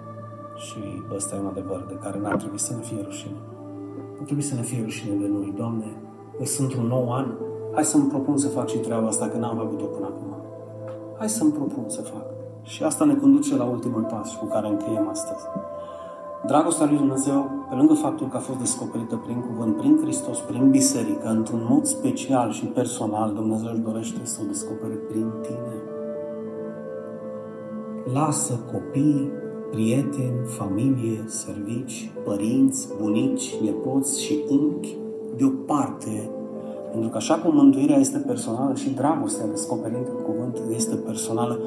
Și 0.56 0.78
ăsta 1.14 1.36
e 1.36 1.38
un 1.38 1.46
adevăr 1.46 1.84
de 1.88 1.98
care 2.02 2.18
n-ar 2.18 2.36
trebui 2.36 2.58
să 2.58 2.74
ne 2.74 2.82
fie 2.82 3.02
rușine. 3.04 3.40
Nu 4.18 4.24
trebuie 4.24 4.46
să 4.46 4.54
ne 4.54 4.62
fie 4.62 4.82
rușine 4.82 5.14
de 5.14 5.26
noi, 5.26 5.52
Doamne, 5.56 5.96
eu 6.38 6.44
sunt 6.44 6.74
un 6.74 6.86
nou 6.86 7.12
an, 7.12 7.26
hai 7.74 7.84
să-mi 7.84 8.08
propun 8.08 8.36
să 8.36 8.48
fac 8.48 8.68
și 8.68 8.78
treaba 8.78 9.06
asta, 9.06 9.28
că 9.28 9.36
n-am 9.36 9.56
făcut-o 9.56 9.84
până 9.84 10.06
acum. 10.06 10.36
Hai 11.18 11.28
să-mi 11.28 11.52
propun 11.52 11.84
să 11.86 12.00
fac. 12.00 12.24
Și 12.62 12.82
asta 12.82 13.04
ne 13.04 13.14
conduce 13.14 13.56
la 13.56 13.64
ultimul 13.64 14.02
pas 14.02 14.34
cu 14.34 14.44
care 14.44 14.68
încheiem 14.68 15.08
astăzi. 15.08 15.44
Dragostea 16.46 16.86
lui 16.86 16.96
Dumnezeu, 16.96 17.50
pe 17.68 17.74
lângă 17.74 17.94
faptul 17.94 18.29
că 18.29 18.37
a 18.37 18.40
fost 18.40 18.59
descoperită 18.59 19.16
prin 19.16 19.40
cuvânt, 19.40 19.76
prin 19.76 19.98
Hristos, 20.02 20.38
prin 20.38 20.70
biserică, 20.70 21.29
într-un 21.29 21.66
mod 21.68 21.85
special 21.85 22.52
și 22.52 22.64
personal, 22.64 23.33
Dumnezeu 23.35 23.70
își 23.72 23.81
dorește 23.81 24.20
să 24.22 24.40
o 24.42 24.46
descopere 24.46 24.94
prin 24.94 25.33
tine. 25.42 25.74
Lasă 28.12 28.61
copii, 28.72 29.31
prieteni, 29.70 30.44
familie, 30.44 31.24
servici, 31.26 32.11
părinți, 32.24 32.88
bunici, 33.00 33.57
nepoți 33.62 34.22
și 34.22 34.44
unchi 34.48 34.96
deoparte 35.37 36.31
pentru 36.90 37.14
că 37.14 37.16
așa 37.16 37.35
cum 37.35 37.55
mântuirea 37.55 37.96
este 37.96 38.18
personală 38.18 38.74
și 38.74 38.90
dragostea 38.90 39.46
descoperită 39.46 40.11
în 40.16 40.22
cuvânt 40.22 40.59
este 40.74 40.94
personală, 40.94 41.59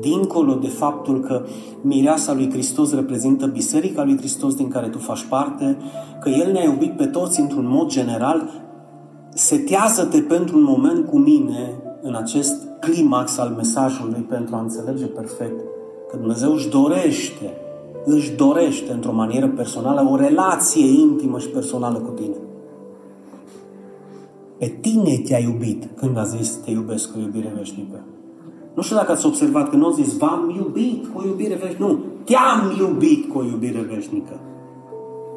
dincolo 0.00 0.54
de 0.54 0.68
faptul 0.68 1.20
că 1.20 1.44
mireasa 1.80 2.34
lui 2.34 2.50
Hristos 2.50 2.94
reprezintă 2.94 3.46
biserica 3.46 4.04
lui 4.04 4.16
Hristos 4.16 4.54
din 4.54 4.68
care 4.68 4.88
tu 4.88 4.98
faci 4.98 5.26
parte, 5.28 5.76
că 6.20 6.28
El 6.28 6.52
ne-a 6.52 6.64
iubit 6.64 6.96
pe 6.96 7.06
toți 7.06 7.40
într-un 7.40 7.68
mod 7.68 7.88
general, 7.88 8.50
setează-te 9.28 10.20
pentru 10.20 10.56
un 10.56 10.62
moment 10.62 11.06
cu 11.06 11.18
mine 11.18 11.82
în 12.02 12.14
acest 12.14 12.66
climax 12.80 13.38
al 13.38 13.48
mesajului 13.56 14.20
pentru 14.28 14.54
a 14.54 14.60
înțelege 14.60 15.06
perfect 15.06 15.60
că 16.10 16.16
Dumnezeu 16.16 16.52
își 16.52 16.68
dorește, 16.68 17.52
își 18.04 18.32
dorește 18.32 18.92
într-o 18.92 19.12
manieră 19.12 19.48
personală 19.48 20.10
o 20.10 20.16
relație 20.16 20.86
intimă 21.00 21.38
și 21.38 21.48
personală 21.48 21.98
cu 21.98 22.10
tine. 22.10 22.36
Pe 24.58 24.78
tine 24.80 25.18
te-a 25.18 25.38
iubit 25.38 25.88
când 25.96 26.18
a 26.18 26.24
zis 26.24 26.50
te 26.50 26.70
iubesc 26.70 27.12
cu 27.12 27.18
iubire 27.18 27.52
veșnică. 27.56 28.04
Nu 28.78 28.84
știu 28.84 28.96
dacă 28.96 29.12
ați 29.12 29.26
observat 29.26 29.70
că 29.70 29.76
nu 29.76 29.86
a 29.86 29.90
zis 29.90 30.16
v-am 30.16 30.54
iubit 30.56 31.06
cu 31.12 31.20
o 31.20 31.26
iubire 31.26 31.54
veșnică. 31.54 31.84
Nu, 31.84 31.98
te-am 32.24 32.74
iubit 32.78 33.32
cu 33.32 33.38
o 33.38 33.44
iubire 33.44 33.80
veșnică. 33.92 34.40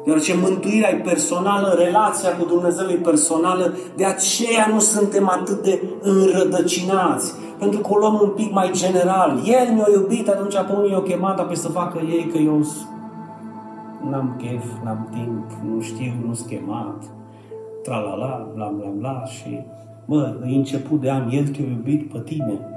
Deoarece 0.04 0.34
mântuirea 0.42 0.90
e 0.90 0.94
personală, 0.94 1.74
relația 1.78 2.36
cu 2.36 2.44
Dumnezeu 2.44 2.88
e 2.88 2.94
personală, 2.94 3.74
de 3.96 4.04
aceea 4.04 4.68
nu 4.72 4.78
suntem 4.78 5.28
atât 5.28 5.62
de 5.62 5.82
înrădăcinați. 6.00 7.32
Pentru 7.58 7.80
că 7.80 7.88
o 7.90 7.98
luăm 7.98 8.18
un 8.22 8.28
pic 8.28 8.52
mai 8.52 8.70
general. 8.72 9.40
El 9.44 9.74
mi-a 9.74 9.86
iubit, 9.92 10.28
atunci 10.28 10.56
apoi 10.56 10.88
mi-a 10.88 11.02
chemat 11.02 11.38
apoi 11.38 11.56
să 11.56 11.68
facă 11.68 11.98
ei 11.98 12.30
că 12.32 12.38
eu 12.38 12.66
n-am 14.10 14.36
chef, 14.38 14.64
n-am 14.84 15.08
timp, 15.12 15.72
nu 15.72 15.80
știu, 15.80 16.12
nu 16.26 16.34
s 16.34 16.40
chemat 16.40 17.04
tralala, 17.82 18.50
bla 18.54 18.72
bla 18.76 18.88
bla 18.98 19.24
și 19.24 19.60
mă, 20.04 20.34
e 20.46 20.56
început 20.56 21.00
de 21.00 21.10
an, 21.10 21.30
El 21.30 21.48
te-a 21.48 21.64
iubit 21.64 22.12
pe 22.12 22.20
tine. 22.24 22.71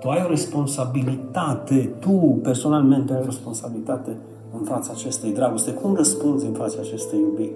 Tu 0.00 0.08
ai 0.08 0.22
o 0.24 0.28
responsabilitate, 0.28 1.94
tu 2.00 2.38
personalmente 2.42 3.12
ai 3.12 3.20
o 3.20 3.24
responsabilitate 3.24 4.16
în 4.58 4.64
fața 4.64 4.92
acestei 4.94 5.32
dragoste. 5.32 5.70
Cum 5.70 5.94
răspunzi 5.94 6.46
în 6.46 6.52
fața 6.52 6.76
acestei 6.80 7.20
iubiri? 7.20 7.54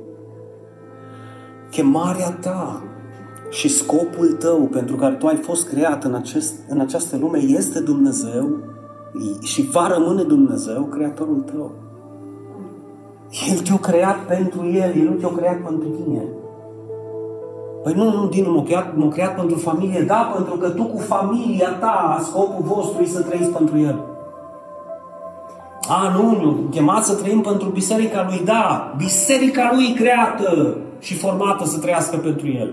Chemarea 1.70 2.30
ta 2.30 2.82
și 3.50 3.68
scopul 3.68 4.32
tău 4.38 4.58
pentru 4.58 4.96
care 4.96 5.14
tu 5.14 5.26
ai 5.26 5.36
fost 5.36 5.68
creat 5.68 6.04
în, 6.04 6.14
acest, 6.14 6.54
în 6.68 6.80
această 6.80 7.16
lume 7.16 7.38
este 7.38 7.80
Dumnezeu 7.80 8.58
și 9.40 9.62
va 9.62 9.86
rămâne 9.86 10.22
Dumnezeu, 10.22 10.82
Creatorul 10.82 11.40
tău. 11.40 11.72
El 13.50 13.58
te-a 13.58 13.78
creat 13.78 14.26
pentru 14.26 14.66
El, 14.66 14.96
El 14.96 15.08
nu 15.08 15.14
te-a 15.14 15.32
creat 15.36 15.62
pentru 15.62 15.88
tine. 15.88 16.28
Păi 17.82 17.92
nu, 17.96 18.04
nu, 18.04 18.28
din 18.28 18.52
m-a 18.52 18.62
creat, 18.62 18.96
m-a 18.96 19.08
creat 19.08 19.34
pentru 19.34 19.58
familie. 19.58 20.00
Da, 20.02 20.30
pentru 20.34 20.56
că 20.56 20.68
tu 20.68 20.82
cu 20.82 20.98
familia 20.98 21.68
ta, 21.80 22.20
scopul 22.22 22.64
vostru 22.64 23.02
e 23.02 23.06
să 23.06 23.22
trăiți 23.22 23.50
pentru 23.50 23.78
El. 23.78 24.00
A, 25.88 26.12
nu, 26.16 26.44
nu, 26.44 26.56
chemați 26.70 27.08
să 27.08 27.14
trăim 27.14 27.40
pentru 27.40 27.68
biserica 27.68 28.26
lui, 28.28 28.40
da, 28.44 28.94
biserica 28.96 29.70
lui 29.74 29.92
creată 29.92 30.76
și 30.98 31.14
formată 31.14 31.64
să 31.64 31.78
trăiască 31.78 32.16
pentru 32.16 32.46
El. 32.46 32.72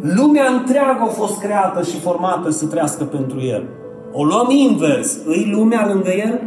Lumea 0.00 0.46
întreagă 0.58 1.02
a 1.02 1.06
fost 1.06 1.40
creată 1.40 1.82
și 1.82 2.00
formată 2.00 2.50
să 2.50 2.66
trăiască 2.66 3.04
pentru 3.04 3.40
El. 3.40 3.64
O 4.12 4.24
luăm 4.24 4.50
invers. 4.50 5.18
Îi 5.26 5.50
lumea 5.52 5.90
lângă 5.92 6.10
El? 6.10 6.40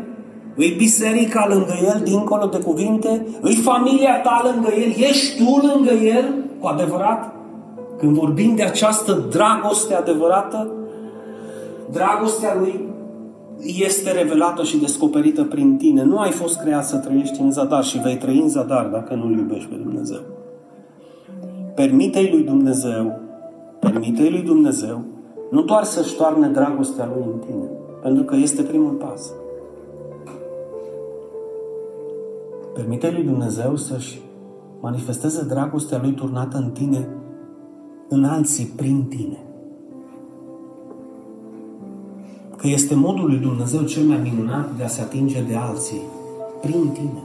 Îi 0.56 0.74
biserica 0.78 1.46
lângă 1.50 1.74
El, 1.84 2.02
dincolo 2.04 2.46
de 2.46 2.58
cuvinte? 2.58 3.26
Îi 3.42 3.56
familia 3.56 4.22
ta 4.24 4.52
lângă 4.54 4.70
El? 4.74 4.94
Ești 4.98 5.44
tu 5.44 5.68
lângă 5.68 5.92
El? 5.92 6.34
Cu 6.60 6.68
adevărat? 6.68 7.41
Când 8.02 8.16
vorbim 8.16 8.56
de 8.56 8.64
această 8.64 9.26
dragoste 9.30 9.94
adevărată, 9.94 10.72
dragostea 11.92 12.56
lui 12.60 12.90
este 13.60 14.12
revelată 14.12 14.64
și 14.64 14.80
descoperită 14.80 15.44
prin 15.44 15.78
tine. 15.78 16.04
Nu 16.04 16.18
ai 16.18 16.32
fost 16.32 16.60
creat 16.60 16.86
să 16.86 16.98
trăiești 16.98 17.42
în 17.42 17.52
zadar 17.52 17.84
și 17.84 18.00
vei 18.00 18.18
trăi 18.18 18.40
în 18.40 18.50
zadar 18.50 18.86
dacă 18.86 19.14
nu-L 19.14 19.38
iubești 19.38 19.70
pe 19.70 19.76
Dumnezeu. 19.76 20.20
Permite-i 21.76 22.30
lui 22.32 22.44
Dumnezeu, 22.44 23.20
permite-i 23.80 24.30
lui 24.30 24.42
Dumnezeu, 24.42 25.02
nu 25.52 25.62
doar 25.62 25.84
să-și 25.84 26.16
toarne 26.16 26.48
dragostea 26.48 27.10
lui 27.14 27.24
în 27.34 27.40
tine, 27.40 27.70
pentru 28.02 28.24
că 28.24 28.36
este 28.36 28.62
primul 28.62 28.92
pas. 28.94 29.34
Permite 32.74 33.12
lui 33.12 33.24
Dumnezeu 33.24 33.76
să-și 33.76 34.22
manifesteze 34.80 35.46
dragostea 35.50 36.00
lui 36.02 36.12
turnată 36.12 36.58
în 36.58 36.70
tine 36.70 37.08
în 38.14 38.24
alții 38.24 38.66
prin 38.66 39.04
tine. 39.04 39.38
Că 42.56 42.68
este 42.68 42.96
modul 42.96 43.26
lui 43.26 43.38
Dumnezeu 43.38 43.82
cel 43.82 44.04
mai 44.04 44.20
minunat 44.24 44.76
de 44.78 44.84
a 44.84 44.88
se 44.88 45.02
atinge 45.02 45.44
de 45.44 45.56
alții 45.56 46.02
prin 46.62 46.90
tine. 46.94 47.24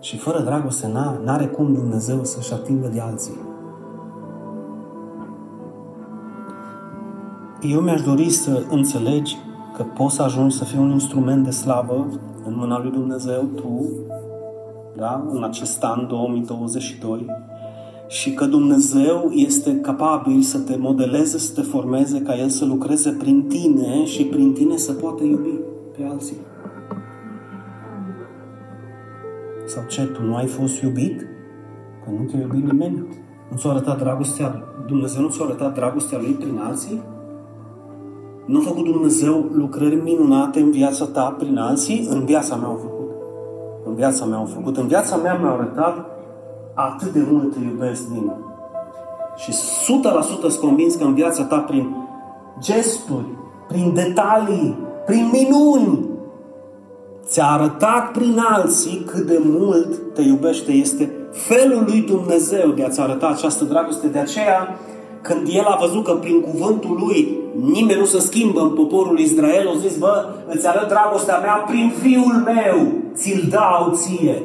Și 0.00 0.16
fără 0.16 0.40
dragoste 0.40 0.90
n-are 1.24 1.46
cum 1.46 1.74
Dumnezeu 1.74 2.24
să-și 2.24 2.52
atingă 2.52 2.88
de 2.88 3.00
alții. 3.00 3.54
eu 7.62 7.80
mi-aș 7.80 8.02
dori 8.02 8.30
să 8.30 8.62
înțelegi 8.70 9.36
că 9.76 9.82
poți 9.82 10.14
să 10.14 10.22
ajungi 10.22 10.56
să 10.56 10.64
fii 10.64 10.78
un 10.78 10.90
instrument 10.90 11.44
de 11.44 11.50
slavă 11.50 12.06
în 12.46 12.54
mâna 12.56 12.78
lui 12.78 12.90
Dumnezeu, 12.90 13.42
tu, 13.54 13.88
da? 14.96 15.24
în 15.32 15.44
acest 15.44 15.84
an 15.84 16.06
2022, 16.08 17.26
și 18.08 18.34
că 18.34 18.44
Dumnezeu 18.44 19.30
este 19.32 19.76
capabil 19.76 20.40
să 20.40 20.58
te 20.58 20.76
modeleze, 20.76 21.38
să 21.38 21.52
te 21.54 21.60
formeze, 21.60 22.20
ca 22.20 22.38
El 22.38 22.48
să 22.48 22.64
lucreze 22.64 23.10
prin 23.10 23.42
tine 23.42 24.04
și 24.04 24.24
prin 24.24 24.52
tine 24.52 24.76
să 24.76 24.92
poată 24.92 25.24
iubi 25.24 25.58
pe 25.96 26.04
alții. 26.10 26.36
Sau 29.66 29.84
ce, 29.88 30.02
tu 30.02 30.22
nu 30.22 30.34
ai 30.34 30.46
fost 30.46 30.82
iubit? 30.82 31.20
Că 32.04 32.10
nu 32.18 32.24
te-a 32.24 32.40
iubit 32.40 32.64
nimeni. 32.70 33.06
Nu 33.50 33.56
ți-a 33.56 33.70
arătat 33.70 33.98
dragostea, 33.98 34.64
Dumnezeu 34.86 35.22
nu 35.22 35.28
ți-a 35.28 35.44
arătat 35.44 35.74
dragostea 35.74 36.18
Lui 36.18 36.32
prin 36.32 36.58
alții? 36.58 37.02
Nu 38.46 38.58
a 38.58 38.62
făcut 38.62 38.84
Dumnezeu 38.84 39.50
lucrări 39.52 39.94
minunate 39.94 40.60
în 40.60 40.70
viața 40.70 41.04
ta 41.04 41.34
prin 41.38 41.56
alții? 41.56 42.06
În 42.10 42.24
viața 42.24 42.56
mea 42.56 42.68
au 42.68 42.76
făcut. 42.76 43.10
În 43.84 43.94
viața 43.94 44.24
mea 44.24 44.38
au 44.38 44.44
făcut. 44.44 44.76
În 44.76 44.86
viața 44.86 45.16
mea 45.16 45.34
mi-au 45.34 45.54
arătat 45.54 46.15
atât 46.78 47.12
de 47.12 47.26
mult 47.30 47.52
te 47.52 47.58
iubesc 47.64 48.08
din 48.08 48.32
și 49.36 49.50
100% 49.50 49.54
sunt 50.26 50.54
convins 50.60 50.94
că 50.94 51.04
în 51.04 51.14
viața 51.14 51.42
ta 51.42 51.56
prin 51.56 51.96
gesturi, 52.58 53.26
prin 53.68 53.94
detalii, 53.94 54.76
prin 55.06 55.30
minuni, 55.32 56.04
ți-a 57.24 57.44
arătat 57.44 58.10
prin 58.10 58.38
alții 58.48 59.04
cât 59.06 59.26
de 59.26 59.40
mult 59.44 60.14
te 60.14 60.22
iubește. 60.22 60.72
Este 60.72 61.10
felul 61.30 61.84
lui 61.86 62.00
Dumnezeu 62.00 62.70
de 62.70 62.84
a-ți 62.84 63.00
arăta 63.00 63.26
această 63.26 63.64
dragoste. 63.64 64.06
De 64.06 64.18
aceea, 64.18 64.78
când 65.22 65.48
el 65.50 65.64
a 65.64 65.78
văzut 65.80 66.04
că 66.04 66.12
prin 66.12 66.40
cuvântul 66.40 66.96
lui 67.06 67.38
nimeni 67.60 67.98
nu 67.98 68.04
se 68.04 68.18
schimbă 68.18 68.60
în 68.60 68.70
poporul 68.70 69.18
Israel, 69.18 69.68
a 69.68 69.78
zis, 69.78 69.96
bă, 69.96 70.24
îți 70.48 70.66
arăt 70.66 70.88
dragostea 70.88 71.38
mea 71.38 71.64
prin 71.66 71.92
fiul 72.02 72.42
meu, 72.44 72.92
ți-l 73.14 73.46
dau 73.50 73.92
ție. 73.94 74.42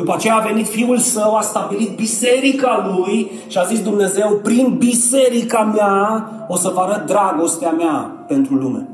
După 0.00 0.12
aceea 0.12 0.36
a 0.36 0.46
venit 0.46 0.66
fiul 0.66 0.98
său, 0.98 1.34
a 1.34 1.40
stabilit 1.40 1.96
biserica 1.96 2.92
lui 2.96 3.30
și 3.48 3.58
a 3.58 3.64
zis 3.64 3.82
Dumnezeu, 3.82 4.40
prin 4.42 4.76
biserica 4.78 5.62
mea 5.62 6.30
o 6.48 6.56
să 6.56 6.70
vă 6.74 6.80
arăt 6.80 7.06
dragostea 7.06 7.70
mea 7.70 8.24
pentru 8.26 8.54
lume. 8.54 8.88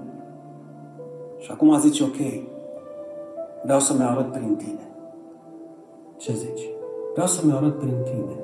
Și 1.38 1.50
acum 1.50 1.74
a 1.74 1.78
zis, 1.78 2.00
ok, 2.00 2.16
vreau 3.64 3.80
să-mi 3.80 4.02
arăt 4.02 4.32
prin 4.32 4.54
tine. 4.57 4.90
Ce 6.16 6.32
zici? 6.32 6.64
Vreau 7.12 7.26
să-mi 7.26 7.52
arăt 7.52 7.78
prin 7.78 7.94
tine. 8.04 8.36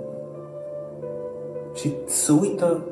Și 1.75 1.93
să 2.07 2.33
uită 2.33 2.85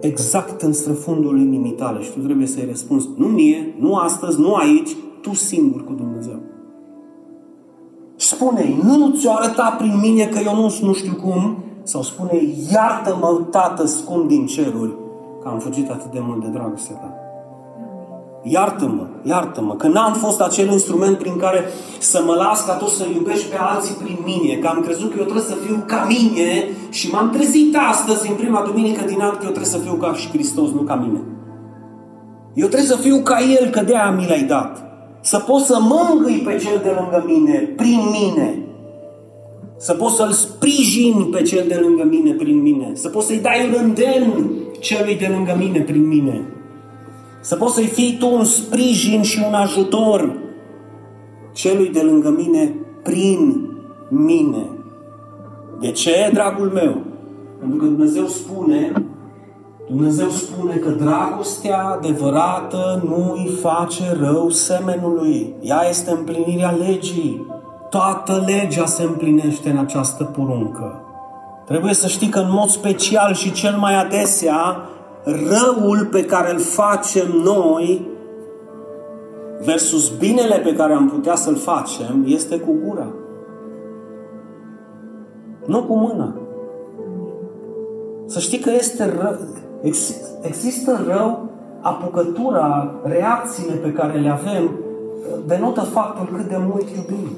exact 0.00 0.62
în 0.62 0.72
străfundul 0.72 1.40
inimii 1.40 1.72
tale 1.72 2.02
și 2.02 2.10
tu 2.10 2.18
trebuie 2.18 2.46
să-i 2.46 2.66
răspunzi, 2.68 3.08
nu 3.16 3.26
mie, 3.26 3.74
nu 3.78 3.94
astăzi, 3.94 4.40
nu 4.40 4.54
aici, 4.54 4.96
tu 5.22 5.34
singur 5.34 5.84
cu 5.84 5.92
Dumnezeu. 5.92 6.17
Spune-i, 8.30 8.80
nu 8.82 9.14
ți-o 9.18 9.30
arăta 9.32 9.74
prin 9.78 9.98
mine 10.00 10.24
că 10.24 10.38
eu 10.44 10.54
nu, 10.54 10.76
nu 10.80 10.92
știu 10.92 11.14
cum, 11.22 11.64
sau 11.82 12.02
spune 12.02 12.42
iartă-mă, 12.72 13.40
Tată 13.50 13.86
scump 13.86 14.28
din 14.28 14.46
ceruri, 14.46 14.94
că 15.42 15.48
am 15.48 15.58
fugit 15.58 15.90
atât 15.90 16.10
de 16.12 16.18
mult 16.22 16.40
de 16.44 16.48
dragoste 16.48 16.92
ta. 16.92 17.14
Iartă-mă, 18.42 19.06
iartă-mă, 19.22 19.74
că 19.74 19.88
n-am 19.88 20.12
fost 20.12 20.40
acel 20.40 20.70
instrument 20.70 21.18
prin 21.18 21.36
care 21.36 21.64
să 21.98 22.22
mă 22.26 22.34
las 22.34 22.64
ca 22.66 22.72
tu 22.72 22.86
să 22.86 23.04
iubești 23.14 23.48
pe 23.48 23.56
alții 23.60 23.94
prin 23.94 24.18
mine, 24.24 24.54
că 24.54 24.66
am 24.66 24.80
crezut 24.80 25.10
că 25.10 25.16
eu 25.18 25.24
trebuie 25.24 25.44
să 25.44 25.54
fiu 25.66 25.82
ca 25.86 26.06
mine 26.08 26.68
și 26.90 27.10
m-am 27.10 27.30
trezit 27.30 27.76
astăzi, 27.90 28.28
în 28.28 28.34
prima 28.36 28.62
duminică 28.66 29.04
din 29.06 29.20
an, 29.20 29.30
că 29.30 29.42
eu 29.42 29.54
trebuie 29.56 29.64
să 29.64 29.78
fiu 29.78 29.94
ca 29.94 30.14
și 30.14 30.28
Hristos, 30.28 30.70
nu 30.70 30.80
ca 30.80 30.94
mine. 30.94 31.20
Eu 32.54 32.66
trebuie 32.66 32.88
să 32.88 32.96
fiu 32.96 33.16
ca 33.18 33.38
El, 33.60 33.70
că 33.70 33.80
de-aia 33.82 34.10
mi 34.10 34.26
l-ai 34.28 34.42
dat. 34.42 34.87
Să 35.28 35.38
pot 35.38 35.60
să 35.60 35.78
mângâi 35.80 36.42
pe 36.44 36.56
cel 36.56 36.80
de 36.82 36.90
lângă 36.98 37.24
mine, 37.26 37.72
prin 37.76 38.00
mine. 38.10 38.58
Să 39.76 39.92
pot 39.92 40.10
să-l 40.10 40.30
sprijin 40.30 41.28
pe 41.30 41.42
cel 41.42 41.64
de 41.68 41.80
lângă 41.82 42.04
mine, 42.04 42.32
prin 42.32 42.62
mine. 42.62 42.90
Să 42.94 43.08
pot 43.08 43.22
să-i 43.22 43.38
dai 43.38 43.68
un 43.68 43.84
îndemn 43.84 44.50
celui 44.80 45.16
de 45.16 45.30
lângă 45.34 45.56
mine, 45.58 45.80
prin 45.80 46.06
mine. 46.06 46.52
Să 47.40 47.56
poți 47.56 47.74
să-i 47.74 47.86
fii 47.86 48.16
tu 48.18 48.34
un 48.34 48.44
sprijin 48.44 49.22
și 49.22 49.42
un 49.46 49.54
ajutor 49.54 50.38
celui 51.52 51.88
de 51.88 52.00
lângă 52.00 52.30
mine, 52.30 52.74
prin 53.02 53.68
mine. 54.08 54.66
De 55.80 55.90
ce, 55.90 56.30
dragul 56.32 56.70
meu? 56.74 57.02
Pentru 57.58 57.78
că 57.78 57.84
Dumnezeu 57.84 58.26
spune 58.26 58.92
Dumnezeu 59.88 60.28
spune 60.28 60.74
că 60.74 60.90
dragostea 60.90 61.84
adevărată 61.84 63.02
nu 63.04 63.32
îi 63.36 63.58
face 63.60 64.16
rău 64.20 64.48
semenului. 64.48 65.54
Ea 65.60 65.86
este 65.88 66.10
împlinirea 66.10 66.70
legii. 66.70 67.46
Toată 67.90 68.44
legea 68.46 68.84
se 68.84 69.02
împlinește 69.02 69.70
în 69.70 69.78
această 69.78 70.24
poruncă. 70.24 71.02
Trebuie 71.66 71.94
să 71.94 72.06
știi 72.06 72.28
că 72.28 72.38
în 72.38 72.50
mod 72.50 72.68
special 72.68 73.34
și 73.34 73.52
cel 73.52 73.76
mai 73.76 74.00
adesea, 74.00 74.76
răul 75.24 76.08
pe 76.10 76.24
care 76.24 76.52
îl 76.52 76.58
facem 76.58 77.30
noi 77.44 78.08
versus 79.64 80.08
binele 80.08 80.58
pe 80.58 80.74
care 80.74 80.92
am 80.92 81.08
putea 81.08 81.34
să-l 81.34 81.56
facem 81.56 82.24
este 82.26 82.58
cu 82.58 82.76
gura. 82.84 83.06
Nu 85.66 85.82
cu 85.82 85.94
mâna. 85.94 86.34
Să 88.26 88.38
știi 88.38 88.58
că 88.58 88.70
este 88.70 89.04
rău, 89.82 89.92
Există 90.42 91.04
rău, 91.06 91.48
apucătura, 91.80 92.94
reacțiile 93.04 93.74
pe 93.74 93.92
care 93.92 94.18
le 94.18 94.28
avem 94.28 94.70
denotă 95.46 95.80
faptul 95.80 96.36
cât 96.36 96.48
de 96.48 96.56
mult 96.58 96.86
iubim. 96.96 97.28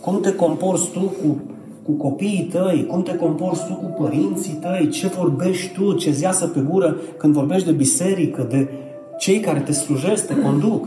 Cum 0.00 0.20
te 0.20 0.34
comporți 0.34 0.90
tu 0.90 1.00
cu, 1.00 1.40
cu 1.84 1.92
copiii 1.92 2.48
tăi, 2.52 2.86
cum 2.90 3.02
te 3.02 3.16
comporți 3.16 3.66
tu 3.66 3.72
cu 3.72 4.02
părinții 4.02 4.58
tăi, 4.60 4.88
ce 4.88 5.06
vorbești 5.06 5.74
tu, 5.74 5.92
ce 5.92 6.10
ziasă 6.10 6.46
pe 6.46 6.60
gură 6.70 6.96
când 7.16 7.34
vorbești 7.34 7.66
de 7.66 7.72
biserică, 7.72 8.46
de 8.50 8.68
cei 9.18 9.40
care 9.40 9.60
te 9.60 9.72
slujesc, 9.72 10.26
te 10.26 10.40
conduc, 10.40 10.86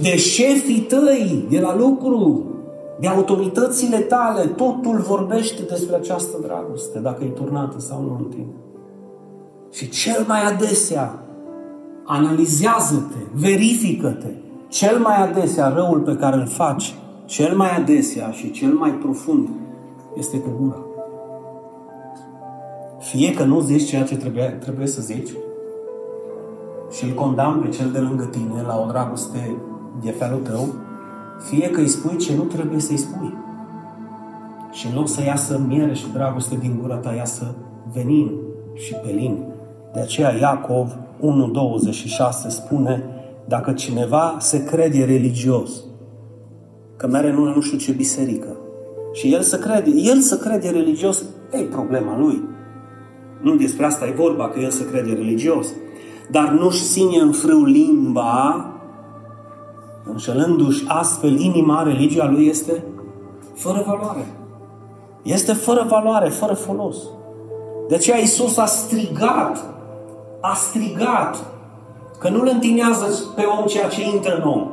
de 0.00 0.16
șefii 0.16 0.80
tăi 0.80 1.44
de 1.50 1.60
la 1.60 1.76
lucru, 1.76 2.44
de 3.00 3.06
autoritățile 3.06 3.98
tale, 3.98 4.46
totul 4.46 5.04
vorbește 5.06 5.62
despre 5.62 5.96
această 5.96 6.36
dragoste, 6.42 6.98
dacă 6.98 7.24
e 7.24 7.28
turnată 7.28 7.80
sau 7.80 8.02
nu 8.02 8.16
în 8.18 8.30
tine. 8.30 8.63
Și 9.74 9.88
cel 9.88 10.24
mai 10.26 10.42
adesea, 10.44 11.18
analizează-te, 12.04 13.18
verifică-te. 13.32 14.28
Cel 14.68 14.98
mai 14.98 15.22
adesea 15.22 15.68
răul 15.68 16.00
pe 16.00 16.16
care 16.16 16.36
îl 16.36 16.46
faci, 16.46 16.94
cel 17.24 17.56
mai 17.56 17.76
adesea 17.76 18.30
și 18.30 18.50
cel 18.50 18.72
mai 18.72 18.90
profund, 18.90 19.48
este 20.16 20.38
cu 20.38 20.50
gura. 20.60 20.78
Fie 22.98 23.34
că 23.34 23.44
nu 23.44 23.60
zici 23.60 23.88
ceea 23.88 24.04
ce 24.04 24.16
trebuie, 24.16 24.44
trebuie 24.44 24.86
să 24.86 25.00
zici 25.00 25.30
și 26.90 27.04
îl 27.04 27.10
condamn 27.10 27.60
pe 27.60 27.68
cel 27.68 27.90
de 27.90 27.98
lângă 27.98 28.24
tine 28.24 28.62
la 28.66 28.82
o 28.86 28.90
dragoste 28.90 29.56
de 30.02 30.10
felul 30.10 30.40
tău, 30.40 30.74
fie 31.38 31.70
că 31.70 31.80
îi 31.80 31.88
spui 31.88 32.16
ce 32.16 32.36
nu 32.36 32.42
trebuie 32.42 32.80
să-i 32.80 32.96
spui. 32.96 33.34
Și 34.70 34.86
în 34.86 34.94
loc 34.94 35.08
să 35.08 35.22
iasă 35.22 35.60
miere 35.68 35.94
și 35.94 36.12
dragoste 36.12 36.56
din 36.56 36.78
gura 36.80 36.96
ta, 36.96 37.12
iasă 37.12 37.54
venin 37.92 38.30
și 38.74 38.94
pelin 38.94 39.52
de 39.94 40.00
aceea 40.00 40.36
Iacov 40.40 40.96
1.26 41.20 42.48
spune, 42.48 43.04
dacă 43.48 43.72
cineva 43.72 44.36
se 44.38 44.64
crede 44.64 45.04
religios, 45.04 45.70
că 46.96 47.06
mere 47.06 47.32
nu, 47.32 47.54
nu 47.54 47.60
știu 47.60 47.78
ce 47.78 47.92
biserică, 47.92 48.56
și 49.12 49.32
el 49.32 49.40
să 49.40 49.58
crede, 49.58 49.90
el 49.90 50.18
să 50.18 50.36
crede 50.36 50.70
religios, 50.70 51.24
e 51.52 51.58
problema 51.58 52.18
lui. 52.18 52.42
Nu 53.42 53.56
despre 53.56 53.84
asta 53.84 54.06
e 54.06 54.14
vorba, 54.16 54.48
că 54.48 54.60
el 54.60 54.70
să 54.70 54.82
crede 54.82 55.12
religios. 55.12 55.66
Dar 56.30 56.48
nu-și 56.48 56.82
ține 56.82 57.18
în 57.18 57.32
frâu 57.32 57.64
limba, 57.64 58.66
înșelându-și 60.04 60.84
astfel 60.88 61.40
inima, 61.40 61.82
religia 61.82 62.30
lui 62.30 62.46
este 62.46 62.84
fără 63.54 63.82
valoare. 63.86 64.26
Este 65.22 65.52
fără 65.52 65.86
valoare, 65.88 66.28
fără 66.28 66.52
folos. 66.52 66.96
De 67.88 67.94
aceea 67.94 68.18
Iisus 68.18 68.56
a 68.56 68.64
strigat 68.64 69.73
a 69.73 69.73
strigat 70.52 71.44
că 72.18 72.28
nu-l 72.28 72.48
întinează 72.52 73.06
pe 73.36 73.42
om 73.58 73.66
ceea 73.66 73.88
ce 73.88 74.02
intră 74.14 74.36
în 74.36 74.48
om. 74.48 74.68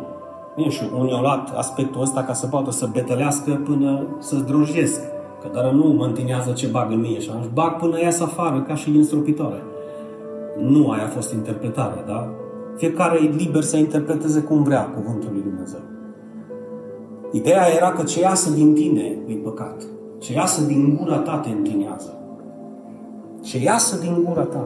Nu 0.56 0.70
știu, 0.70 1.00
unii 1.00 1.14
au 1.14 1.22
luat 1.22 1.56
aspectul 1.56 2.02
ăsta 2.02 2.24
ca 2.24 2.34
să 2.34 2.48
poată 2.48 2.72
să 2.72 2.90
betălească 2.94 3.62
până 3.66 4.08
să 4.20 4.36
zdrojesc. 4.36 5.02
Că 5.42 5.50
dar 5.54 5.72
nu 5.72 5.88
mă 5.88 6.06
întinează 6.06 6.52
ce 6.52 6.68
bag 6.68 6.92
în 6.92 7.00
mine 7.00 7.20
și 7.20 7.30
atunci 7.30 7.54
bag 7.54 7.76
până 7.76 8.00
ies 8.00 8.20
afară 8.20 8.62
ca 8.68 8.76
și 8.76 8.90
din 8.90 9.04
stropitoare. 9.04 9.64
Nu 10.58 10.90
aia 10.90 11.04
a 11.04 11.08
fost 11.08 11.34
interpretarea, 11.34 12.04
da? 12.08 12.30
Fiecare 12.78 13.20
e 13.24 13.28
liber 13.28 13.62
să 13.62 13.78
interpreteze 13.78 14.42
cum 14.42 14.64
vrea 14.64 14.86
cuvântul 14.86 15.30
lui 15.32 15.42
Dumnezeu. 15.42 15.80
Ideea 17.32 17.76
era 17.76 17.92
că 17.92 18.04
ce 18.04 18.20
iasă 18.20 18.50
din 18.50 18.74
tine 18.74 19.18
e 19.28 19.34
păcat. 19.34 19.84
Ce 20.20 20.34
iasă 20.34 20.64
din 20.64 21.00
gura 21.02 21.18
ta 21.18 21.38
te 21.38 21.50
întinează. 21.50 22.18
Ce 23.42 23.58
iasă 23.58 24.00
din 24.00 24.24
gura 24.24 24.44
ta 24.44 24.66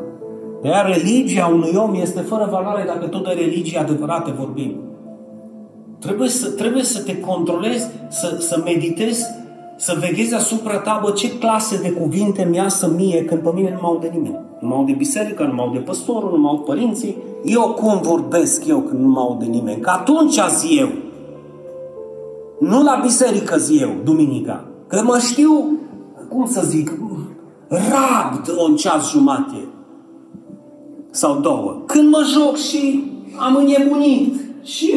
De 0.61 0.67
aia 0.67 0.81
religia 0.81 1.51
unui 1.53 1.73
om 1.75 1.93
este 1.93 2.19
fără 2.19 2.47
valoare 2.51 2.83
dacă 2.87 3.07
tot 3.07 3.23
de 3.23 3.31
religie 3.31 3.79
adevărate 3.79 4.31
vorbim. 4.31 4.75
Trebuie 5.99 6.29
să, 6.29 6.49
trebuie 6.49 6.83
să 6.83 7.01
te 7.01 7.19
controlezi, 7.19 7.87
să, 8.09 8.37
să 8.39 8.61
meditezi, 8.65 9.25
să 9.77 9.97
veghezi 9.99 10.33
asupra 10.33 10.77
ta, 10.77 10.99
bă, 11.03 11.11
ce 11.11 11.37
clase 11.37 11.79
de 11.81 11.91
cuvinte 11.91 12.47
mi 12.49 12.65
să 12.67 12.89
mie 12.95 13.25
când 13.25 13.41
pe 13.41 13.49
mine 13.53 13.69
nu 13.69 13.79
mă 13.81 13.87
aud 13.87 14.01
de 14.01 14.09
nimeni. 14.13 14.39
Nu 14.59 14.67
mă 14.67 14.75
aud 14.75 14.85
de 14.85 14.93
biserică, 14.93 15.43
nu 15.43 15.53
mă 15.53 15.61
aud 15.61 15.73
de 15.73 15.79
păstorul, 15.79 16.31
nu 16.31 16.37
mă 16.37 16.47
aud 16.47 16.59
părinții. 16.59 17.17
Eu 17.43 17.61
cum 17.61 17.99
vorbesc 18.01 18.65
eu 18.67 18.79
când 18.79 19.01
nu 19.01 19.07
mă 19.07 19.19
aud 19.19 19.39
de 19.39 19.45
nimeni? 19.45 19.81
Că 19.81 19.89
atunci 19.89 20.39
zi 20.57 20.77
eu. 20.79 20.89
Nu 22.59 22.83
la 22.83 22.99
biserică 23.01 23.57
zi 23.57 23.77
eu, 23.81 23.89
duminica. 24.03 24.65
Că 24.87 25.01
mă 25.03 25.17
știu, 25.29 25.79
cum 26.29 26.45
să 26.45 26.61
zic, 26.65 26.91
rabd 27.67 28.53
o 28.57 28.73
ceas 28.73 29.11
jumate 29.11 29.57
sau 31.15 31.39
două. 31.39 31.75
Când 31.85 32.09
mă 32.09 32.21
joc 32.33 32.55
și 32.55 33.11
am 33.37 33.55
înnebunit 33.55 34.35
și 34.63 34.93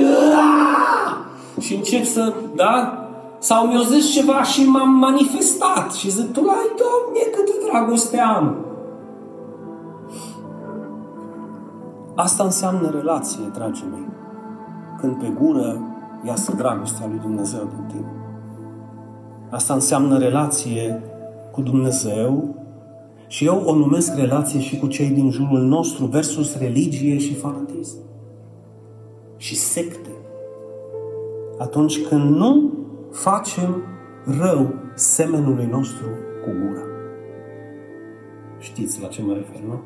și 1.60 1.74
încep 1.74 2.04
să, 2.04 2.32
da? 2.56 2.92
Sau 3.38 3.66
mi-au 3.66 3.82
zis 3.82 4.10
ceva 4.10 4.42
și 4.42 4.64
m-am 4.64 4.90
manifestat 4.90 5.92
și 5.92 6.10
zic, 6.10 6.32
tu 6.32 6.40
lai, 6.40 6.70
Doamne, 6.76 7.20
câtă 7.36 7.52
dragoste 7.70 8.18
am. 8.18 8.56
Asta 12.14 12.44
înseamnă 12.44 12.90
relație, 12.90 13.50
dragii 13.54 13.86
mei. 13.90 14.08
Când 15.00 15.16
pe 15.16 15.32
gură 15.40 15.80
iasă 16.26 16.52
dragostea 16.56 17.06
lui 17.08 17.18
Dumnezeu 17.18 17.68
din 17.74 17.84
tine. 17.88 18.12
Asta 19.50 19.74
înseamnă 19.74 20.18
relație 20.18 21.02
cu 21.50 21.60
Dumnezeu 21.60 22.54
și 23.28 23.44
eu 23.44 23.62
o 23.64 23.74
numesc 23.74 24.16
relație 24.16 24.60
și 24.60 24.78
cu 24.78 24.86
cei 24.86 25.08
din 25.08 25.30
jurul 25.30 25.60
nostru 25.60 26.04
versus 26.04 26.58
religie 26.58 27.18
și 27.18 27.34
fanatism. 27.34 27.96
Și 29.36 29.54
secte. 29.56 30.10
Atunci 31.58 32.06
când 32.06 32.36
nu 32.36 32.72
facem 33.10 33.82
rău 34.40 34.74
semenului 34.94 35.68
nostru 35.70 36.06
cu 36.44 36.50
gura. 36.50 36.82
Știți 38.58 39.00
la 39.02 39.08
ce 39.08 39.22
mă 39.22 39.32
refer, 39.32 39.60
nu? 39.66 39.80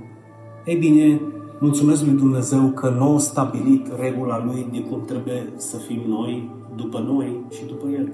Ei 0.67 0.77
bine, 0.77 1.21
mulțumesc 1.59 2.05
lui 2.05 2.15
Dumnezeu 2.15 2.69
că 2.69 2.95
nu 2.99 3.15
a 3.15 3.19
stabilit 3.19 3.87
regula 3.99 4.45
lui 4.45 4.69
de 4.73 4.81
cum 4.81 5.05
trebuie 5.05 5.53
să 5.57 5.77
fim 5.77 6.03
noi, 6.07 6.51
după 6.77 6.99
noi 6.99 7.41
și 7.51 7.65
după 7.65 7.89
El. 7.89 8.13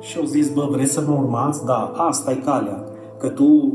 Și 0.00 0.18
au 0.18 0.24
zis, 0.24 0.52
bă, 0.52 0.68
vreți 0.70 0.92
să 0.92 1.04
mă 1.06 1.12
urmați? 1.12 1.64
Da, 1.64 1.92
asta 1.96 2.30
e 2.30 2.34
calea. 2.34 2.84
Că 3.18 3.28
tu 3.28 3.72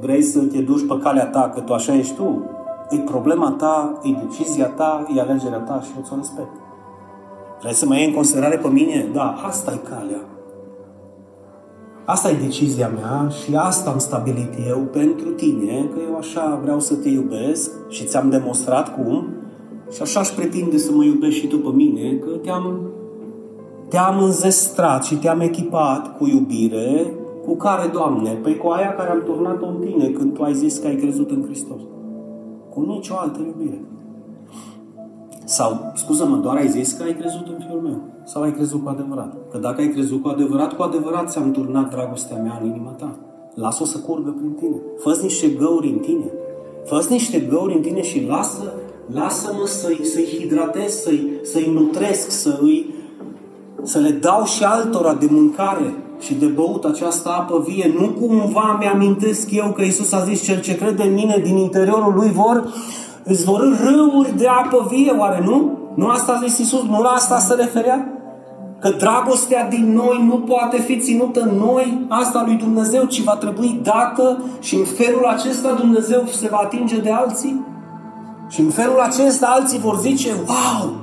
vrei 0.00 0.22
să 0.22 0.38
te 0.38 0.58
duci 0.58 0.86
pe 0.86 0.98
calea 1.02 1.26
ta, 1.26 1.50
că 1.54 1.60
tu 1.60 1.72
așa 1.72 1.94
ești 1.94 2.14
tu. 2.14 2.44
E 2.90 2.98
problema 2.98 3.50
ta, 3.50 3.98
e 4.02 4.10
decizia 4.26 4.66
ta, 4.66 5.06
e 5.16 5.20
alegerea 5.20 5.58
ta 5.58 5.80
și 5.82 5.90
eu 5.96 6.02
ți-o 6.04 6.16
respect. 6.16 6.52
Vrei 7.60 7.74
să 7.74 7.86
mă 7.86 7.96
iei 7.96 8.06
în 8.06 8.14
considerare 8.14 8.56
pe 8.56 8.68
mine? 8.68 9.08
Da, 9.12 9.34
asta 9.46 9.72
e 9.72 9.88
calea. 9.88 10.20
Asta 12.04 12.30
e 12.30 12.34
decizia 12.34 12.88
mea 12.88 13.28
și 13.28 13.54
asta 13.56 13.90
am 13.90 13.98
stabilit 13.98 14.52
eu 14.68 14.78
pentru 14.78 15.28
tine, 15.28 15.88
că 15.92 15.98
eu 16.10 16.16
așa 16.16 16.58
vreau 16.62 16.80
să 16.80 16.94
te 16.94 17.08
iubesc 17.08 17.70
și 17.88 18.04
ți-am 18.04 18.30
demonstrat 18.30 18.94
cum 18.94 19.28
și 19.92 20.02
așa 20.02 20.20
aș 20.20 20.28
pretinde 20.28 20.78
să 20.78 20.92
mă 20.92 21.04
iubești 21.04 21.40
și 21.40 21.46
tu 21.46 21.58
pe 21.58 21.68
mine, 21.74 22.12
că 22.12 22.28
te-am, 22.28 22.80
te-am 23.88 24.22
înzestrat 24.22 25.04
și 25.04 25.14
te-am 25.14 25.40
echipat 25.40 26.16
cu 26.16 26.26
iubire, 26.26 27.14
cu 27.46 27.54
care, 27.54 27.90
Doamne? 27.92 28.30
Păi 28.42 28.56
cu 28.56 28.68
aia 28.68 28.94
care 28.94 29.10
am 29.10 29.22
turnat-o 29.24 29.66
în 29.66 29.76
tine 29.80 30.08
când 30.08 30.34
Tu 30.34 30.42
ai 30.42 30.54
zis 30.54 30.78
că 30.78 30.86
ai 30.86 30.96
crezut 30.96 31.30
în 31.30 31.42
Hristos. 31.44 31.80
Cu 32.70 32.80
nicio 32.80 33.14
altă 33.18 33.40
iubire. 33.46 33.80
Sau, 35.44 35.92
scuză-mă, 35.94 36.36
doar 36.36 36.56
ai 36.56 36.68
zis 36.68 36.92
că 36.92 37.02
ai 37.02 37.14
crezut 37.14 37.46
în 37.46 37.64
Fiul 37.66 37.80
meu. 37.80 38.00
Sau 38.24 38.42
ai 38.42 38.52
crezut 38.52 38.82
cu 38.82 38.88
adevărat. 38.88 39.34
Că 39.50 39.58
dacă 39.58 39.80
ai 39.80 39.88
crezut 39.88 40.22
cu 40.22 40.28
adevărat, 40.28 40.72
cu 40.76 40.82
adevărat 40.82 41.30
ți-am 41.30 41.50
turnat 41.50 41.90
dragostea 41.90 42.36
mea 42.36 42.58
în 42.62 42.68
inima 42.68 42.90
ta. 42.90 43.16
Lasă-o 43.54 43.84
să 43.84 43.98
curgă 43.98 44.30
prin 44.30 44.52
tine. 44.52 44.76
fă 44.98 45.18
niște 45.22 45.48
găuri 45.48 45.88
în 45.88 45.98
tine. 45.98 46.32
fă 46.84 47.06
niște 47.08 47.38
găuri 47.38 47.74
în 47.74 47.80
tine 47.80 48.02
și 48.02 48.26
lasă, 48.28 48.72
lasă-mă 49.12 49.66
să-i, 49.66 50.04
să-i 50.04 50.38
hidratez, 50.38 50.92
să-i, 50.92 51.40
să-i 51.42 51.70
nutresc, 51.74 52.30
să-i, 52.30 52.94
să 53.82 53.98
le 53.98 54.10
dau 54.10 54.44
și 54.44 54.64
altora 54.64 55.14
de 55.14 55.26
mâncare 55.30 55.94
și 56.18 56.34
de 56.34 56.46
băut 56.46 56.84
această 56.84 57.28
apă 57.28 57.64
vie. 57.66 57.94
Nu 57.98 58.08
cumva 58.08 58.76
mi-amintesc 58.80 59.50
eu 59.50 59.72
că 59.72 59.82
Isus 59.82 60.12
a 60.12 60.24
zis 60.24 60.42
cel 60.42 60.60
ce 60.60 60.76
crede 60.76 61.02
în 61.02 61.14
mine 61.14 61.40
din 61.44 61.56
interiorul 61.56 62.14
lui 62.14 62.30
vor 62.32 62.72
izvorâ 63.26 63.76
râuri 63.84 64.36
de 64.36 64.46
apă 64.46 64.86
vie, 64.90 65.14
oare 65.18 65.42
nu? 65.44 65.78
Nu 65.94 66.08
asta 66.08 66.32
a 66.32 66.46
zis 66.46 66.58
Isus? 66.58 66.82
Nu 66.82 67.02
la 67.02 67.08
asta 67.08 67.38
se 67.38 67.54
referea? 67.54 68.10
Că 68.80 68.88
dragostea 68.88 69.68
din 69.68 69.92
noi 69.92 70.24
nu 70.26 70.38
poate 70.38 70.80
fi 70.80 70.98
ținută 70.98 71.40
în 71.40 71.56
noi, 71.56 72.06
asta 72.08 72.42
lui 72.46 72.54
Dumnezeu, 72.54 73.04
ci 73.04 73.22
va 73.22 73.36
trebui 73.36 73.80
dată 73.82 74.44
și 74.60 74.74
în 74.74 74.84
felul 74.84 75.24
acesta 75.24 75.72
Dumnezeu 75.72 76.24
se 76.26 76.48
va 76.50 76.56
atinge 76.56 77.00
de 77.00 77.10
alții? 77.10 77.64
Și 78.48 78.60
în 78.60 78.70
felul 78.70 79.00
acesta 79.00 79.46
alții 79.46 79.78
vor 79.78 79.98
zice, 79.98 80.28
wow, 80.46 80.94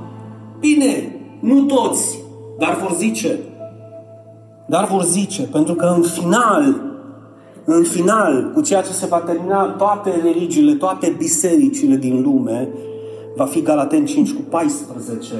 bine, 0.59 1.16
nu 1.39 1.61
toți, 1.61 2.20
dar 2.59 2.78
vor 2.82 2.95
zice, 2.97 3.39
dar 4.74 4.88
vor 4.88 5.04
zice, 5.04 5.44
pentru 5.44 5.74
că 5.74 5.86
în 5.86 6.02
final, 6.02 6.82
în 7.66 7.84
final, 7.84 8.52
cu 8.54 8.62
ceea 8.62 8.82
ce 8.82 8.92
se 8.92 9.06
va 9.06 9.20
termina 9.20 9.66
toate 9.66 10.22
religiile, 10.24 10.74
toate 10.74 11.16
bisericile 11.18 11.96
din 11.96 12.22
lume, 12.22 12.70
va 13.36 13.46
fi 13.46 13.62
Galaten 13.62 14.06
5 14.06 14.34
cu 14.34 14.42
14. 14.50 15.34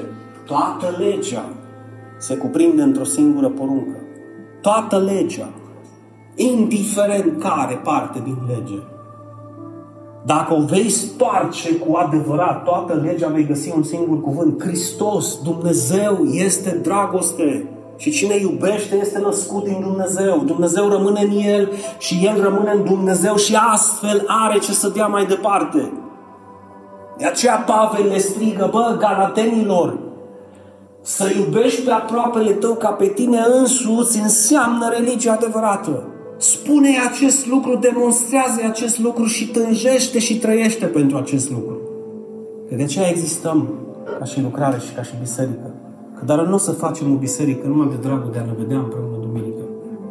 Toată 0.46 0.96
legea 0.98 1.46
se 2.18 2.36
cuprinde 2.36 2.82
într-o 2.82 3.04
singură 3.04 3.50
poruncă. 3.50 3.98
Toată 4.62 4.98
legea, 4.98 5.50
indiferent 6.36 7.42
care 7.42 7.82
parte 7.84 8.22
din 8.24 8.38
lege. 8.48 8.80
Dacă 10.26 10.54
o 10.54 10.66
vei 10.66 10.90
stoarce 10.90 11.76
cu 11.76 11.96
adevărat, 11.96 12.64
toată 12.64 12.94
legea 12.94 13.28
vei 13.28 13.46
găsi 13.46 13.74
un 13.76 13.84
singur 13.84 14.22
cuvânt. 14.22 14.64
Hristos, 14.64 15.42
Dumnezeu, 15.42 16.24
este 16.24 16.80
dragoste. 16.84 17.68
Și 18.04 18.12
cine 18.12 18.36
iubește 18.36 18.96
este 18.96 19.20
născut 19.20 19.64
din 19.64 19.80
Dumnezeu. 19.82 20.44
Dumnezeu 20.46 20.88
rămâne 20.88 21.22
în 21.22 21.38
el 21.38 21.72
și 21.98 22.22
el 22.24 22.42
rămâne 22.42 22.72
în 22.72 22.84
Dumnezeu 22.84 23.36
și 23.36 23.56
astfel 23.74 24.24
are 24.28 24.60
ce 24.60 24.72
să 24.72 24.90
dea 24.90 25.08
mai 25.08 25.26
departe. 25.26 25.92
De 27.18 27.26
aceea 27.26 27.56
Pavel 27.56 28.08
le 28.08 28.18
strigă, 28.18 28.70
bă, 28.72 28.96
galatenilor, 29.00 29.98
să 31.02 31.32
iubești 31.38 31.82
pe 31.82 31.92
aproapele 31.92 32.52
tău 32.52 32.74
ca 32.74 32.90
pe 32.90 33.08
tine 33.08 33.40
însuți 33.60 34.20
înseamnă 34.20 34.90
religia 34.90 35.32
adevărată. 35.32 36.08
spune 36.38 36.90
acest 37.12 37.48
lucru, 37.48 37.76
demonstrează 37.76 38.62
acest 38.68 39.00
lucru 39.00 39.26
și 39.26 39.48
tânjește 39.48 40.20
și 40.20 40.38
trăiește 40.38 40.86
pentru 40.86 41.18
acest 41.18 41.52
lucru. 41.52 41.82
Că 42.70 42.76
de 42.76 42.84
aceea 42.84 43.10
existăm 43.10 43.74
ca 44.20 44.26
și 44.26 44.42
lucrare 44.42 44.80
și 44.88 44.94
ca 44.94 45.04
și 45.04 45.14
biserică. 45.20 45.73
Dar 46.26 46.46
nu 46.46 46.54
o 46.54 46.58
să 46.58 46.72
facem 46.72 47.14
o 47.14 47.16
biserică 47.16 47.68
numai 47.68 47.88
de 47.88 48.08
dragul 48.08 48.32
de 48.32 48.40
a 48.40 48.46
ne 48.46 48.54
vedea 48.58 48.78
împreună 48.78 49.18
duminică. 49.22 49.64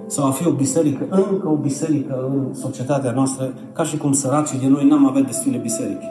Sau 0.06 0.26
a 0.26 0.30
fi 0.30 0.46
o 0.46 0.50
biserică, 0.50 1.06
încă 1.10 1.48
o 1.48 1.56
biserică 1.56 2.30
în 2.32 2.54
societatea 2.54 3.12
noastră, 3.12 3.52
ca 3.72 3.84
și 3.84 3.96
cum 3.96 4.12
săracii 4.12 4.58
de 4.58 4.66
noi 4.66 4.88
n-am 4.88 5.06
avea 5.06 5.22
destule 5.22 5.56
biserici. 5.56 6.10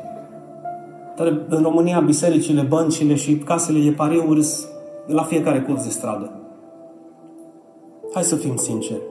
Dar 1.17 1.27
în 1.49 1.63
România 1.63 1.99
bisericile, 1.99 2.61
băncile 2.61 3.15
și 3.15 3.37
casele 3.37 3.79
de 3.79 3.91
pariuri 3.91 4.47
la 5.07 5.23
fiecare 5.23 5.61
curs 5.61 5.83
de 5.83 5.89
stradă. 5.89 6.31
Hai 8.13 8.23
să 8.23 8.35
fim 8.35 8.55
sinceri. 8.55 9.01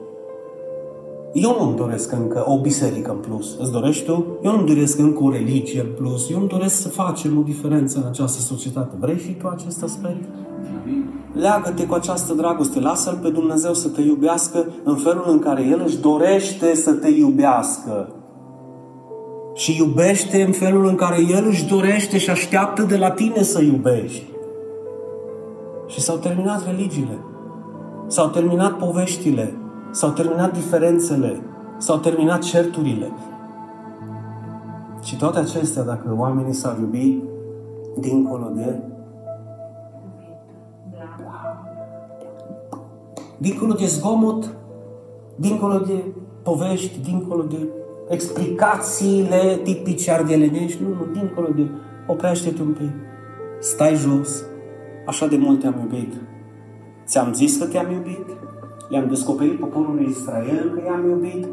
Eu 1.33 1.55
nu-mi 1.59 1.75
doresc 1.75 2.11
încă 2.11 2.43
o 2.47 2.59
biserică 2.59 3.11
în 3.11 3.17
plus. 3.17 3.57
Îți 3.59 3.71
dorești 3.71 4.05
tu? 4.05 4.25
Eu 4.43 4.51
nu-mi 4.51 4.67
doresc 4.67 4.99
încă 4.99 5.23
o 5.23 5.31
religie 5.31 5.81
în 5.81 5.91
plus. 5.95 6.29
Eu 6.29 6.39
îmi 6.39 6.47
doresc 6.47 6.75
să 6.75 6.89
facem 6.89 7.37
o 7.37 7.41
diferență 7.41 7.99
în 7.99 8.05
această 8.07 8.41
societate. 8.41 8.95
Vrei 8.99 9.17
și 9.17 9.31
tu 9.31 9.47
acest 9.47 9.83
aspect? 9.83 10.23
Leagă-te 11.33 11.85
cu 11.85 11.93
această 11.93 12.33
dragoste, 12.33 12.79
lasă-L 12.79 13.19
pe 13.21 13.29
Dumnezeu 13.29 13.73
să 13.73 13.87
te 13.87 14.01
iubească 14.01 14.65
în 14.83 14.95
felul 14.95 15.25
în 15.27 15.39
care 15.39 15.61
El 15.61 15.81
își 15.85 15.97
dorește 15.99 16.75
să 16.75 16.91
te 16.91 17.07
iubească. 17.07 18.09
Și 19.53 19.77
iubește 19.77 20.43
în 20.43 20.51
felul 20.51 20.85
în 20.85 20.95
care 20.95 21.17
El 21.29 21.45
își 21.47 21.67
dorește 21.67 22.17
și 22.17 22.29
așteaptă 22.29 22.81
de 22.81 22.97
la 22.97 23.11
tine 23.11 23.41
să 23.41 23.61
iubești. 23.61 24.29
Și 25.87 26.01
s-au 26.01 26.17
terminat 26.17 26.65
religiile. 26.65 27.17
S-au 28.07 28.27
terminat 28.27 28.71
poveștile. 28.71 29.53
S-au 29.91 30.09
terminat 30.09 30.53
diferențele. 30.53 31.41
S-au 31.77 31.97
terminat 31.97 32.41
certurile. 32.41 33.11
Și 35.03 35.17
toate 35.17 35.39
acestea, 35.39 35.83
dacă 35.83 36.15
oamenii 36.17 36.53
s-ar 36.53 36.77
iubi 36.79 37.17
dincolo 37.99 38.51
de 38.55 38.79
dincolo 43.41 43.73
de 43.73 43.85
zgomot, 43.85 44.55
dincolo 45.35 45.77
de 45.77 46.03
povești, 46.43 46.99
dincolo 47.03 47.43
de 47.43 47.67
explicațiile 48.09 49.59
tipice 49.63 50.11
ardelenești, 50.11 50.83
nu, 50.83 50.89
nu, 50.89 51.11
dincolo 51.13 51.47
de 51.55 51.69
oprește-te 52.07 52.61
un 52.61 52.73
pic, 52.73 52.91
stai 53.59 53.95
jos, 53.95 54.43
așa 55.05 55.27
de 55.27 55.37
mult 55.37 55.59
te-am 55.59 55.75
iubit. 55.81 56.13
Ți-am 57.05 57.33
zis 57.33 57.57
că 57.57 57.65
te-am 57.65 57.91
iubit, 57.91 58.25
le-am 58.89 59.07
descoperit 59.07 59.59
poporului 59.59 60.07
Israel 60.09 60.71
că 60.73 60.81
i-am 60.85 61.09
iubit, 61.09 61.47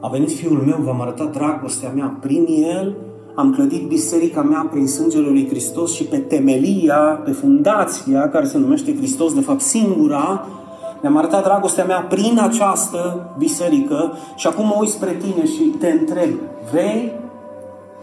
a 0.00 0.08
venit 0.08 0.32
Fiul 0.32 0.62
meu, 0.66 0.78
v-am 0.80 1.00
arătat 1.00 1.32
dragostea 1.32 1.90
mea 1.90 2.18
prin 2.20 2.46
El, 2.48 2.96
am 3.34 3.52
clădit 3.52 3.88
biserica 3.88 4.42
mea 4.42 4.68
prin 4.70 4.86
sângele 4.86 5.28
lui 5.28 5.48
Hristos 5.48 5.92
și 5.92 6.04
pe 6.04 6.18
temelia, 6.18 7.22
pe 7.24 7.30
fundația 7.30 8.28
care 8.28 8.44
se 8.44 8.58
numește 8.58 8.96
Hristos, 8.96 9.34
de 9.34 9.40
fapt 9.40 9.60
singura, 9.60 10.46
mi-am 11.04 11.16
arătat 11.16 11.42
dragostea 11.42 11.84
mea 11.84 12.00
prin 12.00 12.38
această 12.42 13.30
biserică 13.38 14.12
și 14.36 14.46
acum 14.46 14.66
mă 14.66 14.76
uit 14.78 14.88
spre 14.88 15.12
tine 15.12 15.46
și 15.46 15.62
te 15.62 15.90
întreb, 15.90 16.30
vrei, 16.70 17.12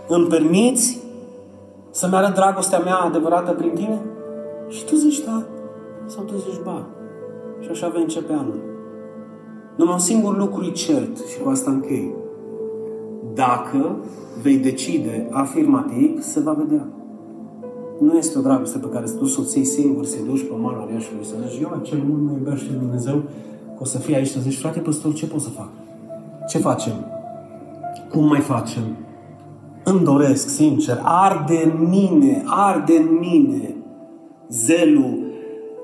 îmi 0.07 0.27
permiți 0.27 0.99
să-mi 1.91 2.15
arăt 2.15 2.33
dragostea 2.33 2.79
mea 2.79 2.95
adevărată 2.95 3.51
prin 3.51 3.71
tine? 3.73 4.01
Și 4.67 4.85
tu 4.85 4.95
zici 4.95 5.19
da, 5.19 5.43
sau 6.05 6.23
tu 6.23 6.33
zici 6.37 6.61
ba. 6.63 6.85
Și 7.59 7.69
așa 7.71 7.87
vei 7.87 8.01
începe 8.01 8.33
anul. 8.33 8.59
Numai 9.75 9.93
un 9.93 9.99
singur 9.99 10.37
lucru 10.37 10.63
e 10.63 10.71
cert 10.71 11.17
și 11.17 11.39
cu 11.43 11.49
asta 11.49 11.71
închei. 11.71 12.13
Dacă 13.33 13.95
vei 14.41 14.57
decide 14.57 15.27
afirmativ, 15.31 16.21
se 16.21 16.39
va 16.39 16.51
vedea. 16.51 16.87
Nu 18.01 18.17
este 18.17 18.37
o 18.37 18.41
dragoste 18.41 18.77
pe 18.77 18.87
care 18.87 19.05
să 19.05 19.15
tu 19.15 19.25
să 19.25 19.37
o 19.41 19.43
ții 19.43 19.63
singur, 19.63 20.05
să 20.05 20.17
duci 20.25 20.47
pe 20.47 20.53
malul 20.59 20.89
Iașului, 20.93 21.25
să 21.25 21.33
zici, 21.49 21.61
eu 21.61 21.79
cel 21.81 22.03
mult 22.07 22.21
mă 22.21 22.31
iubește 22.31 22.71
Dumnezeu, 22.79 23.15
că 23.75 23.79
o 23.79 23.85
să 23.85 23.97
fie 23.97 24.15
aici, 24.15 24.27
să 24.27 24.39
zici, 24.39 24.57
frate 24.57 24.79
păstor, 24.79 25.13
ce 25.13 25.27
pot 25.27 25.41
să 25.41 25.49
fac? 25.49 25.69
Ce 26.49 26.57
facem? 26.57 26.93
Cum 28.11 28.27
mai 28.27 28.39
facem? 28.39 28.83
Îmi 29.83 30.03
doresc, 30.03 30.49
sincer, 30.49 30.99
arde 31.03 31.61
în 31.73 31.89
mine, 31.89 32.43
arde 32.45 32.97
în 32.97 33.17
mine 33.19 33.75
zelul, 34.49 35.19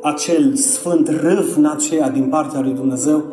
acel 0.01 0.55
sfânt 0.55 1.07
râvn 1.07 1.65
aceea 1.65 2.09
din 2.09 2.29
partea 2.29 2.61
lui 2.61 2.73
Dumnezeu, 2.73 3.23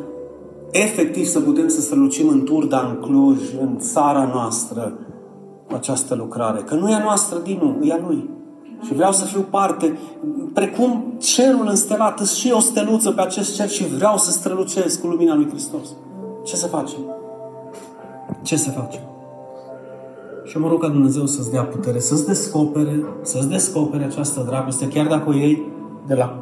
efectiv 0.71 1.25
să 1.25 1.41
putem 1.41 1.69
să 1.69 1.81
strălucim 1.81 2.29
în 2.29 2.45
Turda, 2.45 2.81
în 2.81 3.09
Cluj, 3.09 3.39
în 3.61 3.79
țara 3.79 4.31
noastră, 4.35 4.99
cu 5.69 5.75
această 5.75 6.15
lucrare. 6.15 6.61
Că 6.61 6.75
nu 6.75 6.91
e 6.91 6.95
a 6.95 7.03
noastră, 7.03 7.39
Dinu, 7.39 7.79
e 7.83 7.93
a 7.93 7.99
Lui. 8.07 8.34
Și 8.87 8.95
vreau 8.95 9.13
să 9.13 9.25
fiu 9.25 9.41
parte, 9.41 9.99
precum 10.53 11.15
cerul 11.19 11.67
înstelat, 11.69 12.27
și 12.27 12.53
o 12.53 12.61
steluță 12.61 13.11
pe 13.11 13.21
acest 13.21 13.55
cer 13.55 13.69
și 13.69 13.87
vreau 13.87 14.17
să 14.17 14.31
strălucesc 14.31 15.01
cu 15.01 15.07
lumina 15.07 15.35
lui 15.35 15.49
Hristos. 15.49 15.89
Ce 16.45 16.57
să 16.57 16.67
facem? 16.67 16.99
Ce 18.43 18.57
să 18.57 18.71
facem? 18.71 19.01
Și 20.45 20.59
mă 20.59 20.69
rog 20.69 20.81
ca 20.81 20.89
Dumnezeu 20.89 21.27
să-ți 21.27 21.51
dea 21.51 21.63
putere, 21.63 21.99
să-ți 21.99 22.27
descopere, 22.27 23.05
să-ți 23.23 23.49
descopere 23.49 24.05
această 24.05 24.45
dragoste, 24.47 24.89
chiar 24.89 25.07
dacă 25.07 25.29
o 25.29 25.35
iei 25.35 25.63
de 26.07 26.15
la, 26.15 26.39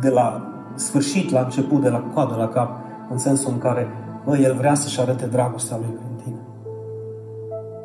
de 0.00 0.08
la 0.08 0.52
sfârșit, 0.74 1.30
la 1.30 1.40
început, 1.40 1.80
de 1.80 1.88
la 1.88 1.98
coadă 1.98 2.34
la 2.38 2.48
cap, 2.48 2.70
în 3.10 3.18
sensul 3.18 3.50
în 3.52 3.58
care, 3.58 3.88
bă, 4.24 4.36
El 4.36 4.54
vrea 4.54 4.74
să-și 4.74 5.00
arate 5.00 5.26
dragostea 5.26 5.76
Lui 5.76 5.88
prin 5.88 6.24
tine. 6.24 6.40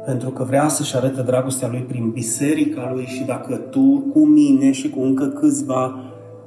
Pentru 0.07 0.29
că 0.29 0.43
vrea 0.43 0.67
să-și 0.67 0.95
arate 0.95 1.21
dragostea 1.21 1.67
Lui 1.71 1.85
prin 1.87 2.09
biserica 2.09 2.91
Lui 2.93 3.05
și 3.05 3.23
dacă 3.23 3.55
tu, 3.55 4.03
cu 4.13 4.25
mine 4.25 4.71
și 4.71 4.89
cu 4.89 5.01
încă 5.01 5.25
câțiva, 5.25 5.99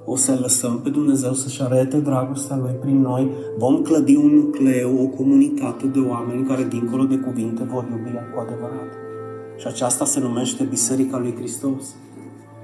o 0.05 0.17
să 0.17 0.39
lăsăm 0.41 0.81
pe 0.83 0.89
Dumnezeu 0.89 1.33
să-și 1.33 1.63
arate 1.63 1.97
dragostea 1.97 2.57
Lui 2.57 2.73
prin 2.81 3.01
noi, 3.01 3.31
vom 3.59 3.83
clădi 3.83 4.17
un 4.17 4.35
nucleu, 4.35 5.03
o 5.03 5.07
comunitate 5.07 5.87
de 5.87 5.99
oameni 5.99 6.47
care, 6.47 6.67
dincolo 6.69 7.05
de 7.05 7.17
cuvinte, 7.17 7.63
vor 7.65 7.87
iubi 7.91 8.11
cu 8.11 8.41
adevărat. 8.41 8.91
Și 9.59 9.67
aceasta 9.67 10.05
se 10.05 10.21
numește 10.21 10.65
Biserica 10.65 11.19
lui 11.19 11.35
Hristos. 11.39 11.95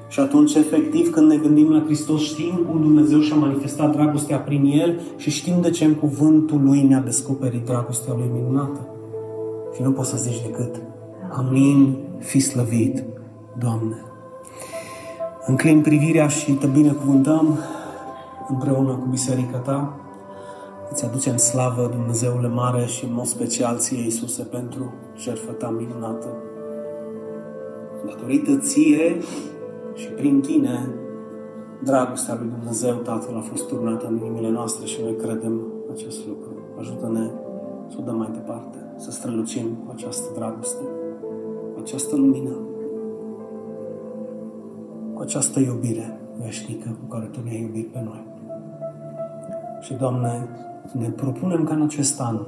Și 0.09 0.20
atunci, 0.20 0.55
efectiv, 0.55 1.11
când 1.11 1.30
ne 1.30 1.36
gândim 1.36 1.72
la 1.72 1.82
Hristos, 1.84 2.22
știm 2.22 2.66
cum 2.70 2.80
Dumnezeu 2.80 3.20
și-a 3.20 3.36
manifestat 3.36 3.92
dragostea 3.92 4.38
prin 4.38 4.64
El 4.64 5.01
și 5.16 5.30
știm 5.30 5.61
de 5.61 5.70
ce 5.70 5.84
în 5.84 5.94
cuvântul 5.94 6.61
Lui 6.64 6.82
ne-a 6.82 7.01
descoperit 7.01 7.64
dragostea 7.64 8.14
Lui 8.16 8.30
minunată. 8.32 8.90
Și 9.74 9.82
nu 9.82 9.92
poți 9.92 10.10
să 10.10 10.16
zici 10.16 10.42
decât 10.42 10.80
Amin, 11.30 11.96
fi 12.18 12.40
slăvit, 12.40 13.04
Doamne. 13.58 13.96
Înclin 15.46 15.80
privirea 15.80 16.28
și 16.28 16.52
te 16.52 16.66
binecuvântăm 16.66 17.58
împreună 18.48 18.92
cu 18.92 19.06
biserica 19.10 19.58
ta. 19.58 20.00
Îți 20.90 21.04
aducem 21.04 21.36
slavă, 21.36 21.90
Dumnezeule 21.92 22.48
mare 22.48 22.84
și 22.84 23.04
în 23.04 23.12
mod 23.12 23.24
special 23.24 23.76
ție, 23.78 24.02
Iisuse, 24.02 24.42
pentru 24.42 24.92
jertfa 25.16 25.52
ta 25.52 25.68
minunată. 25.68 26.26
Datorită 28.06 28.56
ție 28.56 29.16
și 29.94 30.06
prin 30.08 30.40
tine, 30.40 30.88
dragostea 31.82 32.36
lui 32.40 32.48
Dumnezeu 32.48 32.94
Tatăl 32.94 33.36
a 33.36 33.40
fost 33.40 33.66
turnată 33.66 34.06
în 34.06 34.16
inimile 34.16 34.50
noastre 34.50 34.86
și 34.86 35.00
noi 35.02 35.16
credem 35.16 35.60
acest 35.92 36.26
lucru. 36.26 36.50
Ajută-ne 36.78 37.30
să 37.88 37.96
o 38.00 38.02
dăm 38.02 38.16
mai 38.16 38.30
departe, 38.32 38.78
să 38.97 39.11
strălucim 39.11 39.66
cu 39.84 39.92
această 39.94 40.28
dragoste, 40.34 40.82
cu 41.74 41.78
această 41.80 42.16
lumină, 42.16 42.57
cu 45.14 45.22
această 45.22 45.61
iubire 45.61 46.20
veșnică 46.42 46.97
cu 47.01 47.14
care 47.14 47.26
Tu 47.32 47.40
ne-ai 47.44 47.61
iubit 47.61 47.86
pe 47.92 48.03
noi. 48.05 48.24
Și, 49.80 49.94
Doamne, 49.94 50.49
ne 50.92 51.09
propunem 51.09 51.64
ca 51.64 51.74
în 51.74 51.82
acest 51.82 52.20
an, 52.20 52.38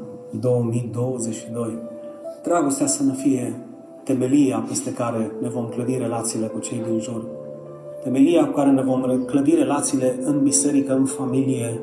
2022, 0.40 1.78
dragostea 2.42 2.86
să 2.86 3.03
ne 3.03 3.12
fie 3.12 3.61
temelia 4.05 4.64
peste 4.68 4.92
care 4.92 5.32
ne 5.40 5.49
vom 5.49 5.66
clădi 5.66 5.96
relațiile 5.96 6.46
cu 6.46 6.59
cei 6.59 6.82
din 6.88 6.99
jur, 6.99 7.24
temelia 8.03 8.46
cu 8.46 8.53
care 8.53 8.70
ne 8.70 8.82
vom 8.82 9.24
clădi 9.26 9.55
relațiile 9.55 10.18
în 10.24 10.42
biserică, 10.42 10.94
în 10.94 11.05
familie, 11.05 11.80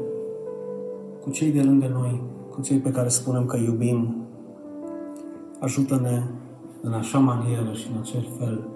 cu 1.22 1.30
cei 1.30 1.52
de 1.52 1.62
lângă 1.62 1.88
noi, 1.94 2.22
cu 2.50 2.62
cei 2.62 2.78
pe 2.78 2.92
care 2.92 3.08
spunem 3.08 3.46
că 3.46 3.58
iubim. 3.58 4.25
Ajută-ne 5.60 6.24
în 6.82 6.94
așa 6.94 7.18
manieră 7.18 7.74
și 7.74 7.88
în 7.94 8.00
acel 8.00 8.28
fel 8.38 8.68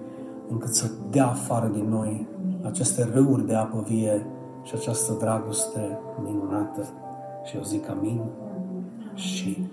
încât 0.50 0.74
să 0.74 0.90
dea 1.10 1.26
afară 1.26 1.66
din 1.66 1.88
noi 1.88 2.26
aceste 2.62 3.10
râuri 3.14 3.46
de 3.46 3.54
apă 3.54 3.84
vie 3.88 4.26
și 4.62 4.74
această 4.74 5.16
dragoste 5.18 5.98
minunată. 6.24 6.88
Și 7.44 7.56
eu 7.56 7.62
zic 7.62 7.88
amin 7.88 8.20
și 9.14 9.66